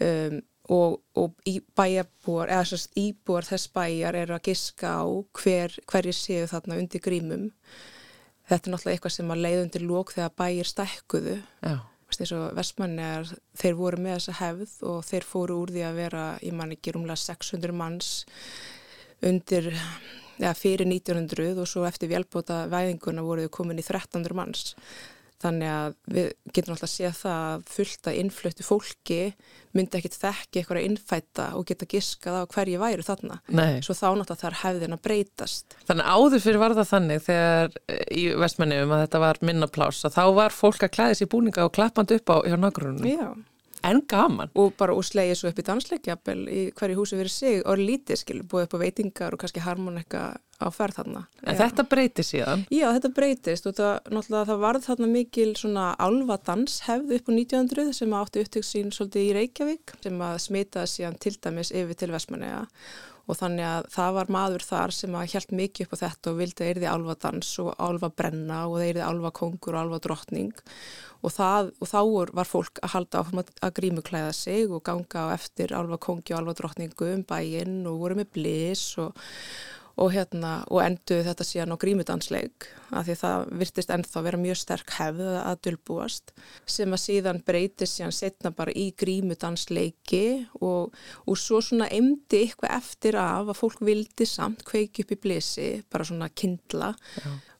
um, 0.00 0.40
og, 0.72 1.00
og 1.14 1.34
bæjarbúar, 1.78 2.50
eða 2.50 2.64
sérst 2.70 2.96
íbúar 2.98 3.46
þess 3.46 3.70
bæjar 3.74 4.18
eru 4.18 4.36
að 4.36 4.48
giska 4.48 4.96
á 4.98 5.06
hver, 5.38 5.76
hverju 5.86 6.14
séu 6.16 6.48
þarna 6.50 6.78
undir 6.80 7.02
grímum. 7.04 7.50
Þetta 8.46 8.68
er 8.70 8.74
náttúrulega 8.74 8.96
eitthvað 8.96 9.14
sem 9.16 9.30
að 9.34 9.44
leið 9.44 9.62
undir 9.64 9.86
lók 9.86 10.14
þegar 10.14 10.34
bæjir 10.42 10.70
stækkuðu. 10.70 11.36
Þess 12.16 12.32
að 12.36 12.44
vestmannegar, 12.54 13.32
þeir 13.58 13.74
voru 13.78 13.98
með 14.02 14.14
þessa 14.16 14.34
hefð 14.40 14.74
og 14.90 15.00
þeir 15.08 15.24
fóru 15.26 15.56
úr 15.62 15.72
því 15.74 15.82
að 15.88 15.98
vera, 15.98 16.22
ég 16.46 16.54
man 16.54 16.74
ekki, 16.74 16.94
rúmlega 16.94 17.18
600 17.18 17.74
manns 17.74 18.12
undir, 19.26 19.72
eða 20.38 20.54
fyrir 20.54 20.86
1900 20.86 21.58
og 21.62 21.68
svo 21.70 21.82
eftir 21.88 22.12
velbóta 22.12 22.64
væðinguna 22.70 23.24
voru 23.26 23.46
þau 23.46 23.54
komin 23.58 23.82
í 23.82 23.84
1300 23.84 24.38
manns. 24.38 24.76
Þannig 25.42 25.68
að 25.68 25.96
við 26.14 26.28
getum 26.56 26.72
alltaf 26.72 26.88
að 26.88 26.92
sé 26.94 27.10
það 27.18 27.40
að 27.46 27.64
fullt 27.74 28.08
að 28.08 28.18
innflöttu 28.22 28.64
fólki 28.64 29.18
myndi 29.76 29.98
ekkit 29.98 30.16
þekki 30.16 30.60
eitthvað 30.62 30.80
að 30.80 30.86
innfætta 30.88 31.48
og 31.58 31.66
geta 31.68 31.88
giskað 31.92 32.38
á 32.40 32.42
hverju 32.54 32.80
væri 32.80 33.04
þarna. 33.04 33.40
Nei. 33.52 33.82
Svo 33.84 33.96
þá 33.96 34.06
náttúrulega 34.16 34.40
þarf 34.42 34.62
hefðin 34.62 34.96
að 34.96 35.02
breytast. 35.04 35.76
Þannig 35.90 36.08
áður 36.16 36.44
fyrir 36.46 36.62
var 36.62 36.76
það 36.78 36.92
þannig 36.94 37.26
þegar 37.26 37.76
eh, 37.84 38.06
í 38.16 38.24
vestmennum 38.46 38.96
að 38.96 39.04
þetta 39.04 39.22
var 39.26 39.42
minnapláss 39.50 40.08
að 40.08 40.16
þá 40.16 40.24
var 40.40 40.56
fólk 40.56 40.88
að 40.88 40.94
klæða 40.96 41.20
sér 41.20 41.30
búninga 41.36 41.68
og 41.68 41.76
klappandi 41.76 42.16
upp 42.16 42.32
á 42.32 42.36
hjá 42.48 42.56
nágrunum. 42.56 43.04
Já. 43.04 43.28
En 43.84 44.00
gaman. 44.08 44.50
Og 44.58 44.74
bara 44.78 44.94
úr 44.96 45.04
slegið 45.06 45.38
svo 45.40 45.50
upp 45.52 45.60
í 45.60 45.66
dansleikjapel 45.66 46.38
í 46.48 46.62
hverju 46.76 46.98
húsi 46.98 47.18
verið 47.18 47.34
sig 47.34 47.62
og 47.64 47.80
lítið 47.80 48.20
skil, 48.22 48.40
búið 48.42 48.66
upp 48.66 48.76
á 48.76 48.82
veitingar 48.82 49.36
og 49.36 49.42
kannski 49.42 49.64
harmonika 49.64 50.22
á 50.56 50.66
ferð 50.72 51.00
þarna. 51.00 51.24
En 51.44 51.54
Já. 51.54 51.60
þetta 51.60 51.84
breytir 51.90 52.26
síðan. 52.26 52.64
Já, 52.72 52.86
þetta 52.96 53.10
breytist 53.16 53.68
og 53.68 53.76
það, 53.76 53.94
náttúrulega 54.14 54.48
það 54.50 54.62
varð 54.64 54.86
þarna 54.86 55.10
mikil 55.12 55.50
svona 55.60 55.88
alva 56.06 56.38
danshefð 56.48 57.12
upp 57.18 57.28
á 57.28 57.32
1900 57.36 57.92
sem 57.98 58.16
átti 58.16 58.44
upptöks 58.44 58.72
sín 58.72 58.94
svolítið 58.94 59.26
í 59.26 59.34
Reykjavík 59.36 59.98
sem 60.06 60.24
að 60.28 60.38
smitaði 60.46 60.92
síðan 60.94 61.20
til 61.20 61.36
dæmis 61.36 61.74
yfir 61.76 62.00
til 62.00 62.14
Vestmanneja 62.14 62.64
og 63.26 63.38
þannig 63.40 63.66
að 63.66 63.88
það 63.96 64.12
var 64.16 64.30
maður 64.36 64.64
þar 64.66 64.94
sem 64.94 65.16
að 65.18 65.30
hjælt 65.32 65.54
mikið 65.58 65.86
upp 65.86 65.96
á 65.98 66.02
þetta 66.04 66.32
og 66.32 66.38
vildi 66.40 66.64
að 66.64 66.72
yrði 66.74 66.88
alva 66.90 67.16
dans 67.26 67.50
og 67.62 67.72
alva 67.88 68.10
brenna 68.14 68.60
og 68.68 68.78
það 68.78 68.90
yrði 68.92 69.04
alva 69.06 69.32
kongur 69.40 69.74
og 69.76 69.82
alva 69.82 70.00
drottning 70.04 70.52
og, 71.26 71.30
það, 71.34 71.70
og 71.82 71.90
þá 71.90 72.00
var 72.38 72.50
fólk 72.50 72.82
að 72.82 72.92
halda 72.94 73.22
áfram 73.22 73.42
að, 73.42 73.72
grímuklæða 73.80 74.34
sig 74.36 74.70
og 74.70 74.84
ganga 74.86 75.26
á 75.26 75.34
eftir 75.34 75.74
alva 75.74 75.98
kongi 75.98 76.34
og 76.34 76.42
alva 76.42 76.54
drottningu 76.58 77.10
um 77.14 77.24
bæinn 77.26 77.80
og 77.90 78.02
voru 78.04 78.20
með 78.20 78.30
blis 78.36 78.84
og 79.02 79.16
og 79.96 80.12
hérna, 80.12 80.58
og 80.68 80.82
enduðu 80.84 81.24
þetta 81.24 81.46
síðan 81.48 81.72
á 81.72 81.76
grímudansleik, 81.80 82.66
af 82.92 83.06
því 83.06 83.16
það 83.22 83.46
virtist 83.62 83.92
ennþá 83.94 84.22
vera 84.26 84.40
mjög 84.40 84.58
sterk 84.60 84.92
hefð 84.98 85.30
að 85.40 85.60
dölbúast, 85.66 86.34
sem 86.68 86.92
að 86.92 87.02
síðan 87.06 87.42
breytist 87.46 87.96
síðan 87.96 88.16
setna 88.16 88.52
bara 88.56 88.74
í 88.76 88.90
grímudansleiki 89.00 90.26
og, 90.60 90.92
og 91.24 91.40
svo 91.40 91.62
svona 91.64 91.88
emdi 91.88 92.44
eitthvað 92.44 92.76
eftir 92.76 93.20
af 93.20 93.48
að 93.48 93.60
fólk 93.62 93.80
vildi 93.88 94.28
samt 94.28 94.66
kveiki 94.68 95.06
upp 95.06 95.16
í 95.16 95.20
blisi, 95.26 95.70
bara 95.88 96.08
svona 96.08 96.28
kindla 96.28 96.92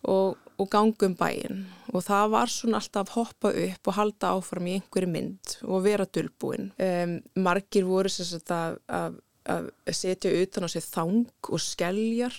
og, 0.04 0.36
og 0.60 0.70
gangum 0.72 1.16
bæinn 1.16 1.64
og 1.96 2.04
það 2.04 2.32
var 2.34 2.52
svona 2.52 2.80
alltaf 2.80 3.12
hoppa 3.16 3.52
upp 3.52 3.88
og 3.88 3.96
halda 3.96 4.32
áfram 4.36 4.68
í 4.68 4.76
einhverju 4.76 5.10
mynd 5.10 5.54
og 5.64 5.84
vera 5.86 6.04
dölbúin. 6.04 6.70
Um, 6.76 7.16
margir 7.40 7.86
voru 7.88 8.12
sem 8.12 8.28
sagt 8.28 8.52
að, 8.52 8.80
að 8.90 9.16
að 9.52 9.70
setja 9.94 10.32
utan 10.42 10.66
á 10.66 10.68
sig 10.70 10.84
þang 10.84 11.26
og 11.48 11.62
skelljar 11.62 12.36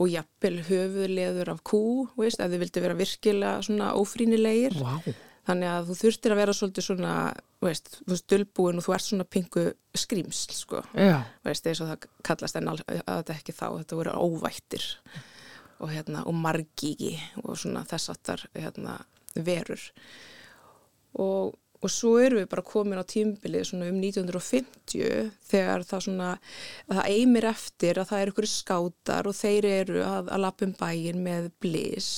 og 0.00 0.10
jafnvel 0.10 0.56
höfuðleður 0.66 1.52
af 1.52 1.62
kú, 1.66 1.80
veist, 2.16 2.40
ef 2.40 2.52
þið 2.52 2.62
vildi 2.64 2.82
vera 2.84 2.98
virkilega 2.98 3.64
svona 3.66 3.92
ófrínilegir. 3.98 4.76
Wow. 4.80 5.16
Þannig 5.46 5.70
að 5.70 5.90
þú 5.90 5.96
þurftir 6.00 6.32
að 6.34 6.40
vera 6.40 6.54
svolítið 6.58 6.86
svona, 6.88 7.10
veist, 7.62 7.90
þú 8.00 8.10
veist, 8.10 8.26
dölbúin 8.32 8.80
og 8.80 8.86
þú 8.86 8.94
ert 8.96 9.06
svona 9.06 9.26
pingu 9.30 9.66
skrýmsl, 9.94 10.54
sko. 10.56 10.82
Já. 10.98 11.20
Veist, 11.46 11.68
eins 11.70 11.82
og 11.84 11.92
það 11.92 12.08
kallast 12.26 12.58
en 12.58 12.72
að 12.72 12.82
þetta 12.88 13.36
ekki 13.36 13.54
þá, 13.54 13.66
þetta 13.76 14.00
voru 14.00 14.16
óvættir 14.26 14.88
og 15.76 15.92
hérna, 15.92 16.24
og 16.24 16.34
margíki 16.40 17.12
og 17.44 17.54
svona 17.60 17.84
þess 17.86 18.10
aftar, 18.14 18.42
hérna, 18.56 18.96
verur. 19.36 19.82
Og 21.20 21.54
Og 21.84 21.92
svo 21.92 22.16
erum 22.22 22.40
við 22.40 22.50
bara 22.52 22.66
komin 22.66 23.00
á 23.00 23.04
tímbilið 23.04 23.70
svona 23.70 23.88
um 23.92 23.98
1950 24.00 25.32
þegar 25.50 25.86
það 25.86 26.04
svona, 26.08 26.28
það 26.90 27.08
eimir 27.12 27.48
eftir 27.52 28.00
að 28.00 28.12
það 28.12 28.22
eru 28.22 28.34
ykkur 28.34 28.52
skátar 28.52 29.28
og 29.28 29.36
þeir 29.36 29.72
eru 29.72 30.04
að, 30.06 30.30
að 30.30 30.46
lappum 30.46 30.76
bæin 30.78 31.20
með 31.24 31.50
blis. 31.62 32.12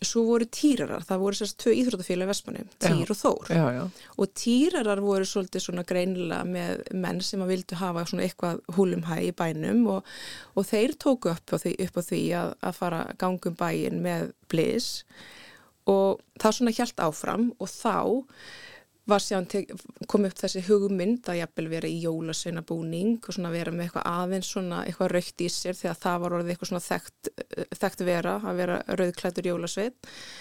Svo 0.00 0.22
voru 0.24 0.46
týrarar, 0.48 1.02
það 1.04 1.18
voru 1.20 1.36
sérst 1.36 1.58
tvö 1.60 1.74
íþrótafélag 1.76 2.24
í 2.24 2.28
Vestmanni, 2.30 2.62
Týr 2.80 3.02
Já. 3.02 3.10
og 3.12 3.18
Þór. 3.18 3.50
Já, 3.52 3.64
já. 3.76 3.82
Og 4.16 4.30
týrarar 4.40 5.02
voru 5.04 5.26
svolítið 5.28 5.64
svona 5.66 5.84
greinilega 5.84 6.46
með 6.48 6.86
menn 7.02 7.20
sem 7.26 7.42
að 7.44 7.52
vildu 7.52 7.76
hafa 7.82 8.06
svona 8.08 8.24
eitthvað 8.24 8.62
húlumhæ 8.78 9.18
í 9.26 9.34
bænum 9.36 9.82
og, 9.98 10.14
og 10.56 10.68
þeir 10.70 10.96
tóku 11.04 11.34
upp 11.34 11.52
á 11.52 11.56
því, 11.60 11.74
upp 11.84 12.00
á 12.00 12.02
því 12.06 12.22
að, 12.38 12.54
að 12.70 12.80
fara 12.80 13.02
gangum 13.20 13.58
bæin 13.60 14.00
með 14.06 14.32
blis 14.48 14.88
og 15.10 15.36
það 16.40 16.58
svona 16.58 16.74
hjælt 16.76 17.06
áfram 17.06 17.48
og 17.58 17.70
þá 17.70 17.96
kom 19.10 20.26
upp 20.28 20.36
þessi 20.38 20.62
hugmynd 20.68 21.26
að 21.30 21.40
jafnvel 21.40 21.66
vera 21.70 21.88
í 21.88 21.96
jólasveinabúning 22.04 23.16
og 23.24 23.34
svona 23.34 23.50
vera 23.52 23.72
með 23.74 23.88
eitthvað 23.88 24.06
aðeins 24.10 24.50
svona 24.52 24.82
eitthvað 24.86 25.10
raukt 25.14 25.42
í 25.42 25.48
sér 25.50 25.78
því 25.78 25.90
að 25.90 26.00
það 26.04 26.20
var 26.22 26.36
orðið 26.36 26.52
eitthvað 26.52 26.70
svona 26.70 26.84
þekkt, 26.84 27.30
þekkt 27.80 28.04
vera 28.06 28.34
að 28.38 28.60
vera 28.60 28.78
rauðklættur 29.00 29.50
jólasvein 29.50 29.96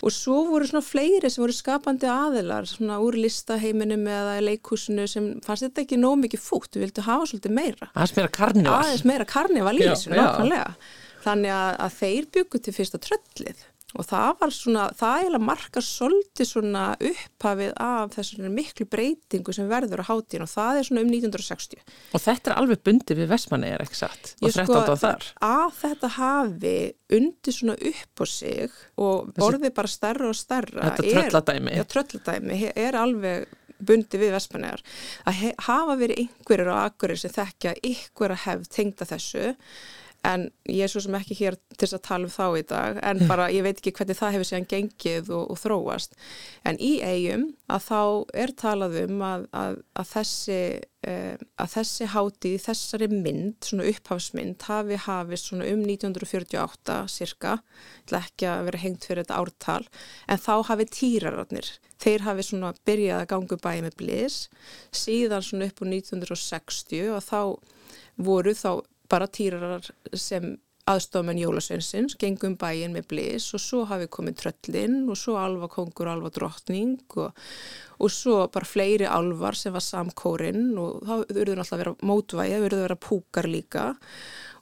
og 0.06 0.16
svo 0.16 0.38
voru 0.50 0.70
svona 0.70 0.86
fleiri 0.86 1.32
sem 1.32 1.44
voru 1.44 1.56
skapandi 1.56 2.12
aðilar 2.14 2.70
svona 2.70 3.00
úr 3.04 3.18
listaheiminum 3.20 4.06
eða 4.20 4.38
leikhúsinu 4.46 5.08
sem 5.10 5.32
fannst 5.46 5.66
þetta 5.68 5.86
ekki 5.86 6.02
nóg 6.02 6.20
mikið 6.26 6.46
fútt, 6.46 6.76
við 6.76 6.88
vildum 6.88 7.10
hafa 7.10 7.32
svolítið 7.32 7.58
meira. 7.58 7.92
Aðeins 7.96 8.16
meira 8.20 8.34
karnival. 8.40 8.78
aðeins 8.84 9.06
meira 9.08 9.30
karnival 9.30 9.78
í 9.80 9.86
þessu, 9.88 10.14
nákvæmlega. 10.14 10.72
Þannig 11.20 11.52
að, 11.52 11.74
að 11.84 11.98
þeir 12.00 12.32
byggu 12.38 12.64
til 12.64 12.76
fyrsta 12.76 13.02
tröllið 13.04 13.69
og 13.98 14.06
það 14.06 14.28
var 14.40 14.52
svona, 14.54 14.84
það 14.94 15.16
eiginlega 15.24 15.46
markar 15.48 15.82
svolítið 15.86 16.46
svona 16.46 16.84
upphafið 17.10 17.72
af 17.82 18.12
þessu 18.14 18.52
miklu 18.54 18.86
breytingu 18.86 19.56
sem 19.56 19.70
verður 19.72 20.04
á 20.06 20.10
hátíðin 20.12 20.46
og 20.46 20.52
það 20.52 20.78
er 20.82 20.88
svona 20.90 21.02
um 21.06 21.10
1960 21.10 21.82
Og 22.14 22.22
þetta 22.22 22.52
er 22.52 22.60
alveg 22.62 22.84
bundið 22.86 23.22
við 23.24 23.32
Vestmanni, 23.34 23.72
er 23.74 23.82
ekki 23.82 23.98
satt? 23.98 24.36
Og 24.44 24.50
Ég 24.52 24.60
13 24.60 24.94
á 24.94 24.96
þar. 25.02 25.26
að 25.42 25.80
þetta 25.82 26.12
hafi 26.20 26.76
undir 27.18 27.56
svona 27.58 27.78
upp 27.90 28.22
á 28.22 28.26
sig 28.30 28.70
og 28.98 29.32
Þessi- 29.34 29.48
orðið 29.50 29.74
bara 29.82 29.88
stærra 29.98 30.30
og 30.30 30.36
stærra 30.38 30.86
Þetta 30.92 31.08
er- 31.08 31.16
trölladæmi. 31.32 31.74
Já, 31.80 31.84
trölladæmi 31.96 32.72
er 32.76 32.94
alveg 32.94 33.48
bundið 33.80 34.20
við 34.22 34.34
Vestmannegar 34.36 34.82
að 35.26 35.54
hafa 35.66 35.96
verið 35.98 36.18
einhverjir 36.28 36.68
á 36.70 36.78
akkurir 36.92 37.18
sem 37.18 37.32
þekkja 37.32 37.74
einhverja 37.82 38.38
hefð 38.46 38.68
tengda 38.76 39.06
þessu 39.08 39.56
en 40.28 40.50
ég 40.68 40.84
er 40.84 40.92
svo 40.92 41.02
sem 41.04 41.16
ekki 41.16 41.38
hér 41.40 41.56
til 41.72 41.86
þess 41.86 41.96
að 41.96 42.06
tala 42.10 42.28
um 42.28 42.34
þá 42.34 42.46
í 42.60 42.64
dag 42.68 43.00
en 43.08 43.22
bara 43.30 43.48
ég 43.54 43.64
veit 43.64 43.78
ekki 43.80 43.94
hvernig 43.96 44.20
það 44.20 44.36
hefur 44.36 44.50
síðan 44.50 44.70
gengið 44.74 45.32
og, 45.32 45.46
og 45.54 45.60
þróast. 45.62 46.18
En 46.68 46.80
í 46.84 46.92
eigum 47.00 47.50
að 47.72 47.86
þá 47.88 48.02
er 48.44 48.54
talað 48.60 48.98
um 49.06 49.24
að, 49.24 49.46
að, 49.56 49.80
að 50.02 50.10
þessi 50.14 50.60
uh, 51.08 51.36
að 51.64 51.74
þessi 51.76 52.10
hátíð, 52.14 52.58
þessari 52.66 53.10
mynd 53.14 53.70
svona 53.70 53.88
upphafsmynd 53.94 54.68
hafi 54.68 55.00
hafist 55.06 55.50
svona 55.50 55.70
um 55.72 55.84
1948 55.88 57.00
cirka 57.16 57.60
ekki 58.20 58.50
að 58.50 58.66
vera 58.70 58.84
hengt 58.84 59.08
fyrir 59.08 59.24
þetta 59.24 59.40
ártal. 59.40 59.84
En 60.28 60.42
þá 60.42 60.54
hafi 60.68 60.90
týrararnir 61.00 61.72
þeir 62.00 62.28
hafi 62.28 62.46
svona 62.48 62.76
byrjað 62.88 63.24
að 63.24 63.30
ganga 63.34 63.60
bæði 63.64 63.84
með 63.88 63.98
blis 64.00 64.38
síðan 64.96 65.46
svona 65.46 65.70
upp 65.70 65.84
á 65.84 65.86
1960 65.88 67.12
og 67.16 67.26
þá 67.26 67.42
voru 68.20 68.56
þá 68.56 68.72
bara 69.10 69.28
týrarar 69.28 69.86
sem 70.14 70.58
aðstofmenn 70.90 71.38
Jólasveinsins, 71.38 72.16
gengum 72.18 72.56
bæin 72.58 72.96
með 72.96 73.10
blis 73.12 73.48
og 73.54 73.62
svo 73.62 73.84
hafi 73.90 74.08
komið 74.10 74.40
tröllinn 74.40 75.04
og 75.10 75.20
svo 75.20 75.36
alva 75.38 75.70
kongur 75.70 76.10
og 76.10 76.16
alva 76.16 76.32
drottning 76.34 76.96
og, 77.22 77.38
og 78.00 78.14
svo 78.14 78.40
bara 78.54 78.70
fleiri 78.70 79.06
alvar 79.10 79.58
sem 79.58 79.76
var 79.76 79.86
samkórin 79.86 80.72
og 80.82 81.04
þá 81.06 81.14
urður 81.20 81.62
náttúrulega 81.62 81.76
að 81.78 81.84
vera 81.84 81.96
mótvægi, 82.10 82.62
urður 82.64 82.80
að 82.80 82.88
vera 82.88 83.00
púkar 83.06 83.50
líka 83.50 83.86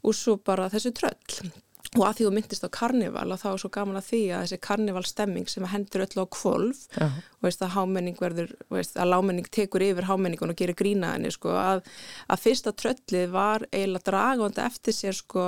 og 0.03 0.17
svo 0.17 0.37
bara 0.43 0.67
þessi 0.73 0.93
tröll. 0.97 1.53
Og 1.95 2.03
að 2.03 2.17
því 2.17 2.25
þú 2.25 2.31
myndist 2.35 2.65
á 2.67 2.69
karnival 2.77 3.29
og 3.31 3.39
þá 3.39 3.45
er 3.49 3.61
svo 3.61 3.69
gaman 3.71 3.99
að 3.99 4.07
því 4.09 4.21
að 4.35 4.41
þessi 4.43 4.57
karnivalstemming 4.67 5.51
sem 5.51 5.67
hendur 5.71 6.03
öll 6.03 6.19
á 6.19 6.25
kvolf 6.35 6.81
Já. 6.91 7.05
og 7.07 7.47
veist 7.47 7.63
að 7.63 7.73
hámenning 7.77 8.17
verður, 8.19 8.51
veist, 8.73 8.97
að 8.99 9.11
lámenning 9.13 9.47
tekur 9.55 9.85
yfir 9.85 10.09
hámenningun 10.09 10.51
og 10.51 10.59
gerir 10.59 10.77
grína 10.77 11.13
henni 11.15 11.31
sko, 11.31 11.53
að, 11.55 11.85
að 12.27 12.43
fyrsta 12.43 12.75
tröllið 12.75 13.31
var 13.31 13.65
eiginlega 13.71 14.11
dragandi 14.11 14.65
eftir 14.65 14.97
sér 14.97 15.15
sko 15.15 15.47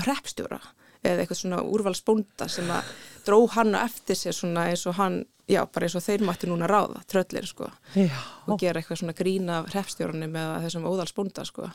hreppstjóra 0.00 0.62
eða 1.04 1.20
eitthvað 1.20 1.40
svona 1.42 1.60
úrvalsbónda 1.68 2.48
sem 2.48 2.70
að 2.72 2.92
dró 3.26 3.42
hann 3.54 3.76
eftir 3.76 4.18
sér 4.18 4.36
svona 4.36 4.70
eins 4.70 4.86
og 4.88 4.96
hann, 4.98 5.20
já 5.50 5.60
bara 5.68 5.88
eins 5.88 5.98
og 5.98 6.04
þeir 6.06 6.24
mætti 6.24 6.48
núna 6.48 6.68
ráða, 6.70 7.04
tröllir 7.10 7.44
sko 7.48 7.68
Já. 7.92 8.16
og 8.48 8.56
gera 8.60 8.80
eitthvað 8.80 9.02
svona 9.02 9.16
grína 9.16 9.60
af 9.60 9.70
hreppstjóranum 9.74 10.40
eða 10.40 10.62
þessum 10.64 10.88
óðalsbónda 10.88 11.44
sko 11.48 11.68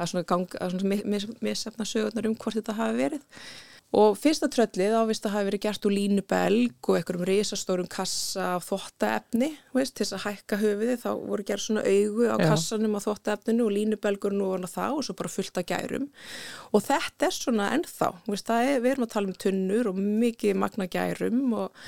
að 0.00 0.12
svona, 0.12 0.28
gang, 0.32 0.54
að 0.60 0.74
svona 0.74 0.92
mis, 0.94 1.02
mis, 1.04 1.26
missefna 1.44 1.88
sögurnar 1.88 2.30
um 2.30 2.38
hvort 2.40 2.58
þetta 2.58 2.78
hafi 2.80 3.02
verið 3.04 3.44
Og 3.90 4.12
fyrsta 4.14 4.46
tröllið 4.46 4.92
ávist 4.94 5.24
að 5.26 5.32
hafi 5.34 5.46
verið 5.48 5.62
gert 5.64 5.86
úr 5.88 5.94
línubelg 5.96 6.88
og 6.92 6.98
einhverjum 7.00 7.26
risastórum 7.26 7.88
kassa 7.90 8.52
af 8.54 8.68
þottaefni, 8.68 9.48
veist, 9.74 9.96
til 9.98 10.04
þess 10.04 10.14
að 10.14 10.22
hækka 10.28 10.58
höfiði, 10.60 10.94
þá 11.02 11.08
voru 11.18 11.46
gerð 11.48 11.64
svona 11.64 11.82
augu 11.82 12.28
á 12.30 12.36
Já. 12.38 12.44
kassanum 12.44 12.94
á 12.94 13.00
þottaefninu 13.02 13.66
og 13.66 13.74
línubelgur 13.74 14.36
nú 14.36 14.52
var 14.52 14.68
það 14.70 15.00
og 15.00 15.08
svo 15.08 15.16
bara 15.18 15.32
fullt 15.34 15.58
af 15.58 15.66
gærum. 15.72 16.06
Og 16.70 16.86
þetta 16.86 17.26
er 17.26 17.34
svona 17.34 17.66
ennþá, 17.74 18.12
veist, 18.30 18.54
er, 18.54 18.78
við 18.78 18.92
erum 18.92 19.08
að 19.08 19.12
tala 19.16 19.32
um 19.32 19.40
tunnur 19.46 19.90
og 19.90 20.00
mikið 20.22 20.62
magna 20.62 20.86
gærum 20.86 21.42
og 21.64 21.84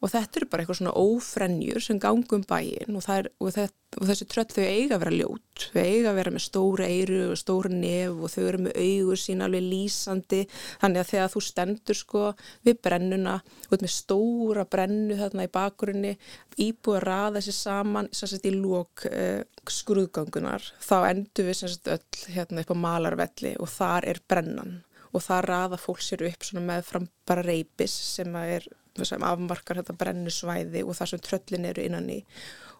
og 0.00 0.08
þetta 0.08 0.38
eru 0.40 0.48
bara 0.48 0.64
eitthvað 0.64 0.78
svona 0.78 0.96
ófrennjur 0.96 1.84
sem 1.84 1.98
gangum 2.00 2.44
bæin 2.48 2.96
og, 2.96 3.04
er, 3.12 3.28
og, 3.36 3.50
það, 3.52 3.72
og 3.98 4.08
þessi 4.08 4.26
tröll 4.32 4.46
þau 4.48 4.62
eiga 4.64 4.96
að 4.96 5.02
vera 5.02 5.12
ljót. 5.18 5.64
Þau 5.74 5.82
eiga 5.82 6.10
að 6.10 6.18
vera 6.20 6.32
með 6.32 6.44
stóra 6.46 6.86
eiru 6.88 7.20
og 7.26 7.40
stóra 7.40 7.72
nef 7.74 8.16
og 8.16 8.32
þau 8.32 8.40
eru 8.46 8.62
með 8.64 8.78
augur 8.80 9.20
sín 9.20 9.44
alveg 9.44 9.66
lýsandi. 9.66 10.40
Þannig 10.80 11.02
að 11.02 11.10
þegar 11.12 11.32
þú 11.34 11.44
stendur 11.44 12.00
sko 12.00 12.24
við 12.68 12.80
brennuna 12.88 13.36
út 13.68 13.84
með 13.84 13.94
stóra 13.98 14.66
brennu 14.72 15.20
þarna 15.20 15.48
í 15.48 15.52
bakgrunni 15.52 16.16
íbúið 16.56 17.00
að 17.00 17.06
raða 17.10 17.44
sér 17.44 17.58
saman 17.60 18.12
sérst 18.16 18.48
í 18.48 18.56
lók 18.56 19.04
uh, 19.10 19.44
skrúðgangunar 19.68 20.64
þá 20.80 20.96
endur 21.10 21.50
við 21.50 21.60
sérst 21.60 21.92
öll 21.92 22.28
hérna 22.32 22.64
upp 22.64 22.72
á 22.72 22.82
malarvelli 22.88 23.58
og 23.60 23.68
þar 23.68 24.08
er 24.14 24.24
brennan. 24.24 24.78
Og 25.10 25.24
það 25.24 25.48
raða 25.48 25.78
fólk 25.82 26.04
sér 26.06 26.22
upp 26.28 26.44
með 26.56 26.84
fram 26.86 27.08
bara 27.26 27.42
reypis 27.42 27.92
sem 28.14 28.30
er 28.38 28.64
sem 29.08 29.22
afmarkar 29.26 29.80
þetta 29.80 29.96
brennusvæði 30.00 30.82
og 30.86 30.96
það 30.98 31.12
sem 31.12 31.22
tröllin 31.26 31.68
eru 31.70 31.84
innan 31.86 32.10
í. 32.12 32.18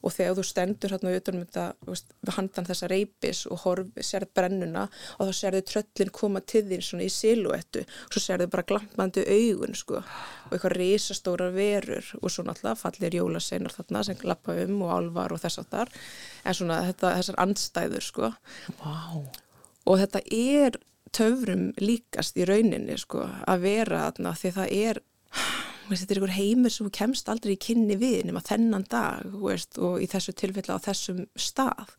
Og 0.01 0.15
þegar 0.15 0.39
þú 0.39 0.45
stendur 0.49 0.95
hérna 0.95 1.13
utanum 1.13 1.43
þetta 1.45 2.35
handan 2.37 2.69
þessa 2.71 2.89
reypis 2.89 3.43
og 3.51 3.61
horf, 3.67 3.91
sérð 4.01 4.31
brennuna 4.37 4.87
og 5.19 5.29
þá 5.29 5.33
sérðu 5.37 5.61
tröllin 5.69 6.13
koma 6.17 6.41
til 6.41 6.65
þín 6.71 6.85
svona 6.87 7.05
í 7.05 7.13
siluettu 7.13 7.85
og 7.85 8.15
svo 8.15 8.23
sérðu 8.25 8.49
bara 8.55 8.65
glampandi 8.71 9.27
augun 9.29 9.77
sko 9.77 10.01
og 10.01 10.55
eitthvað 10.57 10.77
risastóra 10.79 11.51
verur 11.53 12.13
og 12.23 12.33
svo 12.33 12.47
náttúrulega 12.49 12.81
fallir 12.81 13.19
jólaseinar 13.21 13.77
þarna 13.77 14.05
sem 14.09 14.25
lappa 14.25 14.57
um 14.65 14.81
og 14.87 14.95
alvar 14.97 15.37
og 15.37 15.45
þess 15.45 15.61
að 15.61 15.73
þar 15.75 15.95
en 16.45 16.61
svona 16.63 16.81
þetta, 16.89 17.15
þessar 17.21 17.43
andstæður 17.45 18.07
sko. 18.09 18.33
Wow. 18.81 19.27
og 19.85 20.01
þetta 20.01 20.25
er 20.33 20.81
töfrum 21.17 21.71
líkast 21.81 22.39
í 22.39 22.47
rauninni 22.49 22.97
sko 23.01 23.25
að 23.27 23.65
vera 23.65 24.05
þarna 24.09 24.35
því 24.39 24.53
það 24.57 24.75
er 24.77 25.01
veist, 25.91 26.05
þetta 26.05 26.15
er 26.15 26.21
einhver 26.21 26.37
heimur 26.37 26.75
sem 26.75 26.91
kemst 26.95 27.31
aldrei 27.33 27.55
í 27.57 27.61
kynni 27.61 27.97
við 28.01 28.29
nema 28.29 28.43
þennan 28.47 28.87
dag 28.91 29.39
veist, 29.43 29.79
og 29.79 29.99
í 30.03 30.09
þessu 30.11 30.37
tilfella 30.39 30.79
á 30.79 30.85
þessum 30.85 31.25
stað. 31.35 31.97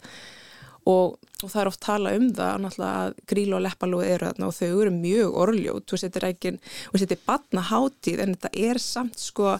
Og, 0.90 1.20
og 1.44 1.46
það 1.46 1.60
er 1.62 1.70
oft 1.70 1.84
tala 1.86 2.12
um 2.18 2.32
það 2.34 2.78
að 2.88 3.20
gríla 3.30 3.60
og 3.60 3.66
leppalóð 3.68 4.08
eru 4.08 4.32
þarna 4.32 4.48
og 4.50 4.56
þau 4.58 4.70
eru 4.70 4.94
mjög 4.96 5.36
orðljót. 5.44 5.94
Þetta 5.94 6.22
er 6.22 6.30
ekki, 6.32 6.54
þetta 6.96 7.18
er 7.18 7.28
batna 7.28 7.66
hátíð 7.70 8.24
en 8.24 8.34
þetta 8.34 8.52
er 8.72 8.82
samt 8.82 9.22
sko 9.22 9.60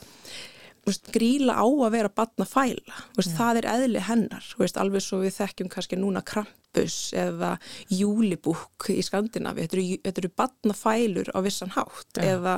Veist, 0.82 1.12
gríla 1.14 1.54
á 1.62 1.66
að 1.66 1.92
vera 1.94 2.10
batna 2.10 2.46
fæla 2.50 3.04
veist, 3.14 3.36
það 3.38 3.60
er 3.60 3.68
eðli 3.70 4.02
hennar. 4.02 4.48
Alveg 4.82 5.04
svo 5.06 5.20
við 5.22 5.36
þekkjum 5.36 5.70
kannski 5.70 6.00
núna 6.00 6.24
krampus 6.26 7.12
eða 7.14 7.52
júlibúk 7.94 8.90
í 8.90 9.04
Skandinavi, 9.06 9.68
þetta 9.68 9.78
eru, 9.78 10.16
eru 10.24 10.32
batna 10.42 10.74
fælur 10.74 11.30
á 11.38 11.40
vissan 11.46 11.76
hátt 11.76 12.18
ja. 12.18 12.34
eða 12.34 12.56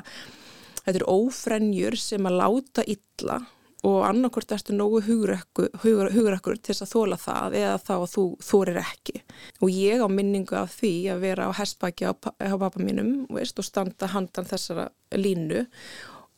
Þetta 0.84 1.00
eru 1.00 1.12
ófrenjur 1.18 2.00
sem 2.00 2.30
að 2.30 2.40
láta 2.42 2.86
illa 2.88 3.42
og 3.84 4.06
annarkort 4.08 4.52
ertu 4.56 4.76
nógu 4.76 5.02
hugrakkur 5.04 6.60
til 6.60 6.72
þess 6.72 6.86
að 6.86 6.92
þóla 6.94 7.18
það 7.20 7.56
eða 7.60 7.80
þá 7.84 7.94
að 7.98 8.06
þú 8.14 8.24
þórir 8.48 8.80
ekki. 8.80 9.16
Og 9.60 9.74
ég 9.76 10.04
á 10.04 10.08
minningu 10.08 10.56
af 10.56 10.78
því 10.80 10.94
að 11.12 11.24
vera 11.26 11.50
á 11.52 11.58
hessbækja 11.60 12.14
á, 12.14 12.14
á 12.16 12.56
pappa 12.56 12.80
mínum 12.80 13.26
veist, 13.28 13.60
og 13.60 13.68
standa 13.68 14.08
handan 14.14 14.48
þessara 14.48 14.88
línu 15.20 15.66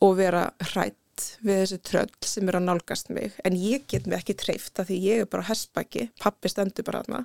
og 0.02 0.16
vera 0.18 0.48
hrætt 0.72 0.98
við 1.44 1.62
þessi 1.62 1.80
tröll 1.90 2.12
sem 2.26 2.50
er 2.50 2.58
að 2.58 2.68
nálgast 2.68 3.12
mig 3.14 3.36
en 3.44 3.56
ég 3.58 3.86
get 3.90 4.06
mig 4.06 4.20
ekki 4.20 4.36
treyft 4.42 4.82
af 4.82 4.90
því 4.90 5.00
ég 5.04 5.24
er 5.24 5.30
bara 5.30 5.48
hessbæki, 5.48 6.10
pappi 6.22 6.52
stendur 6.52 6.86
bara 6.86 7.04
hana 7.06 7.24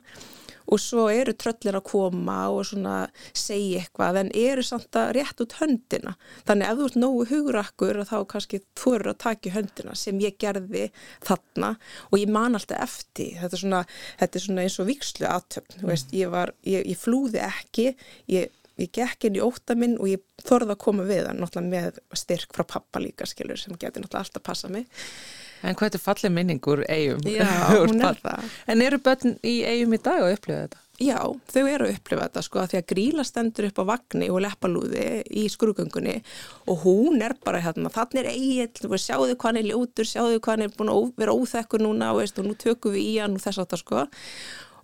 og 0.72 0.80
svo 0.82 1.08
eru 1.12 1.34
tröllir 1.38 1.76
að 1.78 1.88
koma 1.90 2.38
og 2.54 2.64
svona 2.70 2.96
segja 3.38 3.82
eitthvað 3.82 4.20
en 4.22 4.32
eru 4.38 4.64
samt 4.66 4.96
að 5.00 5.14
rétt 5.18 5.44
út 5.44 5.58
höndina 5.60 6.14
þannig 6.48 6.70
ef 6.70 6.80
þú 6.80 6.88
ert 6.88 7.00
nógu 7.02 7.26
hugrakkur 7.32 8.02
þá 8.08 8.16
kannski 8.34 8.62
þú 8.80 8.96
eru 9.00 9.14
að 9.14 9.22
taka 9.26 9.56
höndina 9.56 9.98
sem 10.00 10.22
ég 10.24 10.38
gerði 10.42 10.88
þarna 11.28 11.74
og 12.10 12.18
ég 12.22 12.32
man 12.32 12.58
alltaf 12.60 12.86
eftir 12.86 13.42
þetta 13.42 13.58
er 13.58 13.64
svona, 13.66 13.84
þetta 14.22 14.40
er 14.40 14.46
svona 14.48 14.66
eins 14.66 14.80
og 14.80 14.90
vikslu 14.92 15.30
aðtöfn 15.30 15.84
mm. 15.84 16.16
ég, 16.22 16.82
ég 16.94 17.00
flúði 17.00 17.44
ekki 17.48 17.92
ég, 18.32 18.52
ég 18.80 18.92
gekk 18.96 19.28
inn 19.28 19.38
í 19.38 19.44
óta 19.44 19.76
minn 19.78 19.98
og 20.00 20.10
ég 20.12 20.24
þorði 20.46 20.76
að 20.76 20.84
koma 20.86 21.06
við 21.10 21.28
hann 21.30 21.42
náttúrulega 21.44 21.72
með 21.72 22.02
styrk 22.18 22.56
frá 22.56 22.66
pappa 22.78 23.04
líka 23.04 23.28
skilur 23.30 23.60
sem 23.60 23.76
geti 23.76 24.02
náttúrulega 24.02 24.26
alltaf 24.26 24.46
passa 24.48 24.72
mig 24.72 24.88
En 25.62 25.76
hvað 25.78 25.88
er 25.88 25.92
þetta 25.94 26.06
fallið 26.08 26.32
minningur 26.34 26.80
eigum? 26.90 27.26
Já, 27.30 27.50
hún 27.86 28.02
er 28.02 28.18
það. 28.22 28.54
En 28.72 28.82
eru 28.82 28.98
börn 29.04 29.36
í 29.46 29.60
eigum 29.68 29.94
í 29.94 30.00
dag 30.02 30.24
að 30.24 30.38
upplifa 30.38 30.64
þetta? 30.64 30.82
Já, 31.02 31.18
þau 31.50 31.62
eru 31.66 31.88
að 31.88 31.96
upplifa 31.96 32.26
þetta 32.28 32.44
sko 32.46 32.60
að 32.62 32.72
því 32.72 32.80
að 32.80 32.90
gríla 32.92 33.24
stendur 33.26 33.68
upp 33.72 33.80
á 33.82 33.90
vagnni 33.90 34.28
og 34.30 34.42
leppalúði 34.46 35.06
í 35.42 35.46
skrugöngunni 35.50 36.18
og 36.70 36.84
hún 36.84 37.24
er 37.26 37.34
bara 37.42 37.62
hérna, 37.64 37.90
þannig 37.94 38.22
er 38.22 38.30
eigin, 38.36 38.98
sjáðu 39.02 39.34
hvað 39.34 39.48
hann 39.48 39.62
er 39.64 39.70
ljótur, 39.72 40.10
sjáðu 40.10 40.38
hvað 40.38 40.54
hann 40.54 40.66
er 40.68 40.76
búin 40.76 40.94
að 40.94 41.08
vera 41.24 41.38
óþekkur 41.38 41.82
núna 41.82 42.12
og, 42.14 42.22
veist, 42.22 42.38
og 42.38 42.46
nú 42.46 42.54
tökum 42.54 42.94
við 42.94 43.08
í 43.08 43.16
hann 43.18 43.40
og 43.40 43.42
þess 43.42 43.64
að 43.64 43.72
það 43.74 43.82
sko 43.82 44.06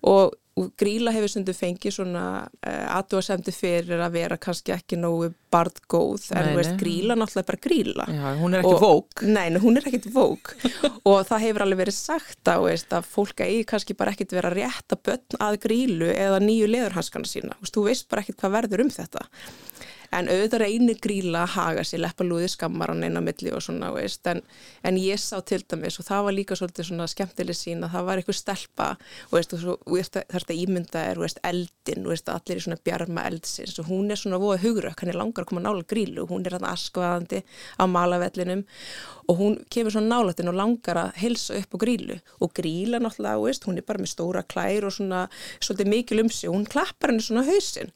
og 0.02 0.36
og 0.58 0.72
gríla 0.80 1.12
hefur 1.14 1.30
stundu 1.32 1.54
fengið 1.56 1.94
svona 1.94 2.24
uh, 2.42 2.70
eh, 2.70 2.86
aðdóðasemdi 2.98 3.54
fyrir 3.54 4.02
að 4.02 4.16
vera 4.18 4.38
kannski 4.42 4.74
ekki 4.74 4.98
nógu 5.00 5.30
barðgóð 5.54 6.32
en 6.38 6.50
veist, 6.58 6.74
gríla 6.82 7.18
náttúrulega 7.18 7.50
bara 7.52 7.62
gríla 7.68 8.08
Já, 8.10 8.26
hún 8.42 8.58
er 8.58 8.64
ekki 8.64 8.80
vók 8.82 9.24
Nei, 9.28 9.46
hún 9.62 9.80
er 9.80 9.90
ekki 9.92 10.14
vók 10.14 10.56
og 11.10 11.22
það 11.30 11.46
hefur 11.46 11.66
alveg 11.68 11.84
verið 11.84 11.98
sagt 12.00 12.52
að, 12.52 12.66
veist, 12.72 12.90
að 12.90 13.12
fólk 13.14 13.46
eigi 13.46 13.68
kannski 13.70 13.98
bara 13.98 14.16
ekkit 14.16 14.34
vera 14.38 14.54
rétt 14.54 14.98
að 14.98 15.04
börn 15.12 15.42
að 15.46 15.60
grílu 15.68 16.10
eða 16.10 16.42
nýju 16.44 16.72
leðurhanskana 16.72 17.30
sína. 17.30 17.58
Þú 17.68 17.86
veist 17.88 18.10
bara 18.10 18.26
ekkit 18.26 18.42
hvað 18.42 18.58
verður 18.58 18.86
um 18.88 18.92
þetta 18.94 19.28
en 20.16 20.30
auðvitað 20.32 20.64
reynir 20.64 21.00
gríla 21.04 21.44
að 21.44 21.54
haga 21.56 21.86
sér 21.88 22.04
leppalúði 22.06 22.50
skammar 22.52 22.94
hann 22.94 23.04
einn 23.06 23.20
á 23.20 23.24
milli 23.24 23.52
og 23.54 23.64
svona 23.64 23.90
veist, 23.96 24.24
en, 24.30 24.42
en 24.88 25.00
ég 25.02 25.20
sá 25.22 25.40
til 25.46 25.62
dæmis 25.68 26.00
og 26.00 26.08
það 26.08 26.28
var 26.28 26.38
líka 26.38 26.58
svolítið 26.60 26.90
svona 26.90 27.08
skemmtileg 27.12 27.58
sín 27.58 27.84
að 27.86 27.96
það 27.96 28.08
var 28.10 28.22
eitthvað 28.22 28.40
stelpa 28.40 28.90
og, 28.96 29.36
veist, 29.36 29.56
og 29.58 29.98
þetta 30.34 30.58
ímynda 30.58 31.04
er 31.12 31.22
veist, 31.22 31.42
eldin 31.48 32.08
og 32.08 32.16
allir 32.34 32.58
er 32.58 32.64
svona 32.64 32.80
bjarma 32.84 33.26
eldsins. 33.30 33.78
Og 33.82 33.90
hún 33.92 34.12
er 34.12 34.20
svona 34.20 34.40
voða 34.42 34.62
hugrökk, 34.64 35.04
hann 35.04 35.12
er 35.14 35.20
langar 35.20 35.46
að 35.46 35.52
koma 35.52 35.64
nála 35.64 35.86
grílu 35.88 36.28
hún 36.28 36.46
er 36.48 36.58
hann 36.58 36.68
askvaðandi 36.68 37.44
á 37.80 37.84
malavellinum. 37.90 38.64
Og 39.28 39.42
hún 39.42 39.58
kemur 39.74 39.96
svona 39.96 40.16
nálatinn 40.16 40.52
og 40.52 40.58
langar 40.58 41.02
að 41.02 41.20
helsa 41.22 41.58
upp 41.60 41.76
á 41.76 41.78
grílu 41.84 42.20
og 42.40 42.54
gríla 42.56 43.02
náttúrulega, 43.04 43.68
hún 43.68 43.80
er 43.80 43.88
bara 43.88 44.02
með 44.02 44.14
stóra 44.14 44.44
klær 44.48 44.88
og 44.88 44.96
svona 44.96 45.26
svolítið 45.60 45.92
mikil 45.92 46.24
um 46.24 46.30
sig 46.32 46.50
og 46.50 46.56
hún 46.56 46.70
klappar 46.70 47.12
henni 47.12 47.26
svona 47.26 47.46
hausin 47.48 47.92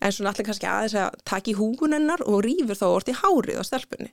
en 0.00 0.14
svona 0.14 0.32
allir 0.32 0.46
kannski 0.48 0.68
aðeins 0.68 0.96
að 0.98 1.20
taka 1.28 1.52
í 1.52 1.56
húgunennar 1.58 2.24
og 2.26 2.40
rýfur 2.46 2.78
þá 2.78 2.86
orðið 2.88 3.20
hárið 3.20 3.60
á 3.60 3.64
stelpunni. 3.68 4.10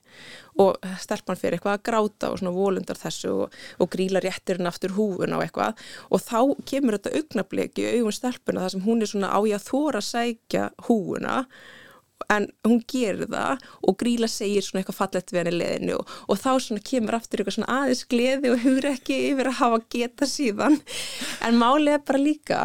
Og 0.60 0.78
stelpan 1.02 1.40
fyrir 1.40 1.58
eitthvað 1.58 1.78
að 1.78 1.84
gráta 1.88 2.30
og 2.32 2.40
svona 2.40 2.54
volundar 2.56 3.00
þessu 3.00 3.34
og, 3.44 3.58
og 3.78 3.90
gríla 3.92 4.22
réttirinn 4.24 4.70
aftur 4.70 4.96
húgun 4.98 5.36
á 5.36 5.38
eitthvað. 5.40 5.82
Og 6.12 6.22
þá 6.24 6.40
kemur 6.68 6.98
þetta 6.98 7.16
augnabliki 7.18 7.84
í 7.84 7.98
augum 7.98 8.14
stelpuna 8.14 8.64
þar 8.64 8.76
sem 8.76 8.86
hún 8.86 9.02
er 9.04 9.12
svona 9.12 9.32
á 9.32 9.38
ég 9.48 9.58
að 9.58 9.68
þóra 9.72 10.02
að 10.02 10.08
sækja 10.12 10.70
húguna 10.88 11.42
en 12.32 12.48
hún 12.66 12.80
gerir 12.90 13.28
það 13.30 13.64
og 13.86 13.96
Gríla 14.00 14.28
segir 14.30 14.64
svona 14.64 14.82
eitthvað 14.82 14.98
fallett 14.98 15.32
við 15.32 15.40
henni 15.40 15.54
leðinu 15.60 15.98
og, 16.00 16.12
og 16.26 16.40
þá 16.40 16.50
svona 16.64 16.84
kemur 16.90 17.16
aftur 17.18 17.42
eitthvað 17.42 17.58
svona 17.58 17.78
aðeins 17.82 18.04
gleði 18.10 18.52
og 18.52 18.64
hugur 18.64 18.90
ekki 18.90 19.18
yfir 19.30 19.50
að 19.52 19.58
hafa 19.62 19.80
geta 19.94 20.28
síðan. 20.28 20.78
En 21.46 21.60
málið 21.60 21.94
er 21.94 22.04
bara 22.10 22.22
líka 22.22 22.62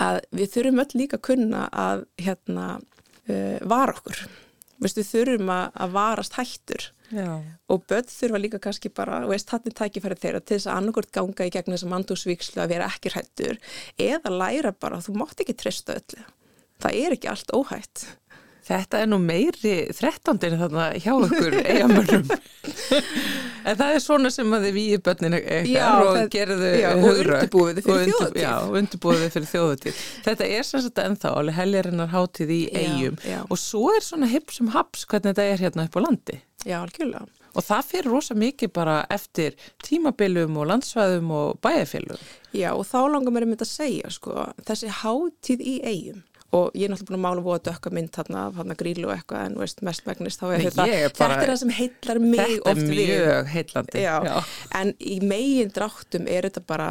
að 0.00 0.22
við 0.32 0.54
þurfum 0.54 0.82
öll 0.84 0.96
líka 1.00 1.18
að 1.18 1.26
kunna 1.28 1.66
að 1.72 2.06
hérna 2.22 2.66
uh, 2.78 3.58
vara 3.68 3.94
okkur. 3.96 4.24
Við 4.82 4.98
þurfum 5.06 5.52
að, 5.54 5.64
að 5.84 5.96
varast 5.98 6.38
hættur. 6.40 6.90
Já. 7.12 7.42
og 7.68 7.82
börn 7.90 8.06
þurfa 8.08 8.38
líka 8.40 8.58
kannski 8.62 8.88
bara 8.88 9.18
og 9.26 9.34
veist 9.34 9.50
hann 9.52 9.66
er 9.68 9.74
tækifæri 9.76 10.16
þeirra 10.16 10.38
til 10.40 10.56
þess 10.56 10.68
að 10.70 10.78
annarkort 10.80 11.10
ganga 11.12 11.44
í 11.44 11.50
gegn 11.52 11.74
þess 11.74 11.84
að 11.84 11.90
mandúsvíkslu 11.92 12.62
að 12.62 12.70
vera 12.72 12.86
ekki 12.88 13.12
hættur 13.12 13.58
eða 14.00 14.32
læra 14.32 14.72
bara 14.72 14.96
að 14.96 15.10
þú 15.10 15.16
mátt 15.20 15.42
ekki 15.44 15.58
trista 15.60 15.98
öllu. 15.98 16.24
Það 16.80 16.96
er 17.02 17.16
ekki 17.18 17.28
allt 17.28 17.52
óhætt 17.52 18.06
Þetta 18.62 19.00
er 19.02 19.08
nú 19.10 19.18
meiri 19.18 19.74
þrettandin 19.90 20.54
þarna 20.60 20.84
hjá 21.02 21.10
okkur 21.16 21.56
eigamörnum. 21.58 22.28
en 23.66 23.78
það 23.80 23.88
er 23.88 24.04
svona 24.04 24.30
sem 24.30 24.54
að 24.54 24.68
þið 24.68 24.76
výi 24.76 25.00
börnin 25.02 25.36
eitthvað 25.38 26.06
og 26.06 26.30
gerðu. 26.30 26.70
Og 26.92 27.08
undirbúið 27.10 27.82
fyrir 27.82 28.06
þjóðutíð. 28.12 28.40
Já, 28.44 28.54
undirbúið 28.78 29.26
fyrir 29.34 29.50
þjóðutíð. 29.50 30.00
Þetta 30.28 30.50
er 30.58 30.70
sem 30.70 30.86
sagt 30.86 31.02
ennþá 31.02 31.34
alveg 31.40 31.58
heljarinnar 31.58 32.14
hátíð 32.14 32.54
í 32.54 32.62
eigum 32.70 33.20
og 33.42 33.58
svo 33.58 33.90
er 33.96 34.06
svona 34.06 34.30
hipsum 34.30 34.70
haps 34.76 35.06
hvernig 35.10 35.32
þetta 35.32 35.50
er 35.50 35.66
hérna 35.66 35.90
upp 35.90 35.98
á 35.98 36.00
landi. 36.06 36.40
Já, 36.62 36.78
algjörlega. 36.84 37.26
Og 37.52 37.64
það 37.66 37.88
fyrir 37.90 38.14
rosa 38.14 38.34
mikið 38.38 38.70
bara 38.72 39.00
eftir 39.12 39.56
tímabilum 39.84 40.54
og 40.62 40.70
landsvæðum 40.70 41.32
og 41.36 41.58
bæjarfélum. 41.64 42.20
Já, 42.56 42.70
og 42.72 42.86
þá 42.88 43.00
langar 43.12 43.34
mér 43.34 43.44
að 43.44 43.50
mynda 43.50 43.66
að 43.66 43.74
segja, 43.74 44.12
sko, 44.14 44.46
þessi 44.64 44.92
hátíð 45.02 45.64
í 45.66 45.74
eigum 45.82 46.22
og 46.52 46.74
ég 46.76 46.84
er 46.84 46.92
náttúrulega 46.92 47.08
búin 47.08 47.18
að 47.18 47.24
mála 47.24 47.54
að 47.56 47.62
dökka 47.68 47.90
mynd 47.96 48.10
þarna, 48.12 48.40
þarna 48.58 48.74
grílu 48.82 49.08
og 49.08 49.14
eitthvað 49.16 49.46
en 49.46 49.54
veist, 49.62 49.82
mest 49.88 50.04
megnist 50.08 50.42
þá 50.42 50.46
er 50.52 50.64
þetta 50.66 50.86
er 50.86 51.14
þetta 51.16 51.28
er 51.38 51.52
það 51.52 51.60
sem 51.62 51.74
heillar 51.78 52.18
mig 52.26 52.42
Þetta 52.42 52.74
oft 52.74 52.82
er 52.82 52.92
við. 52.92 53.12
mjög 53.12 53.50
heillandi. 53.54 54.04
En 54.82 54.92
í 55.00 55.16
megin 55.24 55.72
dráttum 55.72 56.28
er 56.28 56.48
þetta 56.50 56.64
bara 56.68 56.90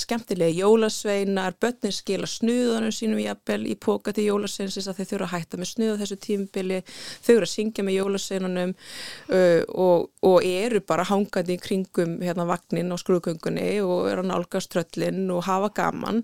skemmtilega 0.00 0.54
jólasveinar 0.56 1.56
börnin 1.60 1.94
skila 1.94 2.28
snuðanum 2.28 2.92
sínum 2.94 3.20
jafnvel 3.22 3.66
í 3.70 3.76
póka 3.80 4.14
til 4.14 4.28
jólasveinsins 4.28 4.88
að 4.90 5.00
þeir 5.00 5.10
þurfa 5.12 5.28
að 5.28 5.34
hætta 5.34 5.60
með 5.60 5.70
snuð 5.72 5.92
á 5.92 6.00
þessu 6.02 6.18
tímubili 6.26 6.80
þau 6.88 7.32
eru 7.34 7.46
að 7.48 7.52
syngja 7.52 7.86
með 7.86 7.98
jólasveinunum 7.98 8.74
uh, 8.74 9.62
og, 9.86 10.08
og 10.28 10.48
eru 10.48 10.82
bara 10.88 11.08
hangandi 11.08 11.56
í 11.56 11.62
kringum 11.62 12.18
hérna 12.22 12.48
vagnin 12.48 12.92
á 12.92 12.96
skrúðgöngunni 13.00 13.68
og 13.84 14.08
eru 14.10 14.24
að 14.24 14.30
nálgast 14.32 14.72
tröllin 14.72 15.26
og 15.34 15.44
hafa 15.48 15.72
gaman. 15.82 16.22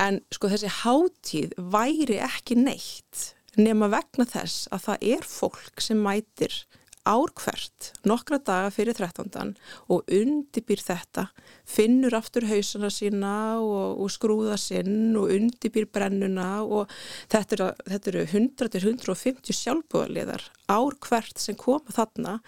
En 0.00 0.20
sko 0.34 0.50
þessi 0.52 0.70
hátíð 0.82 1.54
væri 1.72 2.20
ekki 2.22 2.58
neitt 2.60 3.30
nema 3.58 3.88
vegna 3.92 4.26
þess 4.26 4.68
að 4.74 4.88
það 4.88 5.04
er 5.14 5.28
fólk 5.28 5.82
sem 5.82 6.00
mætir 6.02 6.64
árkvert 7.04 7.90
nokkra 8.08 8.38
daga 8.40 8.70
fyrir 8.72 8.96
13. 8.96 9.52
og 9.92 10.08
undibýr 10.08 10.80
þetta, 10.80 11.26
finnur 11.68 12.16
aftur 12.16 12.46
hausana 12.48 12.88
sína 12.92 13.34
og, 13.60 14.00
og 14.00 14.12
skrúða 14.12 14.56
sinn 14.60 15.12
og 15.20 15.32
undibýr 15.34 15.88
brennuna 15.92 16.64
og 16.64 16.92
þetta 17.32 17.58
eru, 17.58 17.70
þetta 17.92 18.12
eru 18.12 18.24
100-150 18.40 19.58
sjálfbúðaliðar 19.60 20.48
árkvert 20.72 21.40
sem 21.42 21.58
koma 21.60 21.92
þarna 21.92 22.38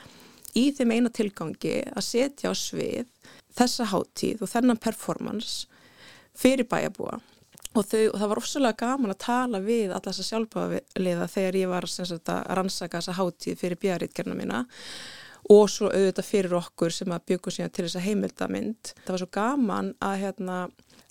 í 0.56 0.70
þeim 0.72 0.96
eina 0.96 1.12
tilgangi 1.12 1.78
að 1.92 2.08
setja 2.08 2.52
á 2.52 2.54
svið 2.56 3.12
þessa 3.56 3.90
hátíð 3.92 4.44
og 4.44 4.52
þennan 4.52 4.80
performance 4.80 5.68
fyrir 6.36 6.68
bæjabúa 6.68 7.20
og, 7.76 7.86
þau, 7.86 8.02
og 8.12 8.18
það 8.20 8.30
var 8.30 8.40
ofsalega 8.40 8.80
gaman 8.82 9.12
að 9.12 9.22
tala 9.24 9.60
við 9.64 9.92
alla 9.92 10.04
þessa 10.08 10.26
sjálfbáðaliða 10.30 11.28
þegar 11.32 11.60
ég 11.60 11.70
var 11.72 11.88
sagt, 11.90 12.32
að 12.32 12.42
rannsaka 12.58 13.00
þessa 13.00 13.16
hátíð 13.18 13.60
fyrir 13.62 13.80
björritgerna 13.82 14.36
mína 14.38 14.62
og 15.52 15.68
svo 15.70 15.90
auðvitað 15.92 16.26
fyrir 16.26 16.56
okkur 16.58 16.94
sem 16.94 17.12
að 17.14 17.26
byggja 17.30 17.54
síðan 17.54 17.74
til 17.74 17.84
þessa 17.86 18.02
heimildamind. 18.02 18.92
Það 19.04 19.12
var 19.12 19.22
svo 19.22 19.28
gaman 19.36 19.92
að, 20.02 20.16
hérna, 20.24 20.56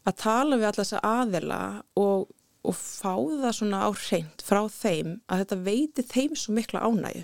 að 0.04 0.18
tala 0.24 0.60
við 0.60 0.68
alla 0.70 0.82
þessa 0.82 1.04
aðela 1.08 1.62
og, 2.02 2.26
og 2.66 2.76
fá 2.76 3.14
það 3.16 3.56
svona 3.60 3.86
á 3.88 3.90
hreint 3.96 4.44
frá 4.44 4.62
þeim 4.72 5.16
að 5.30 5.44
þetta 5.44 5.62
veiti 5.70 6.08
þeim 6.12 6.36
svo 6.40 6.58
mikla 6.58 6.84
ánægu. 6.84 7.24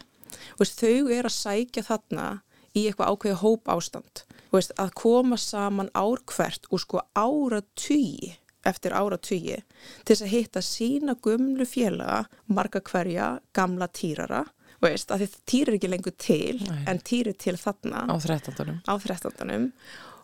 Veist, 0.62 0.80
þau 0.80 1.12
er 1.12 1.28
að 1.28 1.36
sækja 1.36 1.84
þarna 1.90 2.28
í 2.72 2.86
eitthvað 2.88 3.12
ákveði 3.12 3.40
hóp 3.42 3.72
ástand. 3.74 4.24
Veist, 4.52 4.72
að 4.80 4.94
koma 5.00 5.40
saman 5.40 5.92
ár 5.96 6.24
hvert 6.32 6.70
og 6.72 6.84
sko 6.84 7.04
ára 7.16 7.60
tugi 7.76 8.38
eftir 8.68 8.94
ára 8.94 9.18
tugi 9.18 9.58
til 10.06 10.14
þess 10.16 10.26
að 10.26 10.34
hitta 10.36 10.64
sína 10.66 11.16
gumlu 11.24 11.66
félaga, 11.66 12.26
marga 12.48 12.82
hverja, 12.86 13.34
gamla 13.56 13.88
týrara 13.88 14.46
veist, 14.82 15.12
að 15.12 15.26
þetta 15.26 15.44
týrir 15.50 15.78
ekki 15.78 15.92
lengur 15.92 16.16
til 16.18 16.62
Nei. 16.66 16.84
en 16.90 17.02
týrir 17.06 17.38
til 17.38 17.58
þarna 17.60 18.08
Á 18.10 18.16
13. 18.18 18.82
á 18.86 18.94
13. 18.98 19.72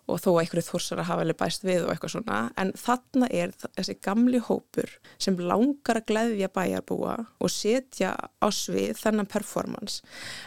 og 0.07 0.21
þó 0.23 0.29
að 0.31 0.39
einhverju 0.43 0.65
þorsar 0.69 1.01
að 1.01 1.09
hafa 1.09 1.25
alveg 1.25 1.39
bæst 1.41 1.65
við 1.67 1.83
og 1.83 1.91
eitthvað 1.91 2.13
svona 2.15 2.39
en 2.61 2.71
þarna 2.79 3.27
er 3.41 3.53
þessi 3.65 3.97
gamli 4.07 4.39
hópur 4.47 4.93
sem 5.19 5.37
langar 5.41 5.99
að 5.99 6.07
gleðja 6.13 6.51
bæjarbúa 6.55 7.17
og 7.43 7.51
setja 7.53 8.13
á 8.15 8.47
svið 8.47 8.95
þennan 9.01 9.29
performance 9.29 9.99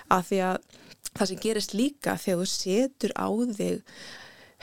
að 0.08 0.30
því 0.30 0.40
að 0.48 0.58
það 1.10 1.30
sem 1.30 1.42
gerist 1.44 1.76
líka 1.76 2.16
þegar 2.22 2.40
þú 2.40 2.50
setur 2.54 3.14
á 3.18 3.28
þig 3.60 3.82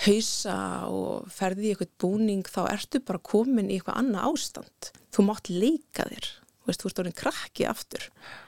hausa 0.05 0.57
og 0.91 1.29
ferði 1.33 1.71
í 1.71 1.75
eitthvað 1.75 1.93
búning 2.01 2.49
þá 2.49 2.65
ertu 2.69 3.01
bara 3.05 3.23
komin 3.23 3.71
í 3.71 3.79
eitthvað 3.79 4.03
annað 4.03 4.27
ástand. 4.31 4.91
Þú 5.15 5.25
mátt 5.25 5.49
leika 5.49 6.05
þér, 6.05 6.27
þú 6.61 6.69
veist, 6.69 6.83
þú 6.83 6.89
ert 6.89 6.99
orðin 7.01 7.15
krakki 7.17 7.65
aftur 7.65 8.05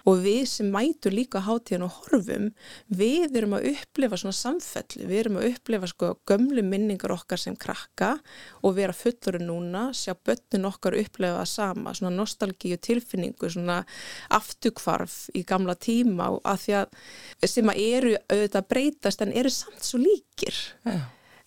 og 0.09 0.21
við 0.25 0.41
sem 0.51 0.69
mætu 0.73 1.11
líka 1.13 1.41
hátíðan 1.45 1.85
og 1.87 1.97
horfum, 2.03 2.47
við 2.91 3.37
erum 3.39 3.55
að 3.57 3.67
upplifa 3.71 4.19
svona 4.19 4.37
samfellu, 4.37 5.07
við 5.09 5.21
erum 5.23 5.39
að 5.39 5.47
upplifa 5.53 5.89
sko 5.89 6.09
gömlu 6.29 6.63
minningar 6.65 7.13
okkar 7.15 7.41
sem 7.41 7.57
krakka 7.57 8.11
og 8.61 8.75
vera 8.77 8.95
fullur 8.95 9.39
núna, 9.41 9.87
sjá 9.95 10.13
börnin 10.13 10.69
okkar 10.69 10.97
upplifa 10.99 11.39
það 11.39 11.51
sama, 11.53 11.93
svona 11.97 12.15
nostalgíu 12.17 12.79
tilfinningu, 12.81 13.49
svona 13.49 13.83
aftukvarf 14.37 15.21
í 15.33 15.45
gamla 15.47 15.77
tíma 15.79 16.33
að 16.43 16.67
að 17.39 17.47
sem 17.49 17.71
að 17.71 17.85
eru 17.85 18.17
auðvitað 18.27 18.59
að 18.61 18.69
breytast 18.73 19.23
en 19.23 19.31
eru 19.33 19.53
samt 19.53 19.85
svo 19.85 20.01
líkir. 20.01 20.59
Já. 20.85 20.99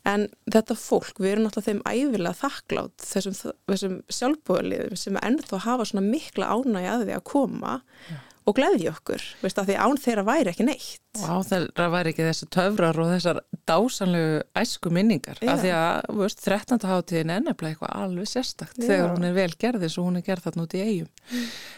En 0.09 0.27
þetta 0.51 0.75
fólk, 0.75 1.21
við 1.23 1.37
erum 1.37 1.45
náttúrulega 1.47 1.69
þeim 1.69 1.83
æfilega 1.87 2.39
þakklátt 2.41 3.05
þessum, 3.07 3.37
þessum 3.71 3.97
sjálfbúðaliðum 4.11 4.99
sem 4.99 5.19
ennþá 5.23 5.61
hafa 5.63 5.87
svona 5.87 6.03
mikla 6.09 6.51
ánægi 6.51 6.91
að 6.91 7.05
því 7.07 7.15
að 7.19 7.27
koma 7.31 7.77
og 8.43 8.57
gleðja 8.59 8.97
okkur, 8.97 9.23
veist 9.45 9.61
að 9.63 9.71
því 9.71 9.77
án 9.79 10.01
þeirra 10.03 10.27
væri 10.27 10.51
ekki 10.51 10.67
neitt. 10.67 11.02
Og 11.13 11.29
á 11.29 11.37
þeirra 11.45 11.87
væri 11.93 12.13
ekki 12.15 12.25
þessi 12.25 12.47
töfrar 12.55 12.97
og 13.03 13.11
þessar 13.13 13.43
dásanlegu 13.69 14.39
æsku 14.57 14.89
minningar. 14.97 15.37
Já. 15.45 15.51
Af 15.53 15.59
því 15.61 15.73
að, 15.77 16.07
veist, 16.23 16.39
13. 16.41 16.79
hátíðin 16.89 17.33
er 17.35 17.43
nefnilega 17.45 17.75
eitthvað 17.77 17.99
alveg 18.01 18.31
sérstakt 18.31 18.79
Já. 18.81 18.87
þegar 18.89 19.11
hún 19.13 19.27
er 19.29 19.35
vel 19.37 19.53
gerð 19.61 19.85
eins 19.85 19.97
og 20.01 20.07
hún 20.09 20.17
er 20.17 20.25
gerð 20.25 20.47
þarna 20.47 20.65
út 20.65 20.77
í 20.79 20.81
eigum. 20.87 21.11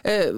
Eh, 0.04 0.28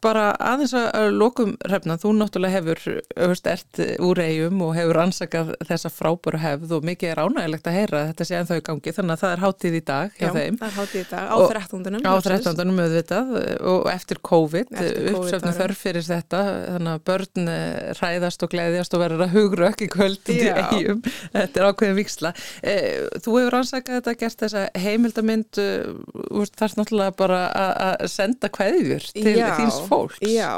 bara 0.00 0.22
aðeins 0.40 0.72
að 0.78 1.10
lokum 1.20 1.52
hrefna, 1.68 1.98
þú 2.00 2.14
náttúrulega 2.16 2.56
hefur, 2.56 2.80
þú 3.12 3.28
veist, 3.34 3.50
ert 3.52 3.82
úr 4.08 4.22
eigum 4.24 4.64
og 4.64 4.72
hefur 4.78 5.00
ansakað 5.04 5.52
þessa 5.68 5.92
frábæru 5.92 6.40
hefð 6.40 6.74
og 6.78 6.88
mikið 6.88 7.12
er 7.12 7.22
ánægilegt 7.26 7.68
að 7.68 7.76
heyra 7.76 8.02
þetta 8.08 8.28
sé 8.30 8.38
ennþá 8.40 8.58
í 8.62 8.64
gangi, 8.70 8.96
þannig 8.96 9.16
að 9.18 9.22
það 9.26 9.36
er 9.36 9.44
hátíð 9.44 9.76
í 9.76 9.84
dag 9.92 10.16
hjá 10.16 10.26
Já, 10.26 10.32
það 10.32 10.66
er 10.70 10.76
hátíð 10.80 11.02
í 11.02 11.06
dag 11.12 11.28
á 11.28 11.36
Og- 11.36 11.52
13. 11.52 12.00
Á 12.08 12.14
13. 12.24 12.74
auðvitað 12.86 13.36
og 13.76 13.86
eftir 13.92 14.22
COVID, 14.32 14.72
COVID 14.72 15.12
uppsöfnu 15.12 15.52
árin. 15.52 15.60
þörf 15.60 15.84
fyrir 15.84 16.08
þetta, 16.08 16.42
þannig 16.72 16.92
að 16.96 17.04
börn 17.12 17.48
eh, 17.52 17.94
hræðast 18.00 18.45
og 18.46 18.52
gleðjast 18.54 18.94
og 18.96 19.02
verður 19.02 19.24
að 19.26 19.34
hugrökk 19.36 19.84
í 19.84 19.90
kvöld 19.92 20.30
í 20.32 20.38
eigum. 20.54 21.02
Þetta 21.34 21.60
er 21.62 21.68
ákveðin 21.70 21.98
viksla. 22.00 22.32
Eh, 22.62 23.08
Þú 23.26 23.36
hefur 23.40 23.58
ansakað 23.60 23.98
þetta, 24.00 24.16
gert 24.22 24.42
þessa 24.44 24.64
heimildamind, 24.86 25.60
eh, 25.62 26.46
þarf 26.56 26.76
náttúrulega 26.80 27.16
bara 27.18 27.40
að- 27.52 28.08
senda 28.12 28.48
kveðjur 28.48 29.04
til 29.12 29.36
Já, 29.36 29.50
þíns 29.58 29.80
fólks. 29.90 30.20
Já, 30.22 30.52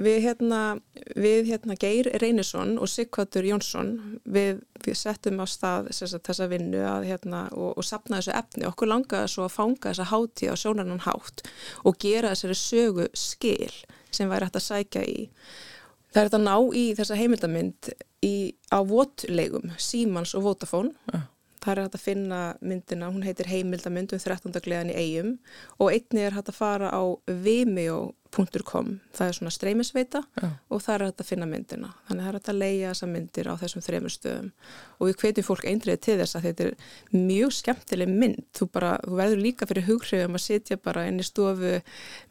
við 0.00 0.18
hérna, 0.24 0.60
við 1.16 1.50
hérna 1.52 1.76
Geir 1.78 2.08
Reynisson 2.22 2.78
og 2.78 2.88
Sigvatur 2.88 3.44
Jónsson, 3.44 4.20
við, 4.26 4.62
við 4.84 4.96
settum 4.96 5.40
á 5.42 5.46
stað 5.48 5.92
sagt, 5.92 6.24
þessa 6.26 6.48
vinnu 6.48 6.80
að, 6.80 7.06
hérna, 7.10 7.44
og, 7.52 7.76
og 7.78 7.84
sapna 7.84 8.18
þessu 8.20 8.34
efni. 8.38 8.64
Okkur 8.68 8.88
langaði 8.90 9.28
svo 9.34 9.44
að 9.48 9.54
fanga 9.58 9.92
þessa 9.92 10.08
hátíð 10.12 10.54
á 10.54 10.56
sjónarnan 10.56 11.04
hátt 11.04 11.44
og 11.84 11.98
gera 12.00 12.32
þessari 12.34 12.56
sögu 12.58 13.08
skil 13.14 13.70
sem 14.14 14.30
væri 14.30 14.46
hægt 14.46 14.56
að 14.60 14.68
sækja 14.68 15.02
í. 15.10 15.28
Það 16.14 16.20
er 16.20 16.28
þetta 16.28 16.42
ná 16.46 16.56
í 16.78 16.82
þessa 16.94 17.16
heimildamind 17.18 17.88
í, 18.22 18.34
á 18.70 18.78
votlegum, 18.86 19.72
Símans 19.82 20.36
og 20.38 20.44
Vodafone. 20.46 20.94
Já. 21.10 21.24
Það 21.64 21.72
er 21.72 21.80
hægt 21.80 21.96
að 21.96 22.04
finna 22.04 22.40
myndina, 22.60 23.08
hún 23.08 23.24
heitir 23.24 23.48
heimildamynd 23.48 24.12
um 24.12 24.20
13. 24.20 24.52
gleðan 24.64 24.92
í 24.92 24.98
eigum 24.98 25.30
og 25.80 25.94
einni 25.94 26.26
er 26.26 26.36
hægt 26.36 26.50
að 26.52 26.58
fara 26.58 26.90
á 26.92 27.02
vimeo.com, 27.24 28.90
það 29.16 29.30
er 29.30 29.38
svona 29.38 29.52
streymisveita 29.54 30.20
Já. 30.42 30.50
og 30.68 30.84
það 30.84 30.94
er 30.94 31.04
hægt 31.06 31.24
að 31.24 31.30
finna 31.30 31.48
myndina. 31.48 31.94
Þannig 32.08 32.26
það 32.26 32.30
er 32.30 32.38
hægt 32.38 32.52
að 32.52 32.60
leia 32.60 32.92
þessa 32.92 33.10
myndir 33.14 33.48
á 33.48 33.54
þessum 33.62 33.86
þremur 33.86 34.14
stöðum 34.14 34.52
og 34.98 35.08
við 35.08 35.18
hvetjum 35.22 35.48
fólk 35.48 35.66
eindriðið 35.72 36.04
til 36.04 36.18
þess 36.20 36.38
að 36.38 36.46
þetta 36.50 36.68
er 36.68 36.76
mjög 37.16 37.56
skemmtileg 37.62 38.14
mynd. 38.20 38.46
Þú, 38.52 38.70
bara, 38.76 38.94
þú 39.06 39.18
verður 39.22 39.44
líka 39.48 39.70
fyrir 39.70 39.88
hughrifum 39.88 40.36
að 40.36 40.46
sitja 40.50 40.80
bara 40.84 41.08
inn 41.08 41.22
í 41.22 41.26
stofu 41.26 41.78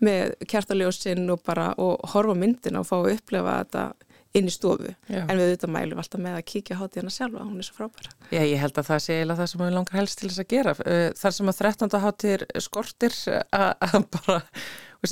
með 0.06 0.38
kjartaljósinn 0.46 1.26
og 1.34 1.42
bara 1.48 1.72
og 1.82 2.06
horfa 2.14 2.38
myndina 2.38 2.84
og 2.84 2.90
fá 2.92 3.00
að 3.02 3.16
upplefa 3.16 3.62
þetta 3.64 3.88
inn 4.34 4.50
í 4.50 4.54
stofu. 4.54 4.94
Já. 5.12 5.22
En 5.28 5.38
við 5.38 5.52
auðvitað 5.52 5.74
mælum 5.76 6.00
alltaf 6.02 6.22
með 6.24 6.38
að 6.40 6.46
kíkja 6.50 6.78
hátíðana 6.80 7.14
sjálfa, 7.14 7.44
hún 7.46 7.60
er 7.62 7.68
svo 7.68 7.76
frábæra. 7.78 8.14
Já, 8.34 8.42
ég 8.42 8.62
held 8.64 8.80
að 8.82 8.88
það 8.90 9.04
sé 9.06 9.18
eiginlega 9.20 9.42
það 9.42 9.52
sem 9.52 9.64
við 9.64 9.76
langar 9.78 10.00
helst 10.00 10.20
til 10.20 10.30
þess 10.32 10.44
að 10.44 10.50
gera. 10.56 10.74
Eh, 10.86 11.06
Þar 11.20 11.36
sem 11.38 11.52
að 11.52 11.60
13. 11.62 12.00
hátíðir 12.08 12.46
skortir 12.66 13.20
að 13.54 13.70
að 13.90 14.08
bara, 14.18 14.40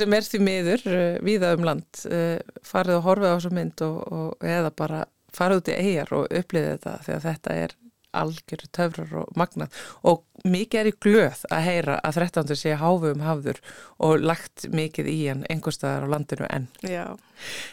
sem 0.02 0.18
er 0.18 0.28
því 0.32 0.42
miður 0.48 0.88
eh, 0.90 1.20
víða 1.28 1.54
um 1.58 1.68
land, 1.70 2.04
eh, 2.10 2.40
farið 2.66 2.98
og 2.98 3.06
horfið 3.10 3.30
á 3.30 3.36
þessu 3.38 3.54
mynd 3.60 3.86
og, 3.86 4.02
og 4.18 4.50
eða 4.58 4.74
bara 4.82 5.04
farið 5.32 5.62
út 5.62 5.72
í 5.72 5.78
eigjar 5.80 6.16
og 6.18 6.26
upplýðið 6.42 6.74
þetta 6.74 6.98
að 7.16 7.26
þetta 7.30 7.60
er 7.66 7.78
algjör 8.18 8.66
töfrar 8.76 9.14
og 9.24 9.36
magnað 9.40 9.76
og 10.08 10.24
mikið 10.48 10.80
er 10.82 10.90
í 10.90 10.94
glöð 11.06 11.44
að 11.54 11.66
heyra 11.68 11.98
að 12.06 12.20
13. 12.24 12.56
sé 12.60 12.76
háfum 12.82 13.24
hafður 13.26 13.62
og 14.02 14.26
lagt 14.26 14.68
mikið 14.74 15.12
í 15.12 15.18
hann 15.28 15.46
einhverstaðar 15.52 16.08
á 16.10 16.12
landinu 16.16 16.50
enn. 16.50 16.68
Já. 16.86 17.06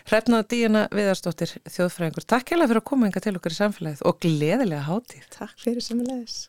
Hrefna 0.09 0.43
Díana 0.49 0.87
Viðarsdóttir, 0.95 1.57
þjóðfræðingur, 1.69 2.29
takk 2.29 2.53
hérlega 2.53 2.73
fyrir 2.73 2.83
að 2.85 2.91
koma 2.93 3.09
enga 3.09 3.25
til 3.25 3.37
okkar 3.39 3.57
í 3.57 3.61
samfélagið 3.63 4.07
og 4.09 4.23
gleðilega 4.25 4.87
hátíð. 4.89 5.27
Takk 5.39 5.59
fyrir 5.65 5.85
sem 5.85 6.05
er 6.05 6.13
leiðis. 6.13 6.41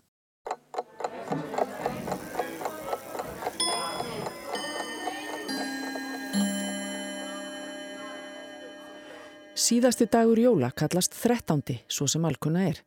Síðasti 9.60 10.08
dagur 10.08 10.40
jóla 10.40 10.70
kallast 10.72 11.18
13. 11.20 11.82
svo 11.92 12.08
sem 12.08 12.24
alkunna 12.26 12.64
er. 12.70 12.78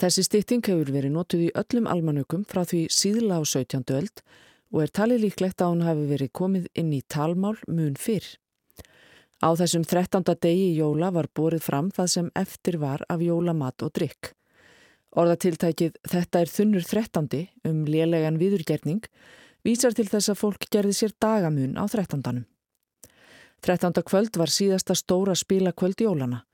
Þessi 0.00 0.24
stytting 0.26 0.64
hefur 0.66 0.92
verið 0.94 1.12
notuð 1.14 1.42
í 1.46 1.50
öllum 1.58 1.88
almanökum 1.90 2.44
frá 2.48 2.64
því 2.64 2.86
síðla 2.90 3.38
á 3.38 3.42
17. 3.44 3.84
öld 3.92 4.22
og 4.72 4.84
er 4.84 4.92
talið 4.98 5.26
líklegt 5.26 5.60
að 5.60 5.74
hún 5.74 5.84
hafi 5.86 6.06
verið 6.08 6.32
komið 6.38 6.68
inn 6.80 6.92
í 6.96 7.02
talmál 7.12 7.58
mun 7.68 7.98
fyrr. 8.00 8.24
Á 9.42 9.52
þessum 9.58 9.84
13. 9.84 10.22
degi 10.40 10.70
jóla 10.78 11.10
var 11.12 11.28
borið 11.34 11.64
fram 11.66 11.90
það 11.90 12.12
sem 12.14 12.30
eftir 12.38 12.78
var 12.78 13.02
af 13.10 13.20
jólamat 13.20 13.82
og 13.82 13.92
drikk. 13.98 14.32
Orðatiltækið 15.12 15.98
Þetta 16.08 16.40
er 16.40 16.48
þunnur 16.48 16.86
13. 16.88 17.48
um 17.68 17.82
lélegan 17.84 18.38
viðurgerning 18.40 19.02
vísar 19.66 19.92
til 19.98 20.06
þess 20.08 20.32
að 20.32 20.40
fólk 20.40 20.70
gerði 20.72 20.94
sér 20.96 21.12
dagamun 21.20 21.76
á 21.76 21.84
13. 21.84 22.46
13. 23.62 24.02
kvöld 24.08 24.38
var 24.40 24.50
síðasta 24.50 24.96
stóra 24.98 25.36
spila 25.38 25.74
kvöld 25.76 26.00
jólana. 26.00 26.46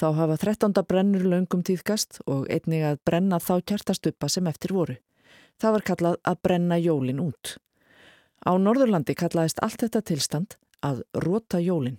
Þá 0.00 0.14
hafa 0.16 0.36
13. 0.40 0.72
brennur 0.88 1.26
löngum 1.28 1.60
tíðkast 1.60 2.22
og 2.24 2.46
einnig 2.48 2.86
að 2.88 3.02
brenna 3.04 3.36
þá 3.36 3.58
kjartastuppa 3.68 4.30
sem 4.32 4.46
eftir 4.48 4.72
voru. 4.72 4.94
Það 5.60 5.74
var 5.74 5.84
kallað 5.90 6.16
að 6.24 6.38
brenna 6.46 6.78
jólin 6.80 7.20
út. 7.20 7.58
Á 8.40 8.56
Norðurlandi 8.56 9.12
kallaðist 9.12 9.60
allt 9.60 9.84
þetta 9.84 10.00
tilstand 10.08 10.56
að 10.80 11.02
róta 11.12 11.60
jólin. 11.60 11.98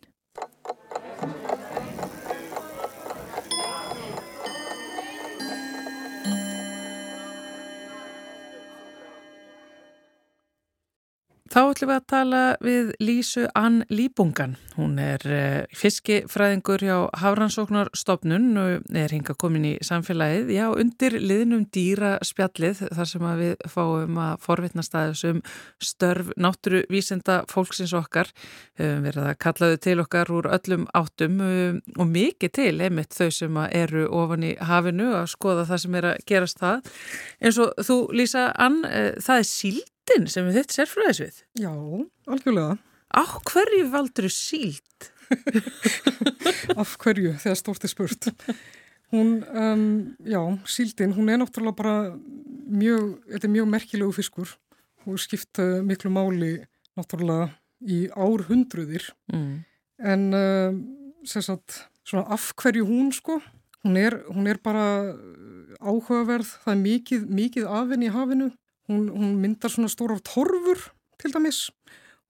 Þá 11.51 11.59
ætlum 11.65 11.89
við 11.89 11.97
að 11.97 12.03
tala 12.07 12.41
við 12.63 12.91
Lísu 13.03 13.41
Ann 13.59 13.81
Líbungan. 13.91 14.53
Hún 14.77 14.93
er 15.03 15.25
eh, 15.27 15.65
fiskifræðingur 15.75 16.79
hjá 16.87 16.95
Hafrannsóknarstofnun 17.19 18.45
og 18.61 18.95
er 18.95 19.11
hinga 19.11 19.35
komin 19.35 19.65
í 19.67 19.73
samfélagið. 19.83 20.53
Já, 20.55 20.69
undir 20.71 21.17
liðnum 21.19 21.65
dýra 21.75 22.13
spjallið 22.23 22.85
þar 22.95 23.11
sem 23.11 23.27
við 23.41 23.67
fáum 23.67 24.21
að 24.23 24.47
forvitna 24.47 24.87
staðisum 24.87 25.43
störf 25.83 26.31
náttúruvísenda 26.39 27.41
fólksins 27.51 27.97
okkar. 27.99 28.31
Við 28.79 28.95
verðum 29.09 29.29
að 29.33 29.39
kalla 29.43 29.73
þau 29.73 29.85
til 29.89 29.99
okkar 30.07 30.35
úr 30.39 30.51
öllum 30.55 30.89
áttum 30.95 31.39
um, 31.43 31.85
og 31.99 32.11
mikið 32.15 32.57
til 32.61 32.73
einmitt 32.79 33.11
þau 33.11 33.27
sem 33.41 33.63
eru 33.67 34.07
ofan 34.07 34.47
í 34.47 34.55
hafinu 34.55 35.11
að 35.19 35.33
skoða 35.35 35.67
það 35.67 35.83
sem 35.83 35.99
er 35.99 36.13
að 36.13 36.27
gerast 36.31 36.63
það. 36.63 36.93
En 37.43 37.59
svo 37.59 37.73
þú 37.75 38.03
Lísa 38.15 38.53
Ann, 38.55 38.85
eh, 38.87 39.17
það 39.19 39.43
er 39.43 39.51
síld 39.51 39.90
síldin 40.11 40.27
sem 40.27 40.47
við 40.47 40.59
þitt 40.59 40.75
sérfræðisvið? 40.75 41.37
Já, 41.61 41.71
algjörlega. 42.27 42.77
Á 43.11 43.23
hverju 43.47 43.87
valdur 43.91 44.27
þú 44.27 44.31
síld? 44.35 45.07
Af 46.81 46.97
hverju, 46.99 47.35
þegar 47.39 47.57
stort 47.59 47.85
er 47.85 47.91
spurt. 47.91 48.27
Hún, 49.11 49.41
um, 49.51 50.15
já, 50.23 50.41
síldin, 50.67 51.15
hún 51.15 51.31
er 51.31 51.39
náttúrulega 51.41 51.75
bara 51.75 51.95
mjög, 52.67 53.21
þetta 53.27 53.47
er 53.47 53.55
mjög 53.55 53.71
merkilegu 53.71 54.15
fiskur 54.15 54.53
og 55.07 55.19
skipta 55.19 55.65
miklu 55.83 56.11
máli 56.13 56.53
náttúrulega 56.99 57.49
í 57.81 58.05
árhundruðir. 58.11 59.09
Mm. 59.31 59.63
En 60.01 60.27
uh, 60.35 60.75
sagt, 61.27 61.85
svona 62.07 62.27
af 62.31 62.51
hverju 62.59 62.87
hún 62.87 63.11
sko, 63.15 63.41
hún 63.83 63.99
er, 63.99 64.21
hún 64.31 64.47
er 64.47 64.59
bara 64.63 65.15
áhugaverð, 65.81 66.57
það 66.63 66.75
er 66.75 66.81
mikið, 66.85 67.29
mikið 67.31 67.71
afinn 67.79 68.07
í 68.07 68.11
hafinu 68.13 68.51
Hún, 68.91 69.07
hún 69.15 69.35
myndar 69.39 69.71
svona 69.71 69.87
stórar 69.91 70.19
torfur 70.25 70.89
til 71.21 71.31
dæmis 71.31 71.69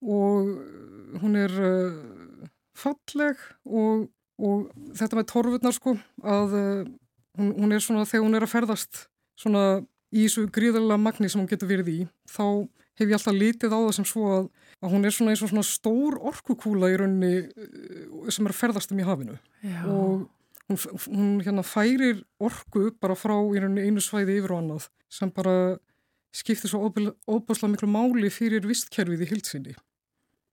og 0.02 0.50
hún 1.22 1.38
er 1.38 1.54
uh, 1.58 2.50
falleg 2.78 3.40
og, 3.66 4.10
og 4.42 4.68
þetta 4.98 5.20
með 5.20 5.30
torfurnar 5.32 5.76
sko 5.76 5.96
að 6.22 6.56
uh, 6.58 6.84
hún, 7.40 7.54
hún 7.58 7.74
er 7.76 7.84
svona 7.84 8.08
þegar 8.10 8.28
hún 8.28 8.38
er 8.38 8.46
að 8.46 8.54
ferðast 8.54 9.06
svona 9.40 9.66
í 10.12 10.26
þessu 10.26 10.48
gríðarlega 10.54 11.02
magni 11.02 11.30
sem 11.32 11.42
hún 11.42 11.50
getur 11.50 11.70
verið 11.72 11.92
í 11.94 12.00
þá 12.30 12.46
hef 13.00 13.08
ég 13.08 13.16
alltaf 13.18 13.38
litið 13.38 13.74
á 13.74 13.80
það 13.80 13.94
sem 13.98 14.08
svo 14.10 14.26
að, 14.36 14.50
að 14.82 14.94
hún 14.96 15.08
er 15.08 15.16
svona 15.16 15.34
eins 15.34 15.44
og 15.46 15.52
svona 15.54 15.68
stór 15.68 16.18
orkukúla 16.32 16.92
í 16.92 16.98
rauninni 17.00 18.32
sem 18.34 18.46
er 18.46 18.54
að 18.54 18.60
ferðast 18.60 18.94
um 18.94 19.02
í 19.02 19.08
hafinu 19.08 19.38
Já. 19.64 19.82
og 19.86 20.28
hún, 20.68 20.82
hún 21.08 21.32
hérna 21.46 21.64
færir 21.66 22.26
orku 22.42 22.90
bara 23.02 23.18
frá 23.18 23.38
í 23.40 23.62
rauninni 23.62 23.88
einu 23.88 24.04
svæði 24.04 24.40
yfir 24.42 24.56
og 24.56 24.64
annað 24.64 24.90
sem 25.12 25.32
bara 25.34 25.56
skiptir 26.36 26.72
svo 26.72 26.90
óbúslega 26.90 27.72
miklu 27.74 27.90
máli 27.92 28.32
fyrir 28.34 28.68
vistkerfið 28.68 29.26
í 29.26 29.32
hildsinni. 29.32 29.78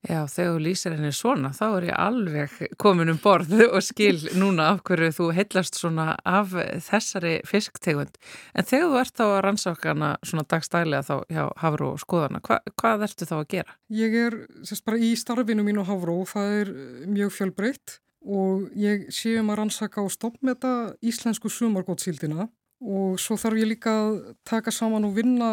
Já, 0.07 0.21
þegar 0.31 0.53
þú 0.55 0.59
lýsir 0.63 0.95
henni 0.95 1.09
svona, 1.11 1.49
þá 1.51 1.65
er 1.67 1.85
ég 1.89 1.97
alveg 1.99 2.53
komin 2.79 3.11
um 3.11 3.19
borð 3.19 3.51
og 3.75 3.83
skil 3.83 4.21
núna 4.39 4.69
af 4.75 4.85
hverju 4.87 5.11
þú 5.17 5.27
heillast 5.35 5.79
svona 5.81 6.13
af 6.23 6.55
þessari 6.87 7.41
fisktegund. 7.49 8.15
En 8.55 8.69
þegar 8.69 8.93
þú 8.93 9.01
ert 9.01 9.17
þá 9.19 9.25
að 9.27 9.41
rannsakana 9.49 10.11
svona 10.23 10.47
dagstælega 10.55 11.03
þá 11.03 11.15
hjá 11.35 11.43
Havró 11.65 11.91
skoðana, 11.99 12.43
hva, 12.47 12.61
hvað 12.79 13.09
ertu 13.09 13.27
þá 13.27 13.35
að 13.41 13.49
gera? 13.57 13.79
Ég 13.91 14.15
er 14.23 14.39
sérst 14.63 14.87
bara 14.87 15.03
í 15.03 15.11
starfinu 15.19 15.67
mín 15.67 15.83
á 15.83 15.89
Havró, 15.91 16.21
það 16.31 16.55
er 16.61 16.73
mjög 17.11 17.35
fjölbreytt 17.35 17.99
og 18.29 18.71
ég 18.79 19.09
sé 19.15 19.35
um 19.41 19.51
að 19.51 19.65
rannsaka 19.65 20.05
og 20.05 20.15
stoppmeta 20.15 20.95
íslensku 21.03 21.51
sumargótsíldina 21.51 22.47
og 22.85 23.19
svo 23.21 23.37
þarf 23.41 23.59
ég 23.59 23.73
líka 23.73 23.91
að 23.91 24.17
taka 24.47 24.73
saman 24.75 25.07
og 25.09 25.17
vinna 25.17 25.51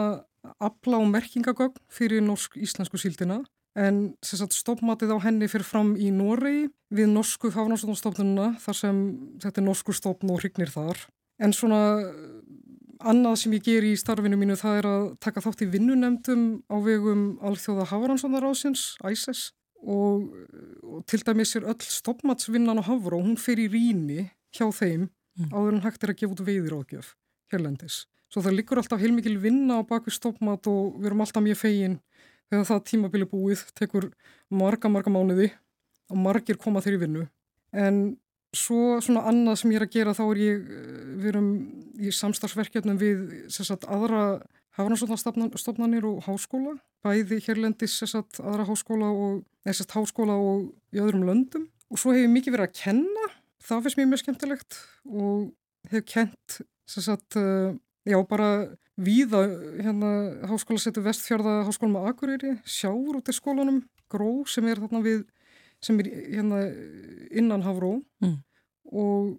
afla 0.62 1.00
og 1.02 1.10
merkingagögn 1.10 1.82
fyrir 1.90 2.22
norsk-íslensku 2.26 3.00
síldina 3.02 3.42
en 3.76 4.16
stoppmatið 4.24 5.12
á 5.12 5.18
henni 5.26 5.50
fyrir 5.52 5.68
fram 5.68 5.96
í 6.00 6.12
Noregi 6.14 6.70
við 6.96 7.12
norsku 7.12 7.52
hafnástofnuna 7.52 8.54
þar 8.64 8.78
sem 8.78 9.02
þetta 9.44 9.62
er 9.62 9.66
norskur 9.68 9.98
stopn 9.98 10.32
og 10.32 10.40
hrygnir 10.40 10.72
þar. 10.72 11.02
En 11.44 11.52
svona 11.52 12.06
annað 13.04 13.42
sem 13.42 13.56
ég 13.58 13.66
ger 13.66 13.84
í 13.84 13.96
starfinu 14.00 14.40
mínu 14.40 14.56
það 14.60 14.80
er 14.80 14.88
að 14.88 15.04
taka 15.20 15.44
þátt 15.44 15.66
í 15.66 15.70
vinnunemdum 15.74 16.46
á 16.72 16.78
vegum 16.86 17.26
alþjóða 17.44 17.90
hafrannsónarásins, 17.92 18.96
ISIS 19.04 19.50
og, 19.84 20.32
og 20.82 21.04
til 21.10 21.22
dæmis 21.28 21.56
er 21.60 21.68
öll 21.68 21.84
stoppmatsvinnan 21.84 22.80
á 22.80 22.84
hafra 22.88 23.20
og 23.20 23.28
hún 23.28 23.36
fer 23.38 23.60
í 23.60 23.68
ríni 23.68 24.30
hjá 24.56 24.70
þeim 24.72 25.10
mm. 25.38 25.52
áður 25.54 25.74
en 25.74 25.86
hægt 25.86 26.04
er 26.04 26.14
að 26.14 26.20
gefa 26.22 26.36
út 26.36 26.44
veiðir 26.48 26.78
ágjöf 26.80 27.14
hérlendis. 27.54 28.06
Svo 28.32 28.44
það 28.44 28.58
likur 28.60 28.82
alltaf 28.82 29.02
heilmikil 29.02 29.38
vinna 29.40 29.80
á 29.80 29.88
baku 29.88 30.12
stoppmat 30.14 30.68
og 30.72 30.98
við 31.00 31.12
erum 31.12 31.24
alltaf 31.26 31.44
mjög 31.46 31.62
fegin 31.62 32.00
þegar 32.50 32.68
það 32.70 32.84
tímabili 32.90 33.28
búið 33.30 33.64
tekur 33.78 34.10
marga, 34.50 34.92
marga 34.92 35.14
mánuði 35.14 35.52
og 36.12 36.20
margir 36.22 36.60
koma 36.62 36.84
þeirri 36.84 37.02
vinnu. 37.06 37.26
En 37.74 38.18
svo 38.56 39.00
svona 39.04 39.26
annað 39.30 39.62
sem 39.62 39.74
ég 39.74 39.80
er 39.82 39.86
að 39.88 39.96
gera 39.96 40.16
þá 40.16 40.24
er 40.26 40.42
ég, 40.42 40.66
eh, 40.66 41.06
við 41.22 41.30
erum 41.34 41.50
í 42.00 42.12
samstagsverkefnum 42.12 43.00
við 43.00 43.24
sagt, 43.52 43.88
aðra 43.88 44.42
hafnarsóknarstofnanir 44.76 46.06
og 46.08 46.24
háskóla, 46.26 46.76
bæði 47.04 47.40
hérlendis 47.46 47.98
sagt, 48.04 48.42
aðra 48.42 48.68
háskóla 48.68 49.12
og, 49.12 49.44
sagt, 49.72 49.96
háskóla 49.96 50.36
og 50.36 50.74
í 50.92 51.00
öðrum 51.00 51.26
löndum 51.28 51.70
og 51.90 52.00
svo 52.02 52.16
hefur 52.16 52.32
mikið 52.34 52.58
verið 52.58 52.70
að 52.70 52.80
kenna 52.82 53.28
það 53.66 53.86
finnst 53.86 54.00
mér 54.00 54.10
mjög 54.12 54.24
skemmtilegt 54.24 54.80
og 55.10 55.52
hef 55.92 56.06
kent 56.10 56.60
sagt, 56.86 57.38
uh, 57.40 57.74
já 58.06 58.18
bara 58.30 58.50
víða 59.02 59.42
hérna 59.82 60.12
háskólasettu 60.50 61.04
vestfjörða 61.04 61.64
háskólum 61.68 61.98
á 62.00 62.12
Akureyri, 62.12 62.56
sjáur 62.64 63.20
út 63.20 63.32
í 63.32 63.36
skólanum, 63.36 63.82
gró 64.12 64.46
sem 64.48 64.68
er 64.70 64.80
þarna 64.84 65.02
við 65.04 65.26
sem 65.84 66.00
er 66.02 66.12
hérna 66.12 66.62
innan 67.36 67.66
Havró 67.66 67.98
mm. 68.24 68.38
og 68.94 69.36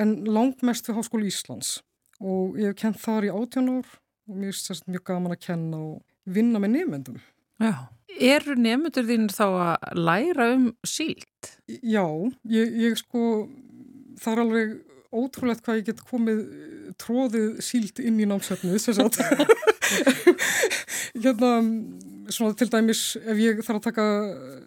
en 0.00 0.16
langt 0.28 0.64
mest 0.66 0.88
við 0.88 0.98
Háskóli 0.98 1.30
Íslands 1.30 1.78
og 2.20 2.58
ég 2.60 2.72
hef 2.72 2.80
kent 2.80 3.00
þar 3.00 3.28
í 3.28 3.32
átján 3.32 3.70
ár 3.76 3.92
og 4.26 4.40
mér 4.40 4.52
er 4.52 4.58
sérst 4.58 4.88
mjög 4.90 5.06
gaman 5.12 5.36
að 5.36 5.44
kenna 5.46 5.80
og 5.92 6.02
vinna 6.26 6.60
með 6.62 6.74
nefnendum. 6.74 7.20
Já. 7.62 7.88
Eru 8.16 8.56
nefnendur 8.56 9.06
þín 9.06 9.28
þá 9.32 9.46
að 9.46 10.00
læra 10.00 10.48
um 10.56 10.66
sílt? 10.88 11.52
Já, 11.68 12.04
ég, 12.50 12.72
ég 12.80 12.96
sko 13.00 13.46
það 14.20 14.32
er 14.32 14.42
alveg 14.44 14.76
ótrúlegt 15.16 15.64
hvað 15.64 15.80
ég 15.80 15.88
get 15.90 16.02
komið 16.08 16.40
eh, 16.42 16.88
tróðið 17.00 17.60
síld 17.64 18.00
inn 18.02 18.20
í 18.20 18.28
námsefnu 18.28 18.76
þess 18.76 19.00
að 19.04 19.20
hérna 21.22 21.52
svona 22.32 22.56
til 22.58 22.70
dæmis 22.72 23.02
ef 23.22 23.38
ég 23.40 23.62
þarf 23.62 23.78
að 23.80 23.86
taka 23.90 24.06
eh, 24.32 24.58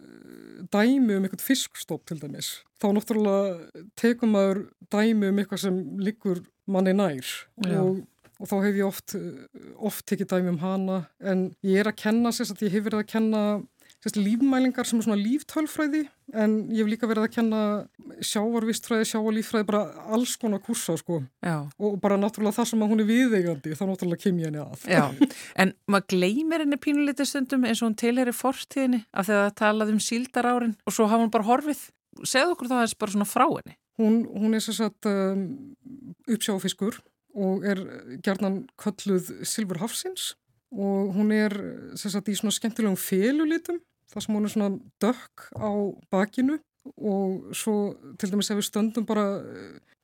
dæmi 0.70 1.18
um 1.18 1.26
eitthvað 1.26 1.48
fiskstopp 1.48 2.06
til 2.10 2.20
dæmis 2.22 2.60
þá 2.80 2.92
náttúrulega 2.96 3.84
tekum 4.00 4.36
maður 4.36 4.64
dæmi 4.94 5.32
um 5.32 5.42
eitthvað 5.42 5.66
sem 5.66 5.82
liggur 6.00 6.44
manni 6.70 6.94
nær. 6.96 7.28
Og, 7.66 8.04
og 8.40 8.50
þá 8.50 8.56
hef 8.64 8.78
ég 8.78 8.88
oft 8.88 9.16
oft 9.90 10.06
tekið 10.10 10.32
dæmi 10.34 10.54
um 10.54 10.62
hana 10.64 11.02
en 11.20 11.50
ég 11.66 11.82
er 11.82 11.92
að 11.92 12.00
kenna 12.06 12.32
sér 12.36 12.54
að 12.54 12.68
ég 12.68 12.78
hef 12.78 12.88
verið 12.88 13.04
að 13.04 13.12
kenna 13.12 13.44
sérst, 14.00 14.20
lífmælingar 14.20 14.88
sem 14.88 15.00
er 15.00 15.06
svona 15.06 15.20
líftölfræði 15.20 16.06
en 16.40 16.54
ég 16.72 16.84
hef 16.84 16.92
líka 16.92 17.10
verið 17.10 17.26
að 17.26 17.34
kenna 17.34 17.62
sjávarvistfræði, 18.24 19.08
sjávarlífræði, 19.10 19.68
bara 19.68 19.82
alls 20.16 20.36
konar 20.40 20.62
kursa 20.64 20.96
sko 21.00 21.20
Já. 21.44 21.68
og 21.78 22.00
bara 22.04 22.20
náttúrulega 22.22 22.60
það 22.60 22.70
sem 22.72 22.86
að 22.86 22.94
hún 22.94 23.04
er 23.04 23.10
viðeigandi 23.10 23.76
þá 23.76 23.84
náttúrulega 23.90 24.24
kem 24.24 24.40
ég 24.40 24.50
henni 24.50 24.64
að. 24.64 24.88
Já, 24.88 25.04
en 25.62 25.76
maður 25.90 26.08
gleymir 26.16 26.64
henni 26.64 26.80
pínulítið 26.80 27.32
stundum 27.32 27.68
eins 27.68 27.84
og 27.84 27.90
hún 27.90 28.00
tilheri 28.00 28.36
fortíðinni 28.36 29.04
af 29.12 29.28
því 29.28 29.38
að 29.38 29.46
það 29.46 29.56
talað 29.64 29.94
um 29.96 30.02
síldar 30.08 30.52
árin 30.54 30.76
og 30.86 30.96
svo 30.96 31.10
hafa 31.12 31.26
hún 31.26 31.36
bara 31.36 31.50
horfið. 31.50 31.86
Segð 32.28 32.56
okkur 32.56 32.72
þá 32.72 32.78
þess 32.82 33.00
bara 33.00 33.16
svona 33.16 33.30
frá 33.30 33.48
henni. 33.48 33.78
Hún, 34.00 34.22
hún 34.32 34.56
er 34.56 34.64
sérsagt 34.64 35.08
um, 35.12 35.44
uppsjáfiskur 36.30 37.02
og 37.40 37.66
er 37.68 37.82
gerðnan 38.24 38.64
kölluð 38.80 39.34
Silfur 39.48 39.82
Hafsins 39.84 40.34
og 40.70 41.14
hún 41.16 41.32
er 41.34 41.54
sagt, 41.98 42.30
í 42.30 42.38
svona 42.38 42.54
skemmtilegum 42.54 42.98
félulitum 43.00 43.80
þar 44.10 44.26
sem 44.26 44.36
hún 44.36 44.48
er 44.48 44.54
svona 44.54 44.80
dökk 45.04 45.46
á 45.58 45.72
bakinu 46.12 46.60
og 46.96 47.56
svo 47.56 47.76
til 48.20 48.32
dæmis 48.32 48.50
ef 48.50 48.60
við 48.60 48.68
stöndum 48.70 49.06
bara 49.08 49.26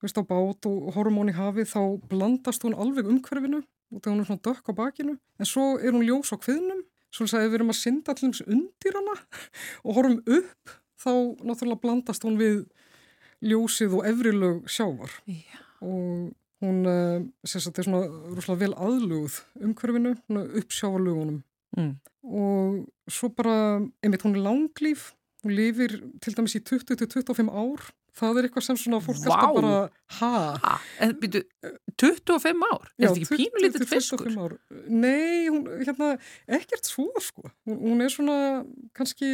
veist, 0.04 0.18
á 0.20 0.24
bát 0.24 0.68
og 0.70 0.92
hormón 0.96 1.32
í 1.32 1.36
hafið 1.36 1.72
þá 1.72 1.82
blandast 2.12 2.66
hún 2.66 2.78
alveg 2.78 3.10
umhverfinu 3.10 3.64
og 3.64 4.06
hún 4.06 4.22
er 4.22 4.28
svona 4.28 4.44
dökk 4.46 4.70
á 4.70 4.74
bakinu. 4.76 5.18
En 5.40 5.50
svo 5.50 5.76
er 5.80 5.96
hún 5.96 6.06
ljós 6.06 6.34
á 6.34 6.38
kviðnum 6.38 6.84
svo 7.16 7.28
að 7.32 7.50
við 7.50 7.60
erum 7.60 7.72
að 7.72 7.80
synda 7.80 8.14
allir 8.14 8.42
undir 8.52 8.98
hana 9.00 9.16
og 9.86 9.98
horfum 9.98 10.18
upp 10.26 10.74
þá 11.00 11.12
náttúrulega 11.46 11.82
blandast 11.84 12.26
hún 12.28 12.40
við 12.40 12.66
ljósið 13.46 14.00
og 14.00 14.10
efrilög 14.10 14.66
sjávar. 14.72 15.12
Já. 15.28 15.60
og 15.82 16.34
hún 16.64 16.86
uh, 16.88 17.22
sagt, 17.44 17.78
er 17.78 17.86
svona 17.86 18.08
rúslega 18.32 18.62
vel 18.64 18.74
aðluguð 18.74 19.42
umhverfinu, 19.60 20.16
uppsjávarlugunum 20.62 21.44
mm. 21.78 21.94
og 22.24 23.12
svo 23.12 23.30
bara, 23.36 23.84
einmitt 24.04 24.26
hún 24.26 24.38
er 24.38 24.48
langlýf 24.48 25.12
hún 25.46 25.56
lifir 25.56 26.00
til 26.24 26.36
dæmis 26.36 26.58
í 26.58 26.64
20-25 26.66 27.52
ár 27.54 27.86
það 28.16 28.40
er 28.40 28.48
eitthvað 28.48 28.66
sem 28.70 28.80
svona 28.80 29.02
fólk 29.04 29.20
wow. 29.26 29.34
alltaf 29.36 29.56
bara 29.58 29.74
ha? 30.20 30.32
ha? 30.64 30.76
En 31.04 31.14
byrju, 31.20 31.42
25 32.02 32.66
ár? 32.70 32.88
Já, 32.96 33.08
er 33.08 33.12
þetta 33.12 33.22
ekki 33.22 33.40
pínulítið 33.42 33.88
fiskur? 33.92 34.30
Ár. 34.40 34.56
Nei, 34.88 35.50
hún, 35.52 35.66
hérna, 35.82 36.14
ekkert 36.58 36.88
svo 36.88 37.10
sko, 37.24 37.50
hún, 37.68 37.82
hún 37.84 38.06
er 38.06 38.14
svona 38.14 38.38
kannski 38.96 39.32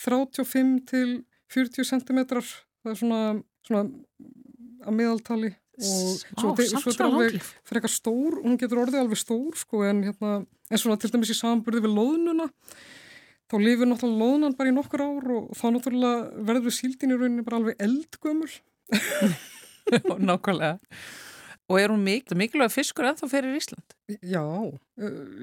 35 0.00 0.78
til 0.88 1.18
40 1.52 1.90
cm 1.92 2.22
það 2.32 2.94
er 2.94 3.00
svona, 3.02 3.22
svona 3.66 3.84
að 4.82 4.96
meðaltali 4.98 5.52
og 5.72 6.24
Á, 6.36 6.42
svo 6.42 6.54
þetta 6.56 6.92
er 6.92 7.06
alveg 7.06 7.38
fyrir 7.40 7.80
eitthvað 7.80 7.94
stór, 7.94 8.40
hún 8.42 8.58
getur 8.60 8.82
orðið 8.82 9.04
alveg 9.04 9.20
stór 9.20 9.56
sko 9.56 9.84
en 9.88 10.02
hérna, 10.04 10.32
en 10.44 10.80
svona 10.80 10.98
til 11.00 11.12
dæmis 11.14 11.32
í 11.32 11.38
samburði 11.38 11.84
við 11.86 11.96
loðnuna 11.96 12.50
þá 13.52 13.58
lifir 13.60 13.88
náttúrulega 13.88 14.20
loðnan 14.22 14.54
bara 14.56 14.70
í 14.70 14.76
nokkur 14.76 15.02
ár 15.04 15.32
og 15.36 15.50
þá 15.58 15.66
náttúrulega 15.74 16.44
verður 16.48 16.74
síldin 16.76 17.12
í 17.12 17.18
rauninni 17.18 17.44
bara 17.44 17.58
alveg 17.60 17.82
eldgömmur. 17.84 18.54
Nákvæmlega. 20.28 20.78
Og 21.70 21.78
er 21.78 21.92
hún 21.92 22.02
mikil, 22.04 22.36
mikilvæg 22.36 22.72
fiskur 22.72 23.06
ennþá 23.08 23.28
fyrir 23.30 23.54
Ísland? 23.56 23.94
Já, 24.24 24.42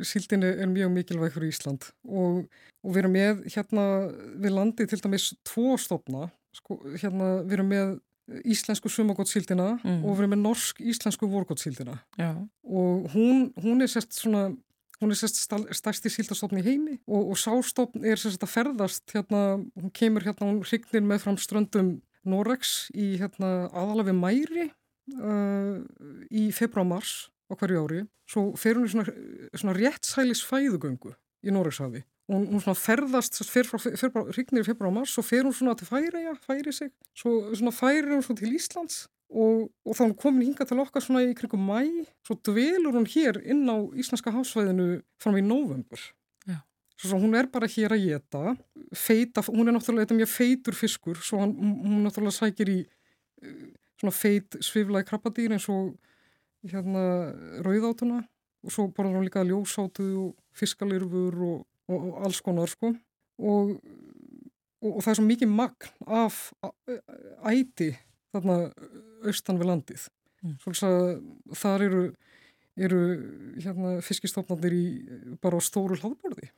síldin 0.05 0.45
er 0.45 0.69
mjög 0.69 0.91
mikilvæg 0.97 1.35
fyrir 1.35 1.53
Ísland 1.53 1.87
og, 2.09 2.43
og 2.83 2.91
við 2.93 3.03
erum 3.03 3.15
með 3.15 3.45
hérna 3.53 3.85
við 4.41 4.55
landi 4.57 4.89
til 4.89 4.99
dæmis 5.05 5.31
tvo 5.47 5.77
stofna, 5.81 6.27
sko, 6.57 6.79
hérna 6.97 7.31
við 7.43 7.57
erum 7.59 7.73
með 7.73 7.95
íslensku 8.45 8.91
sumagóttsíldina 8.91 9.75
mm. 9.79 10.01
og 10.03 10.15
við 10.15 10.23
erum 10.23 10.33
með 10.35 10.43
norsk-íslensku 10.45 11.29
vorgóttsíldina 11.31 11.99
og 12.19 13.07
hún, 13.13 13.49
hún 13.61 13.85
er 13.85 13.91
sérst 13.91 14.17
svona 14.17 14.49
Hún 14.99 15.13
er 15.13 15.15
sérst 15.15 15.37
stærsti 15.79 16.09
síldastofn 16.11 16.59
í 16.59 16.65
heimi 16.65 16.97
og, 17.07 17.29
og 17.31 17.37
sástofn 17.39 18.03
er 18.03 18.19
sérst 18.19 18.41
að 18.43 18.51
ferðast 18.51 19.13
hérna, 19.15 19.61
hún 19.79 19.93
kemur 19.95 20.25
hérna, 20.25 20.49
hún 20.49 20.59
hrygnir 20.67 21.05
með 21.07 21.21
fram 21.23 21.37
ströndum 21.39 21.93
Norex 22.27 22.89
í 22.91 23.13
hérna 23.21 23.69
aðalega 23.71 24.09
við 24.09 24.17
mæri 24.19 24.65
uh, 24.67 25.79
í 26.27 26.49
februar-mars 26.51 27.29
á 27.47 27.55
hverju 27.55 27.85
ári. 27.85 28.01
Svo 28.27 28.49
fer 28.59 28.75
hún 28.75 28.89
í 28.89 28.91
svona, 28.91 29.15
svona 29.55 29.77
réttsælis 29.77 30.43
fæðugöngu 30.43 31.15
í 31.47 31.55
Noregshafi. 31.55 32.03
Hún, 32.29 32.43
hún 32.51 32.61
svona 32.61 32.77
ferðast, 32.77 33.39
fer 33.49 33.65
frá 33.65 33.79
hrygnir 33.81 34.61
í 34.61 34.67
februar-mars 34.67 35.15
og 35.17 35.25
fer 35.25 35.47
hún 35.47 35.55
svona 35.55 35.73
til 35.77 35.87
færiða, 35.89 36.35
færi 36.43 36.73
sig. 36.75 36.91
Svo 37.17 37.55
svona 37.57 37.73
færir 37.73 38.11
hún 38.13 38.21
svona 38.25 38.43
til 38.43 38.53
Íslands 38.53 39.07
og, 39.29 39.69
og 39.85 39.97
þá 39.97 40.03
hún 40.03 40.15
komin 40.17 40.45
hinga 40.47 40.67
til 40.69 40.81
okkar 40.81 41.03
svona 41.05 41.23
í 41.25 41.33
krigum 41.37 41.65
mæ, 41.65 41.81
svo 42.25 42.37
dvelur 42.45 42.97
hún 42.97 43.09
hér 43.09 43.41
inn 43.49 43.65
á 43.69 43.77
Íslandska 43.97 44.33
hásvæðinu 44.33 45.01
fram 45.21 45.37
í 45.37 45.43
november. 45.45 46.01
Já. 46.49 46.61
Svo 47.01 47.21
hún 47.21 47.37
er 47.37 47.49
bara 47.49 47.69
hér 47.69 47.97
að 47.97 48.05
geta, 48.07 48.55
feita, 48.93 49.45
hún 49.49 49.69
er 49.69 49.77
náttúrulega 49.77 50.07
þetta 50.07 50.19
mjög 50.21 50.31
feitur 50.33 50.77
fiskur, 50.77 51.21
svo 51.21 51.41
hann, 51.43 51.53
hún 51.57 52.05
náttúrulega 52.05 52.37
sækir 52.39 52.73
í 52.73 52.79
eh, 52.85 53.69
svona 53.99 54.15
feit 54.15 54.57
sviflaði 54.63 55.09
krabbadýr 55.09 55.57
eins 55.57 55.69
og 55.71 55.95
hérna 56.67 57.03
rauðátuna 57.65 58.23
og 58.65 58.73
svo 58.73 58.87
borður 58.91 59.19
hún 59.19 59.27
líka 59.27 59.45
ljósátu 59.47 60.07
og 60.19 60.31
fiskalirfur 60.57 61.37
og, 61.47 61.59
og, 61.89 61.97
og 61.97 62.23
alls 62.27 62.41
konar 62.45 62.69
sko 62.71 62.93
og, 63.39 63.75
og 64.85 65.01
það 65.03 65.11
er 65.11 65.19
svo 65.19 65.27
mikið 65.27 65.51
magn 65.53 65.91
af 66.07 66.39
æti 67.49 67.93
þarna 68.33 68.57
austan 69.27 69.59
við 69.59 69.71
landið. 69.71 70.07
Mm. 70.43 70.57
Svolítið 70.63 70.89
að 70.89 71.55
þar 71.59 71.85
eru, 71.87 72.03
eru 72.79 72.99
hérna, 73.59 73.95
fiskistofnarnir 74.05 74.75
í 74.75 74.85
bara 75.41 75.59
á 75.59 75.61
stóru 75.65 75.97
hlaðborði. 75.99 76.51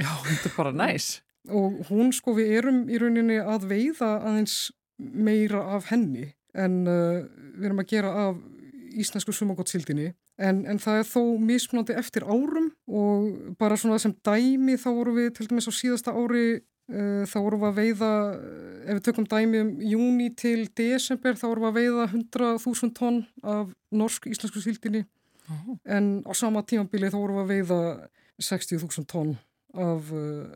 Já, 0.00 0.12
þetta 0.28 0.48
er 0.48 0.56
bara 0.56 0.74
næs. 0.76 1.10
Og 1.50 1.80
hún 1.88 2.12
sko 2.16 2.34
við 2.36 2.54
erum 2.60 2.84
í 2.92 3.00
rauninni 3.00 3.40
að 3.40 3.66
veiða 3.70 4.18
aðeins 4.20 4.70
meira 5.00 5.64
af 5.76 5.88
henni 5.90 6.30
en 6.56 6.82
uh, 6.84 7.22
við 7.56 7.70
erum 7.70 7.82
að 7.82 7.92
gera 7.92 8.10
af 8.26 8.40
íslensku 9.00 9.32
sumagottsildinni 9.32 10.10
en, 10.42 10.64
en 10.68 10.80
það 10.82 11.00
er 11.00 11.08
þó 11.08 11.22
mismunandi 11.40 11.96
eftir 11.96 12.26
árum 12.26 12.69
og 12.90 13.54
bara 13.60 13.78
svona 13.78 14.00
sem 14.02 14.14
dæmi 14.26 14.74
þá 14.80 14.90
voru 14.90 15.14
við 15.14 15.32
til 15.36 15.46
dæmis 15.50 15.70
á 15.70 15.72
síðasta 15.72 16.14
ári 16.16 16.60
Uh, 16.90 17.22
þá 17.30 17.36
vorum 17.38 17.60
við 17.62 17.68
að 17.68 17.76
veiða, 17.76 18.06
ef 18.82 18.96
við 18.96 19.02
tökum 19.06 19.26
dæmi 19.30 19.58
um 19.62 19.68
júni 19.86 20.24
til 20.34 20.64
desember, 20.74 21.36
þá 21.38 21.44
vorum 21.44 21.62
við 21.62 21.68
að 21.68 21.76
veiða 21.76 22.06
100.000 22.08 22.90
tonn 22.96 23.20
af 23.46 23.68
norsk-íslensku 23.94 24.62
síldinni 24.64 25.04
oh. 25.46 25.76
en 25.86 26.08
á 26.26 26.34
sama 26.34 26.64
tímambili 26.66 27.12
þá 27.12 27.20
vorum 27.20 27.38
við 27.38 27.44
að 27.44 27.52
veiða 27.52 27.78
60.000 28.42 29.06
tonn 29.12 29.36
af 29.86 30.10
uh, 30.10 30.50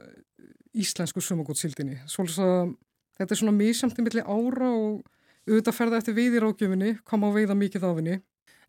íslensku 0.74 1.22
sumagóttsíldinni. 1.22 2.00
Þetta 2.02 3.30
er 3.30 3.38
svona 3.38 3.54
mísamt 3.54 4.02
í 4.02 4.08
milli 4.08 4.26
ára 4.26 4.72
og 4.74 5.04
auðvitað 5.46 5.78
ferða 5.78 6.02
eftir 6.02 6.18
veiðir 6.18 6.48
ágjöfinni, 6.48 6.96
koma 7.06 7.30
að 7.30 7.44
veiða 7.44 7.60
mikið 7.62 7.86
af 7.86 8.00
henni. 8.00 8.18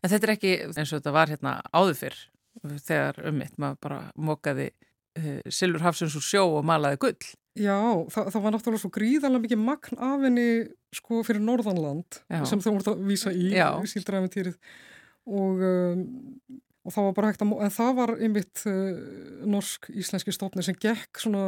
En 0.04 0.12
þetta 0.12 0.30
er 0.30 0.36
ekki 0.36 0.56
eins 0.68 0.92
og 0.92 1.00
þetta 1.00 1.18
var 1.18 1.34
hérna 1.34 1.58
áður 1.74 1.98
fyrr 2.04 2.24
þegar 2.64 3.20
um 3.28 3.40
mitt 3.40 3.56
maður 3.60 3.80
bara 3.86 3.98
mókaði 4.16 4.70
uh, 4.70 5.40
Silfur 5.48 5.84
Hafsins 5.84 6.16
úr 6.18 6.24
sjó 6.24 6.44
og 6.58 6.66
malaði 6.66 7.00
gull. 7.04 7.32
Já, 7.56 7.78
það, 8.12 8.28
það 8.34 8.42
var 8.44 8.52
náttúrulega 8.52 8.82
svo 8.82 8.92
gríðarlega 8.92 9.44
mikið 9.46 9.62
magn 9.64 10.00
af 10.04 10.24
henni 10.26 10.48
sko 10.96 11.22
fyrir 11.24 11.44
Norðanland 11.44 12.18
Já. 12.28 12.42
sem 12.48 12.60
þú 12.60 12.74
voruð 12.74 12.90
að 12.92 13.06
vísa 13.08 13.32
í, 13.32 13.46
í 13.56 13.90
síldræfintýrið 13.92 14.58
og, 15.26 15.62
um, 15.64 16.02
og 16.84 16.92
það 16.92 17.06
var 17.08 17.14
bara 17.16 17.30
hægt 17.32 17.44
að, 17.46 17.54
en 17.64 17.72
það 17.78 17.94
var 18.00 18.12
einmitt 18.18 18.64
uh, 18.68 19.00
norsk-íslenski 19.56 20.36
stofni 20.36 20.66
sem 20.66 20.76
gekk 20.76 21.22
svona 21.24 21.46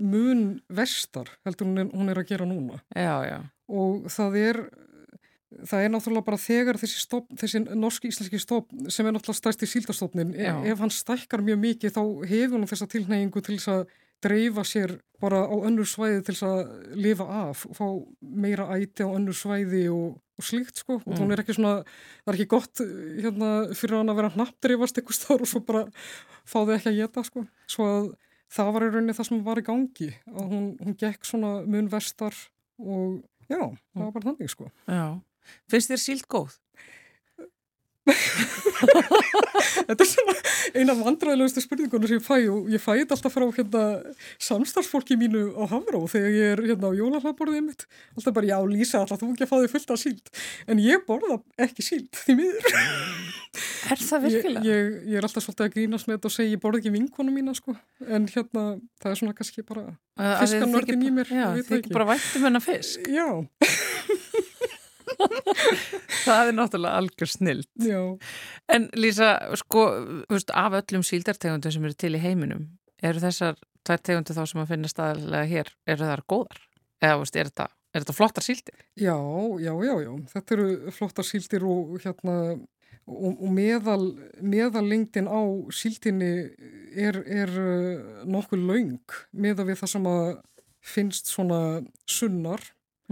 mun 0.00 0.46
vestar 0.72 1.28
heldur 1.46 1.68
hún 1.68 1.82
er, 1.82 1.92
hún 1.92 2.12
er 2.12 2.20
að 2.20 2.32
gera 2.32 2.48
núna. 2.48 2.80
Já, 2.96 3.20
já. 3.28 3.38
Og 3.68 4.08
það 4.12 4.40
er 4.40 4.62
það 5.64 5.84
er 5.84 5.92
náttúrulega 5.92 6.26
bara 6.26 6.40
þegar 6.40 6.80
þessi, 6.80 7.02
stofn, 7.04 7.38
þessi 7.40 7.62
norski-íslenski 7.66 8.40
stofn 8.42 8.90
sem 8.92 9.06
er 9.06 9.16
náttúrulega 9.16 9.40
stærsti 9.40 9.68
síldastofnin, 9.70 10.34
ef, 10.36 10.64
ef 10.72 10.82
hann 10.82 10.92
stækkar 10.94 11.44
mjög 11.46 11.62
mikið 11.62 11.94
þá 11.96 12.02
hefur 12.32 12.58
hann 12.58 12.70
þessa 12.72 12.90
tilneyingu 12.92 13.42
til 13.44 13.56
þess 13.56 13.72
að 13.74 13.86
dreifa 14.24 14.64
sér 14.64 14.96
bara 15.20 15.44
á 15.48 15.54
önnur 15.54 15.88
svæði 15.88 16.22
til 16.24 16.34
þess 16.34 16.46
að 16.46 16.94
lifa 17.00 17.26
af 17.48 17.64
og 17.68 17.76
fá 17.76 17.86
meira 18.20 18.68
æti 18.76 19.04
á 19.04 19.08
önnur 19.08 19.36
svæði 19.36 19.86
og, 19.92 20.16
og 20.36 20.44
slíkt 20.44 20.82
sko. 20.82 20.98
Og 21.02 21.12
mm. 21.12 21.20
hún 21.20 21.32
er 21.32 21.42
ekki 21.42 21.56
svona, 21.56 21.74
það 22.24 22.32
er 22.32 22.38
ekki 22.38 22.52
gott 22.52 22.82
hérna 22.84 23.50
fyrir 23.76 24.00
hann 24.00 24.12
að 24.12 24.20
vera 24.20 24.32
hnappdreifast 24.36 25.00
eitthvað 25.00 25.18
stáður 25.20 25.46
og 25.46 25.52
svo 25.52 25.62
bara 25.68 25.84
fá 26.44 26.58
þið 26.58 26.74
ekki 26.78 26.92
að 26.92 27.00
geta 27.00 27.24
sko, 27.28 27.46
svo 27.70 27.88
að 27.92 28.10
það 28.56 28.74
var 28.74 28.86
í 28.86 28.90
rauninni 28.92 29.16
það 29.16 29.30
sem 29.30 29.46
var 29.46 29.60
í 29.60 29.66
gangi 29.66 30.10
að 30.32 30.52
hún, 30.52 30.68
hún 30.82 30.98
gekk 31.00 31.26
svona 31.26 31.52
mun 31.66 31.88
vestar 31.92 32.36
og 32.78 33.22
já, 33.50 33.60
það 33.60 34.04
var 34.04 34.12
bara 34.14 34.28
þannig 34.30 34.52
sko. 34.52 34.68
Já, 34.86 35.06
finnst 35.70 35.92
þér 35.92 36.02
síld 36.02 36.26
góð? 36.30 36.56
Þetta 39.86 40.02
er 40.02 40.08
svona 40.08 40.34
eina 40.76 40.94
vandræðilegustu 40.98 41.62
spurningunum 41.64 42.06
sem 42.10 42.20
ég 42.20 42.24
fæ 42.26 42.36
og 42.52 42.68
ég 42.70 42.82
fæ 42.82 42.92
þetta 43.00 43.16
alltaf 43.16 43.34
frá 43.34 43.46
hérna, 43.56 43.82
samstarfsfólki 44.46 45.16
mínu 45.18 45.42
á 45.58 45.64
Havró 45.70 46.04
þegar 46.10 46.34
ég 46.36 46.52
er 46.54 46.62
hérna 46.68 46.90
á 46.90 46.98
jólahlaðborðið 46.98 47.64
mitt 47.66 47.86
alltaf 48.14 48.36
bara 48.36 48.50
já 48.50 48.58
Lísa 48.70 49.00
alltaf 49.02 49.22
þú 49.22 49.32
ekki 49.32 49.46
að 49.46 49.50
fá 49.52 49.56
þig 49.62 49.72
fullt 49.74 49.94
af 49.94 50.02
síld? 50.02 50.32
En 50.70 50.82
ég 50.82 51.02
borða 51.08 51.40
ekki 51.66 51.86
síld 51.86 52.10
því 52.22 52.38
miður. 52.42 52.70
Er 53.86 54.00
það 54.02 54.24
virkilega? 54.26 54.62
Ég, 54.66 54.76
ég, 54.76 54.96
ég 55.08 55.16
er 55.16 55.26
alltaf 55.26 55.46
svolítið 55.46 55.64
að 55.66 55.74
grínast 55.76 56.08
með 56.08 56.18
þetta 56.18 56.28
og 56.28 56.34
segja 56.34 56.52
ég 56.52 56.62
borða 56.62 56.80
ekki 56.82 56.92
vinkonum 56.92 57.38
mína 57.38 57.54
sko. 57.56 57.72
En 58.04 58.26
hérna 58.28 58.64
það 59.00 59.12
er 59.12 59.20
svona 59.22 59.36
kannski 59.38 59.64
bara 59.64 59.86
fiskanörðin 60.42 61.06
í 61.06 61.12
mér 61.16 61.30
Já, 61.32 61.46
þið 61.62 61.78
ekki. 61.78 61.94
bara 61.94 62.10
vættum 62.12 62.44
hennar 62.50 62.64
fisk. 62.66 63.08
Já 63.08 63.28
það 66.26 66.50
er 66.50 66.56
náttúrulega 66.56 67.00
algjör 67.00 67.32
snild 67.32 67.68
Já. 67.82 68.02
en 68.72 68.90
Lísa, 68.96 69.30
sko 69.60 69.86
veist, 70.30 70.52
af 70.54 70.76
öllum 70.82 71.06
síldartegundum 71.06 71.74
sem 71.74 71.88
eru 71.88 71.98
til 71.98 72.14
í 72.18 72.22
heiminum 72.22 72.68
eru 73.04 73.22
þessar 73.22 73.58
tvær 73.86 74.02
tegundu 74.02 74.34
þá 74.36 74.44
sem 74.50 74.62
að 74.62 74.70
finna 74.72 74.90
staðilega 74.90 75.50
hér, 75.50 75.74
eru 75.86 76.08
þar 76.10 76.24
góðar? 76.30 76.62
eða 77.02 77.18
veist, 77.20 77.36
er 77.36 77.50
þetta, 77.50 77.68
er 77.92 78.04
þetta 78.04 78.16
flottar 78.16 78.46
síldir? 78.46 78.86
Já, 78.98 79.16
já, 79.62 79.72
já, 79.84 79.94
já 80.04 80.12
þetta 80.32 80.56
eru 80.56 80.96
flottar 80.96 81.28
síldir 81.28 81.66
og 81.68 81.96
hérna 82.04 82.36
og, 83.06 83.32
og 83.36 83.50
meðal, 83.54 84.02
meðal 84.42 84.84
lengtin 84.88 85.30
á 85.30 85.40
síldinni 85.74 86.32
er, 86.96 87.20
er 87.22 87.52
uh, 87.60 88.22
nokkuð 88.28 88.64
laung 88.66 89.18
meða 89.36 89.66
við 89.68 89.82
það 89.82 89.92
sem 89.94 90.10
að 90.10 90.30
finnst 90.86 91.30
svona 91.30 91.60
sunnar 92.06 92.62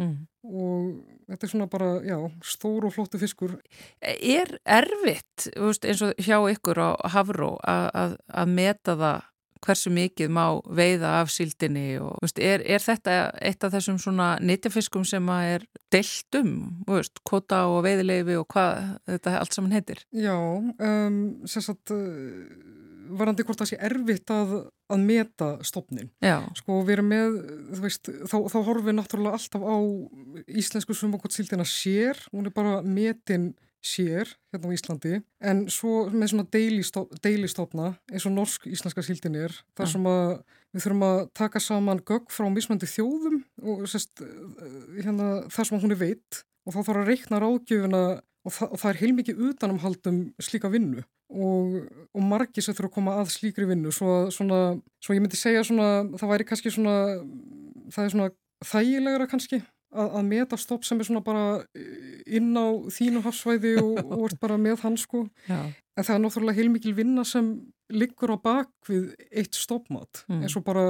mm. 0.01 0.15
og 0.49 0.89
þetta 1.29 1.47
er 1.47 1.53
svona 1.53 1.69
bara, 1.73 1.91
já, 2.07 2.17
stór 2.47 2.89
og 2.89 2.95
flóttu 2.97 3.21
fiskur. 3.23 3.59
Er 4.01 4.57
erfitt, 4.65 5.51
veist, 5.55 5.87
eins 5.87 6.03
og 6.05 6.19
hjá 6.19 6.39
ykkur 6.55 6.81
á 6.81 6.91
Havró 7.15 7.55
að 7.65 8.51
meta 8.51 8.99
það 8.99 9.31
hversu 9.65 9.93
mikið 9.95 10.33
má 10.33 10.45
veiða 10.77 11.19
af 11.23 11.33
síldinni 11.33 11.97
og 12.03 12.19
veist, 12.23 12.41
er, 12.43 12.65
er 12.69 12.83
þetta 12.85 13.15
eitt 13.41 13.65
af 13.65 13.73
þessum 13.75 13.99
svona 14.03 14.35
nýttjafiskum 14.45 15.07
sem 15.09 15.29
að 15.33 15.51
er 15.55 15.67
deilt 15.95 16.39
um, 16.41 16.55
veist, 16.89 17.23
kota 17.27 17.65
og 17.73 17.85
veiðileifi 17.87 18.39
og 18.41 18.49
hvað 18.53 18.99
þetta 19.09 19.37
allt 19.41 19.57
saman 19.57 19.77
heitir? 19.77 20.05
Já, 20.13 20.37
um, 20.37 21.21
sérsagt 21.49 21.95
varandi 23.19 23.45
hvort 23.47 23.61
það 23.61 23.71
sé 23.73 23.81
erfitt 23.89 24.33
að, 24.35 24.55
að 24.93 25.05
meta 25.05 25.51
stopnin. 25.67 26.11
Já. 26.25 26.39
Sko 26.59 26.81
við 26.83 26.97
erum 26.99 27.11
með, 27.13 27.37
þú 27.75 27.83
veist, 27.85 28.11
þá, 28.31 28.37
þá 28.53 28.59
horfum 28.61 28.89
við 28.89 28.99
náttúrulega 28.99 29.41
alltaf 29.41 29.67
á 29.67 29.77
íslensku 30.63 30.97
sumakottsildina 30.97 31.67
sér, 31.69 32.21
hún 32.33 32.49
er 32.49 32.57
bara 32.57 32.81
metin 32.83 33.53
sér 33.85 34.31
hérna 34.53 34.73
á 34.73 34.75
Íslandi, 34.75 35.19
en 35.45 35.65
svo 35.73 36.07
með 36.09 36.33
svona 36.33 36.47
deilistofna 36.49 37.91
eins 38.09 38.25
og 38.25 38.33
norsk-íslenska 38.33 39.05
síldin 39.05 39.37
er, 39.37 39.57
þar 39.77 39.91
sem 39.93 40.09
að 40.09 40.31
við 40.75 40.87
þurfum 40.87 41.05
að 41.07 41.21
taka 41.37 41.63
saman 41.63 42.01
gögg 42.09 42.33
frá 42.33 42.49
mismandi 42.53 42.89
þjóðum 42.91 43.43
og 43.63 43.85
sest, 43.91 44.25
hérna, 44.97 45.45
þar 45.53 45.69
sem 45.69 45.83
hún 45.85 45.95
er 45.95 46.01
veitt 46.01 46.41
og 46.65 46.75
þá 46.75 46.81
þarf 46.81 47.03
að 47.03 47.11
reikna 47.13 47.43
ráðgjöfuna 47.43 48.05
og, 48.45 48.53
þa 48.53 48.69
og 48.71 48.81
það 48.81 48.91
er 48.91 49.01
heilmikið 49.03 49.43
utanumhaldum 49.51 50.23
slíka 50.43 50.71
vinnu. 50.73 51.05
Og, 51.35 51.79
og 52.15 52.25
margi 52.25 52.63
sem 52.63 52.77
þurfa 52.77 52.91
að 52.91 52.97
koma 52.99 53.19
að 53.23 53.33
slíkri 53.35 53.67
vinnu. 53.69 53.93
Svo, 53.95 54.25
svona, 54.35 54.77
svo 55.03 55.17
ég 55.17 55.25
myndi 55.25 55.41
segja 55.41 55.65
svona, 55.67 56.05
það 56.21 56.35
væri 56.35 56.49
kannski 56.49 56.73
svona 56.75 56.97
það 57.93 58.05
er 58.05 58.13
svona 58.15 58.29
þægilegra 58.65 59.29
kannski 59.31 59.61
að, 59.95 60.09
að 60.19 60.29
meta 60.29 60.59
stopp 60.61 60.87
sem 60.87 61.01
er 61.01 61.09
svona 61.09 61.25
bara 61.25 61.47
inn 62.27 62.53
á 62.57 62.67
þínu 62.93 63.25
hafsvæði 63.25 63.75
og, 63.83 63.99
og 64.17 64.29
ert 64.29 64.41
bara 64.43 64.61
með 64.61 64.85
hans 64.85 65.07
sko. 65.09 65.25
Já. 65.49 65.61
en 65.95 66.07
það 66.07 66.15
er 66.17 66.23
náttúrulega 66.25 66.59
heilmikil 66.61 66.95
vinna 66.97 67.25
sem 67.29 67.53
liggur 67.93 68.35
á 68.35 68.39
bakvið 68.43 69.13
eitt 69.31 69.59
stoppmat. 69.59 70.25
Mm. 70.29 70.45
eins 70.45 70.57
og 70.59 70.65
bara 70.67 70.87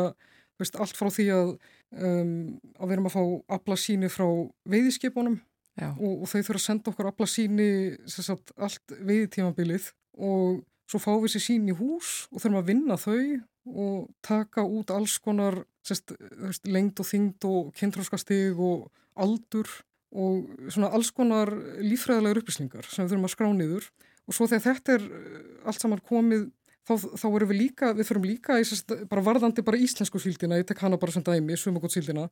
veist, 0.61 0.76
allt 0.78 0.96
frá 0.96 1.11
því 1.12 1.30
að 1.34 1.57
um, 1.98 2.36
að 2.78 2.86
við 2.86 2.96
erum 2.96 3.11
að 3.11 3.16
fá 3.16 3.24
abla 3.59 3.78
síni 3.80 4.11
frá 4.12 4.26
veiðiskipunum 4.70 5.40
og, 5.83 6.22
og 6.22 6.29
þau 6.31 6.39
þurfa 6.39 6.61
að 6.61 6.64
senda 6.68 6.93
okkur 6.93 7.11
abla 7.11 7.27
síni 7.31 7.68
sagt, 8.07 8.55
allt 8.57 8.95
veiðitímabilið 9.01 9.91
og 10.22 10.62
svo 10.91 11.01
fáum 11.03 11.25
við 11.25 11.35
sér 11.35 11.45
sín 11.49 11.70
í 11.70 11.77
hús 11.77 12.29
og 12.31 12.41
þurfum 12.43 12.61
að 12.61 12.70
vinna 12.70 12.99
þau 13.01 13.20
og 13.64 14.11
taka 14.25 14.62
út 14.62 14.93
alls 14.95 15.16
konar 15.25 15.62
veist, 15.89 16.66
lengd 16.68 17.01
og 17.01 17.09
þyngd 17.09 17.47
og 17.49 17.70
kynntróskastig 17.79 18.61
og 18.61 18.91
aldur 19.20 19.70
og 20.14 20.68
svona 20.70 20.93
alls 20.95 21.11
konar 21.14 21.51
lífræðilegar 21.83 22.43
upplýslingar 22.43 22.87
sem 22.87 23.05
við 23.05 23.14
þurfum 23.14 23.29
að 23.29 23.33
skrá 23.35 23.49
niður. 23.51 23.89
Og 24.25 24.37
svo 24.37 24.47
þegar 24.49 24.66
þetta 24.68 24.95
er 24.95 25.09
eh, 25.09 25.41
allt 25.68 25.83
saman 25.83 26.05
komið 26.07 26.47
þá, 26.87 26.95
þá 27.18 27.27
erum 27.31 27.51
við 27.51 27.61
líka, 27.61 27.91
við 27.97 28.09
þurfum 28.09 28.29
líka 28.29 28.61
í, 28.61 28.68
sest, 28.68 28.95
bara 29.11 29.25
varðandi 29.25 29.64
bara 29.66 29.81
íslensku 29.81 30.20
síldina, 30.22 30.61
ég 30.61 30.68
tek 30.68 30.81
hana 30.85 31.01
bara 31.01 31.14
sem 31.14 31.25
dæmi, 31.25 31.59
svömmagótt 31.59 31.97
síldina, 31.97 32.29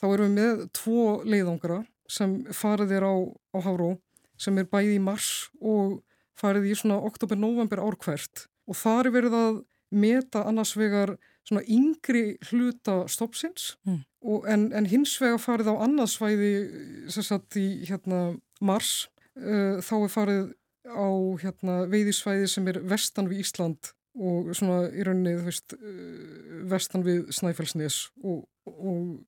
þá 0.00 0.06
erum 0.10 0.34
við 0.34 0.36
með 0.40 0.64
tvo 0.76 1.04
leiðangara 1.28 1.80
sem 2.10 2.40
farið 2.54 2.96
er 2.98 3.06
á, 3.06 3.14
á 3.54 3.58
Háró 3.62 3.94
sem 4.40 4.56
er 4.58 4.68
bæði 4.70 4.96
í 4.96 5.02
mars 5.02 5.50
og 5.60 6.00
farið 6.40 6.70
í 6.70 6.76
svona 6.78 7.00
oktober-november 7.06 7.82
árkvært 7.84 8.46
og 8.70 8.78
þar 8.78 9.10
er 9.10 9.16
verið 9.16 9.36
að 9.36 9.60
meta 9.90 10.44
annars 10.46 10.76
vegar 10.78 11.16
svona 11.46 11.64
yngri 11.66 12.36
hluta 12.50 13.02
stoppsins 13.10 13.74
mm. 13.86 14.02
en, 14.48 14.68
en 14.76 14.88
hins 14.88 15.16
vegar 15.20 15.42
farið 15.42 15.72
á 15.74 15.82
annarsvæði 15.86 16.52
sem 17.12 17.26
sagt 17.26 17.58
í 17.58 17.68
hérna 17.88 18.36
mars 18.62 19.08
uh, 19.40 19.80
þá 19.82 19.94
er 20.00 20.12
farið 20.14 20.44
á 20.90 21.10
hérna 21.42 21.80
veiðisvæði 21.90 22.46
sem 22.50 22.68
er 22.70 22.80
vestan 22.88 23.28
við 23.30 23.44
Ísland 23.44 23.92
og 24.20 24.50
svona 24.56 24.88
í 24.90 25.04
rauninni 25.06 25.36
þú 25.38 25.46
veist 25.46 25.74
vestan 26.70 27.04
við 27.06 27.28
Snæfellsnes 27.34 28.08
og, 28.24 28.42
og, 28.66 29.20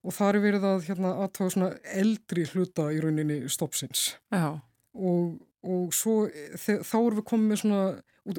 og 0.00 0.16
þar 0.16 0.38
er 0.38 0.44
verið 0.46 0.66
að 0.70 0.88
hérna 0.88 1.14
aðtáða 1.24 1.54
svona 1.54 1.70
eldri 1.92 2.46
hluta 2.54 2.88
í 2.94 3.00
rauninni 3.02 3.42
stoppsins 3.52 4.14
og 4.94 5.38
og 5.66 5.94
svo 5.94 6.24
eh, 6.28 6.54
þá 6.56 6.96
erum 7.00 7.18
við 7.20 7.26
komið 7.28 7.50
með 7.50 7.60
svona, 7.62 7.80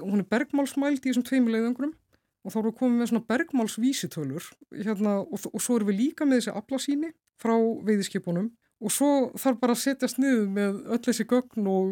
hún 0.02 0.24
er 0.24 0.30
bergmálsmæld 0.32 1.02
í 1.02 1.10
þessum 1.10 1.28
tveimilegðangurum 1.28 1.94
og 2.42 2.54
þá 2.54 2.58
erum 2.58 2.72
við 2.72 2.80
komið 2.80 2.98
með 2.98 3.12
svona 3.12 3.28
bergmálsvísitölur 3.30 4.48
hérna, 4.80 5.20
og, 5.22 5.46
og 5.52 5.62
svo 5.62 5.78
erum 5.78 5.92
við 5.92 6.00
líka 6.00 6.26
með 6.26 6.42
þessi 6.42 6.56
aflasíni 6.58 7.12
frá 7.42 7.54
veiðiskipunum. 7.86 8.50
Og 8.82 8.90
svo 8.90 9.10
þarf 9.38 9.60
bara 9.62 9.76
að 9.76 9.84
setjast 9.84 10.18
niður 10.18 10.48
með 10.50 10.78
öll 10.90 11.02
þessi 11.06 11.28
gögn 11.30 11.68
og, 11.70 11.92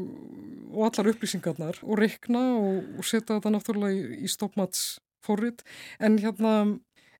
og 0.74 0.88
allar 0.88 1.12
upplýsingarnar 1.12 1.78
og 1.86 2.00
rekna 2.02 2.42
og, 2.58 2.80
og 2.98 3.06
setja 3.06 3.36
þetta 3.36 3.52
náttúrulega 3.54 3.94
í, 3.94 4.24
í 4.26 4.32
stoppmatsforrið 4.34 5.62
en 6.02 6.18
hérna 6.24 6.56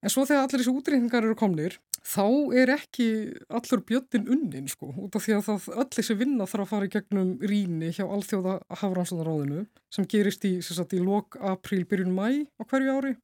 en 0.00 0.10
svo 0.10 0.24
þegar 0.26 0.48
allir 0.48 0.64
þessi 0.64 0.74
útrýningar 0.74 1.22
eru 1.22 1.38
komnir 1.38 1.78
þá 2.06 2.24
er 2.56 2.72
ekki 2.74 3.08
allur 3.52 3.82
bjöttin 3.86 4.28
unnin 4.30 4.68
sko, 4.70 4.90
út 4.96 5.16
af 5.16 5.26
því 5.26 5.36
að 5.36 5.44
það 5.48 5.68
öll 5.82 5.90
þessi 5.96 6.16
vinna 6.18 6.48
þarf 6.48 6.64
að 6.64 6.72
fara 6.72 6.88
í 6.88 6.94
gegnum 6.94 7.34
ríni 7.44 7.92
hjá 7.92 8.06
Alþjóða 8.06 8.56
Hafrannsóðaráðinu 8.80 9.66
sem 9.92 10.08
gerist 10.08 10.46
í, 10.48 10.56
sagt, 10.64 10.96
í 10.96 11.04
lok 11.04 11.36
apríl, 11.40 11.84
byrjun 11.88 12.16
mæ 12.16 12.26
á 12.56 12.62
hverju 12.64 12.96
ári. 12.96 13.14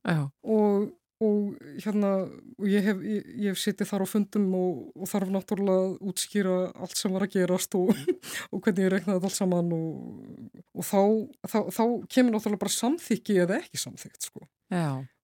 Og, 0.44 0.88
og 1.24 1.56
hérna 1.80 2.12
og 2.26 2.68
ég 2.68 2.84
hef, 2.84 3.00
hef 3.46 3.60
sittið 3.62 3.90
þar 3.92 4.04
á 4.04 4.12
fundum 4.12 4.46
og, 4.58 4.84
og 4.92 5.10
þarf 5.10 5.32
náttúrulega 5.32 5.86
að 5.86 5.96
útskýra 6.12 6.58
allt 6.74 7.00
sem 7.00 7.16
var 7.16 7.26
að 7.26 7.38
gerast 7.38 7.78
og, 7.78 7.94
og 8.52 8.60
hvernig 8.60 8.88
ég 8.88 8.92
reknaði 8.92 9.24
allt 9.24 9.38
saman 9.38 9.72
og 9.72 10.84
þá, 10.84 11.00
þá, 11.48 11.58
þá 11.72 11.84
kemur 12.12 12.36
náttúrulega 12.36 12.64
bara 12.66 12.76
samþykki 12.76 13.40
eða 13.46 13.60
ekki 13.62 13.80
samþykt 13.80 14.28
sko. 14.28 14.44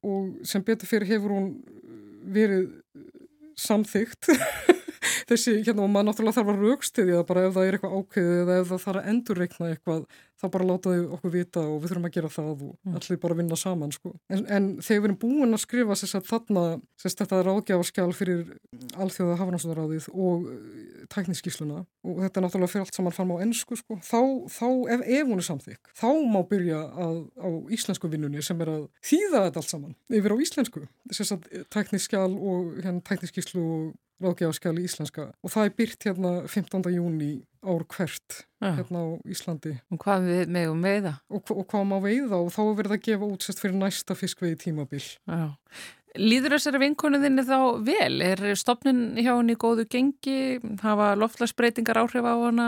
og 0.06 0.46
sem 0.46 0.62
betur 0.64 0.88
fyrir 0.88 1.10
hefur 1.10 1.34
hún 1.34 1.48
verið 2.32 2.70
samþygt 3.66 4.26
þessi, 5.30 5.56
hérna, 5.62 5.86
og 5.86 5.92
maður 5.92 6.10
náttúrulega 6.10 6.38
þarf 6.38 6.52
að 6.52 6.66
raukstuðja 6.66 7.20
það 7.20 7.28
bara 7.30 7.46
ef 7.46 7.56
það 7.56 7.68
er 7.68 7.78
eitthvað 7.78 7.96
ákveðið 7.98 8.42
eða 8.42 8.58
ef 8.58 8.70
það 8.72 8.84
þarf 8.86 9.02
að 9.02 9.10
endurreikna 9.12 9.72
eitthvað 9.72 10.06
þá 10.42 10.48
bara 10.50 10.66
látaðu 10.66 11.02
okkur 11.14 11.32
vita 11.32 11.62
og 11.62 11.76
við 11.82 11.92
þurfum 11.92 12.06
að 12.08 12.14
gera 12.16 12.30
það 12.32 12.48
og 12.52 12.62
mm. 12.74 12.94
allir 12.98 13.18
bara 13.22 13.36
vinna 13.38 13.58
saman 13.58 13.92
sko. 13.94 14.12
en, 14.32 14.42
en 14.50 14.68
þegar 14.82 15.02
við 15.02 15.08
erum 15.08 15.18
búin 15.22 15.54
að 15.54 15.62
skrifa 15.62 15.96
þess 16.00 16.18
að 16.18 16.28
þarna, 16.30 16.64
að 16.72 17.04
þetta 17.04 17.38
er 17.38 17.50
ágjáðskjál 17.52 18.08
fyrir 18.16 18.42
alþjóða 19.04 19.38
hafarnámsvöðaráðið 19.38 20.08
og 20.12 20.48
uh, 20.50 21.06
tækniskísluna 21.14 21.84
og 21.84 22.20
þetta 22.24 22.40
er 22.40 22.46
náttúrulega 22.46 22.72
fyrir 22.74 22.86
allt 22.86 22.98
saman 22.98 23.14
fram 23.14 23.34
á 23.38 23.42
ennsku 23.46 23.78
sko. 23.78 24.00
þá, 24.02 24.20
þá 24.50 24.68
ef, 24.96 25.06
ef 25.06 25.30
hún 25.30 25.42
er 25.42 25.48
samþygg 25.48 25.92
þá 26.02 26.08
má 26.34 26.40
byrja 26.50 26.82
að, 27.06 27.18
á 27.38 27.48
íslensku 27.78 28.10
vinnunni 28.10 28.42
sem 28.42 28.66
er 28.66 28.74
að 28.74 28.86
þýða 29.06 29.46
þetta 29.46 29.62
allt 29.62 29.74
saman 29.76 29.98
yfir 30.10 30.34
á 30.34 30.42
íslensku, 30.42 30.86
þess 31.12 31.36
að 31.36 31.50
tækniskjál 31.70 32.32
og 32.34 32.80
hérna, 32.80 33.04
tækniskíslu 33.06 33.62
og 33.62 33.92
ráðgjáðskjali 34.22 34.84
íslenska 34.86 35.30
og 35.32 35.54
það 35.54 35.68
er 35.68 35.74
byrt 35.78 36.06
hérna 36.08 36.34
15. 36.46 36.90
júni 36.92 37.32
ár 37.62 37.86
hvert 37.86 38.42
ja. 38.60 38.74
hérna 38.74 39.06
á 39.06 39.08
Íslandi. 39.30 39.76
Og 39.94 40.02
hvað 40.02 40.28
við 40.28 40.52
meðum 40.52 40.84
veiða? 40.84 41.16
Og, 41.30 41.50
og 41.54 41.66
hvað 41.70 41.88
má 41.88 41.96
veiða 42.02 42.38
og 42.42 42.52
þá 42.54 42.62
er 42.64 42.78
verið 42.82 42.96
að 42.96 43.02
gefa 43.08 43.32
útsest 43.36 43.62
fyrir 43.62 43.78
næsta 43.78 44.16
fiskvegi 44.18 44.58
tímabil. 44.66 45.02
Já. 45.30 45.44
Lýður 46.12 46.58
þessari 46.58 46.80
vinkonuðinni 46.82 47.42
þá 47.48 47.58
vel? 47.86 48.16
Er 48.26 48.40
stopnin 48.60 49.14
hjá 49.16 49.30
henni 49.30 49.54
góðu 49.56 49.86
gengi? 49.88 50.58
Hafa 50.82 51.14
loftlagsbreytingar 51.16 52.02
áhrif 52.02 52.26
á 52.28 52.36
hana? 52.36 52.66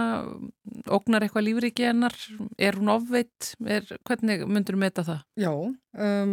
Ógnar 0.88 1.26
eitthvað 1.26 1.51
lífriki 1.51 1.84
hennar? 1.90 2.16
Er 2.57 2.78
hún 2.80 2.88
ofveitt? 2.95 3.53
Er, 3.61 3.84
hvernig 4.09 4.47
myndur 4.49 4.78
við 4.78 4.84
meta 4.86 5.05
það? 5.05 5.20
Já, 5.36 5.53
um, 5.95 6.32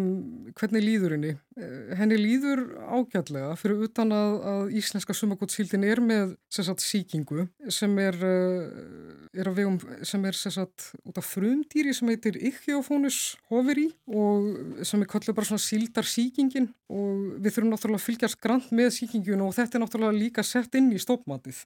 hvernig 0.58 0.84
líður 0.84 1.16
henni? 1.16 1.32
Eh, 1.60 1.92
henni 2.00 2.18
líður 2.20 2.64
ágætlega 2.80 3.54
fyrir 3.60 3.86
utan 3.88 4.14
að, 4.16 4.36
að 4.52 4.74
íslenska 4.80 5.16
sumakottsíldin 5.18 5.86
er 5.88 6.02
með 6.04 6.36
sagt, 6.54 6.84
síkingu 6.84 7.46
sem 7.72 7.96
er, 8.02 8.18
uh, 8.24 9.30
er, 9.36 9.52
vegum, 9.58 9.80
sem 10.08 10.26
er 10.30 10.38
sagt, 10.38 10.92
út 11.06 11.22
af 11.22 11.30
frumdýri 11.30 11.94
sem 11.98 12.12
heitir 12.12 12.40
Ichthyophonus 12.40 13.22
hoveri 13.52 13.90
og 14.10 14.84
sem 14.88 15.04
er 15.04 15.12
kallið 15.12 15.38
bara 15.38 15.52
svona 15.52 15.66
síldarsíkingin 15.68 16.70
og 16.92 17.40
við 17.42 17.58
þurfum 17.58 17.74
náttúrulega 17.76 18.02
að 18.02 18.08
fylgjast 18.10 18.42
grann 18.44 18.68
með 18.76 18.94
síkingjuna 19.00 19.48
og 19.48 19.58
þetta 19.60 19.78
er 19.78 19.86
náttúrulega 19.86 20.22
líka 20.22 20.46
sett 20.48 20.80
inn 20.80 20.92
í 20.96 21.02
stoppmatið 21.02 21.66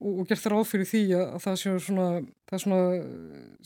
og, 0.00 0.20
og 0.20 0.28
gert 0.28 0.42
það 0.42 0.54
ráð 0.54 0.68
fyrir 0.72 0.90
því 0.90 1.02
að, 1.18 1.24
að 1.26 1.44
það 1.46 1.58
sé 1.60 1.74
svona, 1.86 2.08
það 2.48 2.58
er 2.58 2.64
svona, 2.64 2.82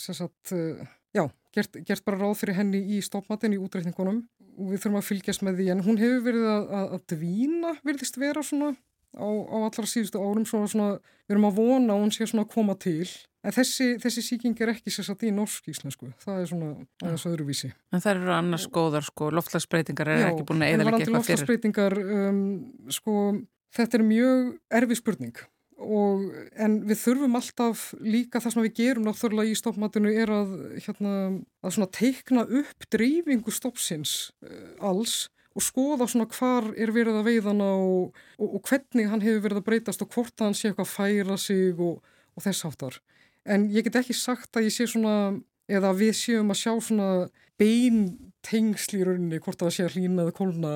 sagt, 0.08 0.54
eh, 0.56 0.94
já, 1.16 1.24
gert, 1.54 1.78
gert 1.86 2.04
bara 2.06 2.20
ráð 2.20 2.36
fyrir 2.42 2.58
henni 2.58 2.82
í 2.96 3.00
stoppmatin 3.04 3.56
í 3.56 3.62
útreikningunum. 3.62 4.22
Og 4.58 4.72
við 4.72 4.82
þurfum 4.82 4.98
að 4.98 5.06
fylgjast 5.06 5.44
með 5.46 5.60
því. 5.60 5.70
En 5.74 5.82
hún 5.86 6.00
hefur 6.00 6.22
verið 6.26 6.46
að, 6.50 6.68
að, 6.78 6.92
að 6.96 7.02
dvína, 7.14 7.72
verðist 7.86 8.18
vera 8.18 8.42
svona 8.42 8.72
á, 9.14 9.28
á 9.28 9.56
allra 9.62 9.86
síðustu 9.86 10.22
árum. 10.22 10.46
Svona, 10.48 10.70
svona, 10.72 10.88
við 11.28 11.36
erum 11.36 11.48
að 11.48 11.60
vona 11.60 11.94
að 11.94 12.02
hún 12.04 12.14
sé 12.14 12.26
svona 12.26 12.46
að 12.46 12.54
koma 12.56 12.74
til. 12.82 13.06
En 13.46 13.54
þessi, 13.54 13.92
þessi 14.02 14.24
síking 14.26 14.58
er 14.64 14.72
ekki 14.72 14.90
sérstaklega 14.90 15.30
í 15.30 15.36
norsk 15.36 15.68
íslensku, 15.70 16.08
það 16.24 16.40
er 16.42 16.48
svona 16.50 16.70
aðeins 17.04 17.26
öðruvísi. 17.30 17.70
En 17.94 18.02
það 18.02 18.16
eru 18.16 18.32
annars 18.34 18.66
góðar, 18.74 19.06
sko, 19.06 19.28
loftlagsbreytingar 19.38 20.10
er 20.10 20.24
Já, 20.24 20.26
ekki 20.32 20.48
búin 20.48 20.64
að 20.66 20.72
eðalega 20.74 20.98
eitthvað 20.98 21.06
fyrir. 21.06 21.06
Já, 21.06 21.06
en 21.06 21.06
varandi 21.06 21.14
loftlagsbreytingar, 21.14 21.96
um, 22.18 22.42
sko, 22.96 23.14
þetta 23.78 24.00
er 24.00 24.04
mjög 24.10 24.50
erfi 24.80 24.98
spurning 24.98 25.38
og 25.78 26.28
en 26.58 26.78
við 26.88 27.00
þurfum 27.04 27.38
alltaf 27.38 27.82
líka 28.02 28.42
það 28.42 28.54
sem 28.54 28.64
við 28.66 28.78
gerum 28.80 29.06
náttúrulega 29.06 29.52
í 29.52 29.58
stoppmatinu 29.58 30.12
er 30.12 30.32
að, 30.34 30.54
hérna, 30.84 31.12
að 31.62 31.74
svona 31.76 31.90
teikna 31.94 32.44
upp 32.60 32.88
dreifingu 32.90 33.54
stoppsins 33.54 34.14
uh, 34.42 34.88
alls 34.90 35.28
og 35.54 35.64
skoða 35.64 36.06
svona 36.10 36.28
hvar 36.30 36.66
er 36.78 36.92
verið 36.94 37.20
að 37.20 37.30
veiðana 37.30 37.68
og, 37.78 38.16
og, 38.38 38.58
og 38.58 38.64
hvernig 38.66 39.10
hann 39.10 39.22
hefur 39.24 39.44
verið 39.46 39.62
að 39.62 39.68
breytast 39.70 40.02
og 40.04 40.10
hvort 40.14 40.44
hann 40.44 40.56
sé 40.58 40.70
eitthvað 40.70 40.88
að 40.88 40.96
færa 40.96 41.38
sig 41.40 41.78
og, 41.78 42.02
og 42.34 42.46
þess 42.46 42.66
áttar 42.68 42.98
en 43.48 43.68
ég 43.72 43.86
get 43.86 43.98
ekki 44.02 44.16
sagt 44.16 44.58
að 44.58 44.68
ég 44.68 44.74
sé 44.74 44.88
svona 44.90 45.16
eða 45.68 45.92
við 45.96 46.14
séum 46.16 46.52
að 46.52 46.60
sjá 46.62 46.72
svona 46.80 47.10
beintengsl 47.60 48.98
í 48.98 49.04
rauninni 49.04 49.40
hvort 49.42 49.60
að 49.60 49.68
það 49.68 49.76
sé 49.76 49.86
að 49.86 49.96
hlýna 49.96 50.24
eða 50.24 50.36
kólna 50.38 50.72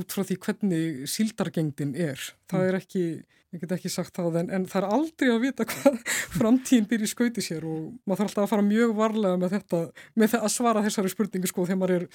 út 0.00 0.14
frá 0.14 0.24
því 0.26 0.36
hvernig 0.44 1.10
síldargengdin 1.10 1.96
er. 1.98 2.22
Það 2.50 2.66
er 2.68 2.78
ekki, 2.78 3.04
ég 3.50 3.62
get 3.62 3.72
ekki 3.74 3.90
sagt 3.90 4.14
það 4.14 4.38
en, 4.42 4.50
en 4.54 4.66
það 4.70 4.80
er 4.80 4.86
aldrei 4.96 5.30
að 5.32 5.40
vita 5.44 5.66
hvað 5.68 5.96
framtíðin 6.38 6.86
byrjir 6.90 7.10
skauti 7.10 7.44
sér 7.44 7.66
og 7.66 7.88
maður 8.04 8.22
þarf 8.22 8.28
alltaf 8.28 8.44
að 8.44 8.52
fara 8.52 8.66
mjög 8.66 8.94
varlega 8.98 9.40
með 9.40 9.56
þetta, 9.56 9.80
með 10.14 10.32
það 10.34 10.46
að 10.46 10.54
svara 10.56 10.84
þessari 10.86 11.12
spurningu 11.14 11.50
sko 11.50 11.66
þegar 11.66 11.80
maður 11.80 11.96
er 11.96 12.06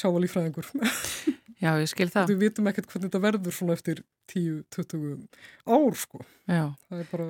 sjávalífræðingur. 0.00 0.72
Já, 1.60 1.74
ég 1.76 1.90
skil 1.92 2.08
það. 2.08 2.32
Við 2.32 2.42
vitum 2.46 2.68
ekkert 2.70 2.88
hvernig 2.88 3.10
þetta 3.10 3.22
verður 3.26 3.54
svona 3.54 3.76
eftir 3.76 4.02
10-20 4.32 5.08
ár 5.68 5.98
sko. 6.00 6.22
Já. 6.48 6.64
Það 6.88 7.02
er 7.02 7.10
bara, 7.10 7.26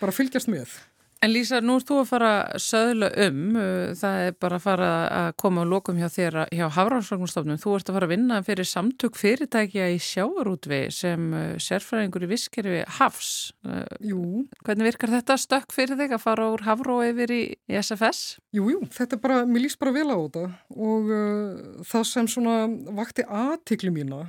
bara 0.00 0.14
fylgjast 0.16 0.48
með. 0.48 0.78
En 1.24 1.32
Lísa, 1.32 1.62
nú 1.64 1.78
ert 1.78 1.88
þú 1.88 1.96
að 2.02 2.08
fara 2.10 2.30
söðla 2.60 3.08
um, 3.24 3.38
uh, 3.56 3.92
það 3.96 4.18
er 4.26 4.34
bara 4.44 4.58
að 4.58 4.64
fara 4.66 4.90
að 5.16 5.28
koma 5.40 5.64
á 5.64 5.70
lokum 5.70 5.96
hjá 6.00 6.10
þér 6.12 6.36
hjá 6.52 6.66
Hafránsvagnustofnum. 6.76 7.60
Þú 7.62 7.72
ert 7.78 7.90
að 7.90 7.96
fara 7.96 8.08
að 8.08 8.12
vinna 8.12 8.40
fyrir 8.44 8.68
samtök 8.68 9.16
fyrirtækja 9.16 9.88
í 9.94 9.96
sjáarútvi 10.02 10.82
sem 10.94 11.26
uh, 11.32 11.56
sérfræðingur 11.62 12.26
í 12.26 12.30
viskerfi 12.34 12.84
Hafs. 12.98 13.32
Uh, 13.64 13.82
jú. 14.04 14.22
Hvernig 14.66 14.90
virkar 14.90 15.14
þetta 15.16 15.38
stökk 15.40 15.72
fyrir 15.74 15.98
þig 16.02 16.16
að 16.18 16.24
fara 16.26 16.50
úr 16.52 16.66
Hafró 16.68 17.00
yfir 17.06 17.32
í 17.32 17.42
SFS? 17.80 18.36
Jú, 18.56 18.68
jú, 18.74 18.84
þetta 18.92 19.16
er 19.16 19.24
bara, 19.24 19.42
mér 19.48 19.66
líst 19.66 19.80
bara 19.80 19.96
vel 19.96 20.08
á 20.12 20.16
þetta 20.20 20.46
og 20.76 21.12
uh, 21.16 21.82
það 21.88 22.08
sem 22.12 22.30
svona 22.36 22.58
vakti 22.96 23.24
aðtikli 23.24 23.94
mína 23.94 24.26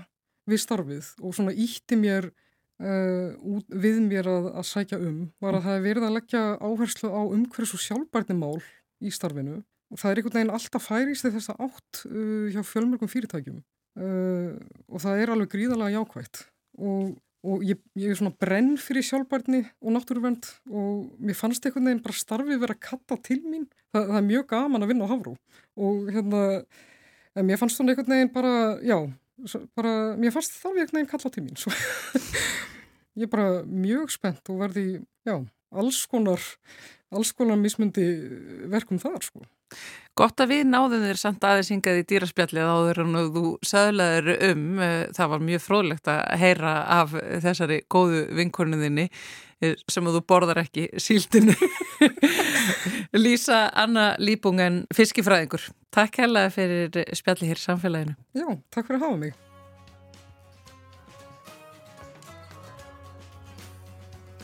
við 0.48 0.64
starfið 0.64 1.14
og 1.20 1.36
svona 1.36 1.52
ítti 1.52 2.00
mér 2.00 2.32
Uh, 2.78 3.58
við 3.74 4.04
mér 4.06 4.28
að, 4.30 4.52
að 4.60 4.66
sækja 4.70 5.00
um 5.02 5.22
var 5.42 5.56
að 5.58 5.64
það 5.66 5.78
er 5.80 5.86
verið 5.88 6.04
að 6.06 6.12
leggja 6.14 6.42
áherslu 6.62 7.10
á 7.10 7.22
umhverfis 7.26 7.74
og 7.74 7.82
sjálfbærnimál 7.82 8.60
í 9.02 9.14
starfinu. 9.14 9.64
Og 9.90 9.98
það 9.98 10.12
er 10.12 10.20
einhvern 10.20 10.38
veginn 10.38 10.54
alltaf 10.54 10.86
færist 10.86 11.26
þess 11.26 11.50
að 11.56 11.64
átt 11.66 12.04
uh, 12.06 12.46
hjá 12.54 12.62
fjölmörgum 12.70 13.10
fyrirtækjum. 13.10 13.64
Uh, 13.98 14.54
og 14.94 15.02
það 15.02 15.24
er 15.24 15.34
alveg 15.34 15.50
gríðalega 15.56 15.96
jákvægt 15.96 16.44
og, 16.78 17.16
og 17.50 17.64
ég, 17.66 17.80
ég 17.98 18.14
er 18.14 18.20
svona 18.20 18.36
brenn 18.38 18.76
fyrir 18.78 19.08
sjálfbærni 19.08 19.64
og 19.82 19.96
náttúruvernd 19.96 20.52
og 20.70 21.08
mér 21.18 21.40
fannst 21.40 21.66
einhvern 21.66 21.90
veginn 21.90 22.04
bara 22.06 22.22
starfið 22.22 22.62
verið 22.62 22.78
að 22.78 22.84
katta 22.92 23.18
til 23.26 23.40
mín. 23.42 23.66
Það, 23.90 24.12
það 24.12 24.20
er 24.20 24.28
mjög 24.30 24.50
gaman 24.54 24.86
að 24.86 24.94
vinna 24.94 25.10
á 25.10 25.12
Hafró. 25.16 25.34
Og 25.82 26.12
hérna, 26.14 26.44
mér 27.42 27.58
fannst 27.58 27.80
svona 27.80 27.96
einhvern 27.96 28.14
veginn 28.20 28.36
bara, 28.38 28.54
já 28.86 29.00
bara, 29.78 29.94
mér 30.18 30.34
fannst 30.34 30.58
það 30.58 30.72
alveg 30.72 30.94
veginn 30.94 31.10
kalla 31.12 31.34
til 31.34 31.46
mín 31.46 31.60
ég 33.18 33.26
er 33.28 33.32
bara 33.34 33.64
mjög 33.66 34.14
spennt 34.14 34.54
og 34.54 34.62
verði, 34.62 34.86
já, 35.28 35.36
alls 35.74 36.04
konar 36.10 36.42
alls 37.14 37.32
konar 37.36 37.60
mismundi 37.60 38.06
verkum 38.72 39.00
þar, 39.02 39.22
sko. 39.24 39.46
Gott 40.18 40.42
að 40.42 40.50
við 40.50 40.64
náðum 40.66 41.04
þér 41.06 41.20
samt 41.22 41.44
aðeins 41.46 41.68
hingað 41.70 42.00
í 42.00 42.06
dýraspjallið 42.10 42.70
áður 42.72 43.00
en 43.04 43.18
þú 43.36 43.42
söglaður 43.70 44.30
um, 44.48 44.62
eh, 44.82 45.02
það 45.14 45.28
var 45.34 45.44
mjög 45.46 45.62
fróðlegt 45.62 46.10
að 46.10 46.22
heyra 46.42 46.72
af 46.96 47.14
þessari 47.44 47.78
góðu 47.86 48.24
vinkornuðinni 48.40 49.06
eh, 49.06 49.76
sem 49.86 50.10
þú 50.10 50.22
borðar 50.26 50.64
ekki 50.64 50.88
síldinu. 50.98 51.54
Lísa 53.24 53.68
Anna 53.78 54.08
Líbungen, 54.18 54.88
fiskifræðingur. 54.98 55.68
Takk 55.94 56.18
hella 56.24 56.48
fyrir 56.54 56.98
spjallið 57.14 57.54
hér 57.54 57.62
í 57.62 57.66
samfélaginu. 57.68 58.18
Já, 58.34 58.48
takk 58.74 58.90
fyrir 58.90 58.98
að 58.98 59.06
hafa 59.06 59.22
mig. 59.22 59.38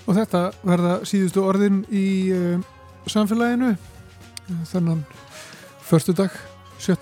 Og 0.06 0.22
þetta 0.22 0.46
verða 0.62 0.96
síðustu 1.08 1.42
orðin 1.48 1.82
í 1.90 2.08
uh, 2.36 2.72
samfélaginu 3.10 3.74
þannan 4.70 5.06
förstu 5.84 6.14
dag 6.14 6.32
7. 6.80 6.96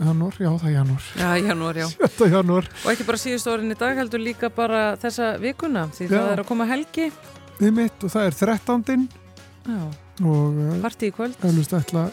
janúar, 0.00 0.34
já 0.38 0.50
það 0.58 0.68
er 0.68 0.74
janúar. 0.74 1.04
Já, 1.16 1.28
janúar, 1.38 1.76
já. 1.76 1.86
7. 2.18 2.30
janúar. 2.32 2.68
Og 2.84 2.92
ekki 2.92 3.06
bara 3.06 3.20
síðustu 3.20 3.52
orðin 3.52 3.74
í 3.74 3.78
dag 3.78 4.00
heldur 4.00 4.22
líka 4.22 4.50
bara 4.50 4.96
þessa 5.00 5.34
vikuna 5.40 5.86
því 5.94 6.08
já. 6.08 6.14
það 6.16 6.30
er 6.32 6.42
að 6.42 6.48
koma 6.48 6.66
helgi. 6.68 7.10
Við 7.60 7.76
mitt 7.76 8.06
og 8.06 8.12
það 8.14 8.30
er 8.30 8.38
13. 8.40 9.04
Já, 9.64 9.82
og 10.24 10.58
uh, 10.58 10.72
partí 10.82 11.12
í 11.12 11.14
kvöld. 11.14 11.36
Það 11.40 11.60
er 11.62 11.76
ætla 11.78 12.06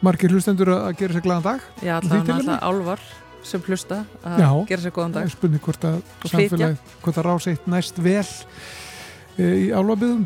margir 0.00 0.32
hlustendur 0.32 0.72
að 0.76 0.92
gera 1.00 1.16
sér 1.16 1.26
glaðan 1.26 1.48
dag. 1.48 1.66
Já, 1.84 1.96
alltaf 1.98 2.54
álvar 2.60 3.02
sem 3.44 3.62
hlusta 3.64 4.04
að 4.22 4.44
já, 4.44 4.48
gera 4.68 4.84
sér 4.84 4.94
góðan 4.94 5.16
dag. 5.16 5.26
Já, 5.26 5.26
það 5.26 5.32
er 5.32 5.36
spurning 5.36 5.64
hvort 5.66 5.88
að 5.88 5.98
samfélagi, 6.28 6.78
hvort 7.02 7.20
að 7.20 7.28
rása 7.28 7.52
eitt 7.52 7.68
næst 7.72 8.00
vel 8.04 8.24
í 9.40 9.68
álvabiðum 9.72 10.24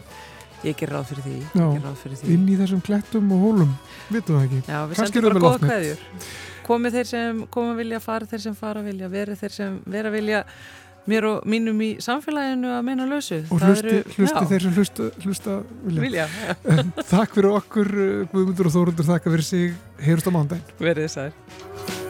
Ég 0.64 0.78
ger 0.80 0.94
ráð 0.94 1.10
fyrir 1.10 1.24
því, 1.26 1.64
ráð 1.84 1.98
fyrir 2.00 2.20
því. 2.20 2.34
inn 2.34 2.46
í 2.48 2.54
þessum 2.56 2.80
klettum 2.84 3.32
og 3.36 3.42
hólum 3.42 3.74
vitum 4.08 4.38
það 4.38 4.46
ekki? 4.46 4.60
Já, 4.64 4.78
við 4.88 5.00
Kannski 5.00 5.20
sendum 5.20 5.26
bara 5.28 5.42
góða 5.44 5.58
kveðjur. 5.64 6.06
Komið 6.64 6.96
þeir 6.96 7.10
sem 7.10 7.42
koma 7.52 7.74
vilja, 7.76 8.00
fara 8.00 8.30
þeir 8.30 8.42
sem 8.46 8.56
fara 8.56 8.84
vilja 8.86 9.10
verið 9.12 9.42
þeir 9.42 9.54
sem 9.58 9.76
vera 9.92 10.12
vilja 10.14 10.40
mér 11.04 11.26
og 11.28 11.42
mínum 11.52 11.82
í 11.84 11.90
samfélaginu 12.00 12.70
að 12.78 12.86
meina 12.86 13.04
lausu. 13.10 13.42
Og 13.52 13.60
hlusti, 13.60 13.98
eru, 13.98 14.14
hlusti 14.16 14.44
þeir 14.54 14.64
sem 14.64 14.78
hlusta, 14.78 15.10
hlusta 15.26 15.58
vilja, 15.84 16.06
vilja 16.06 16.28
Takk 17.12 17.36
fyrir 17.36 17.50
okkur 17.58 17.92
Guðmundur 18.32 18.70
og 18.70 18.76
Þórundur, 18.78 19.10
þakka 19.10 19.34
fyrir 19.36 19.48
sig. 19.50 19.76
Heyrust 20.00 20.28
á 20.28 20.32
mándagin 20.32 20.80
Verðið 20.80 21.12
sæl 21.12 22.02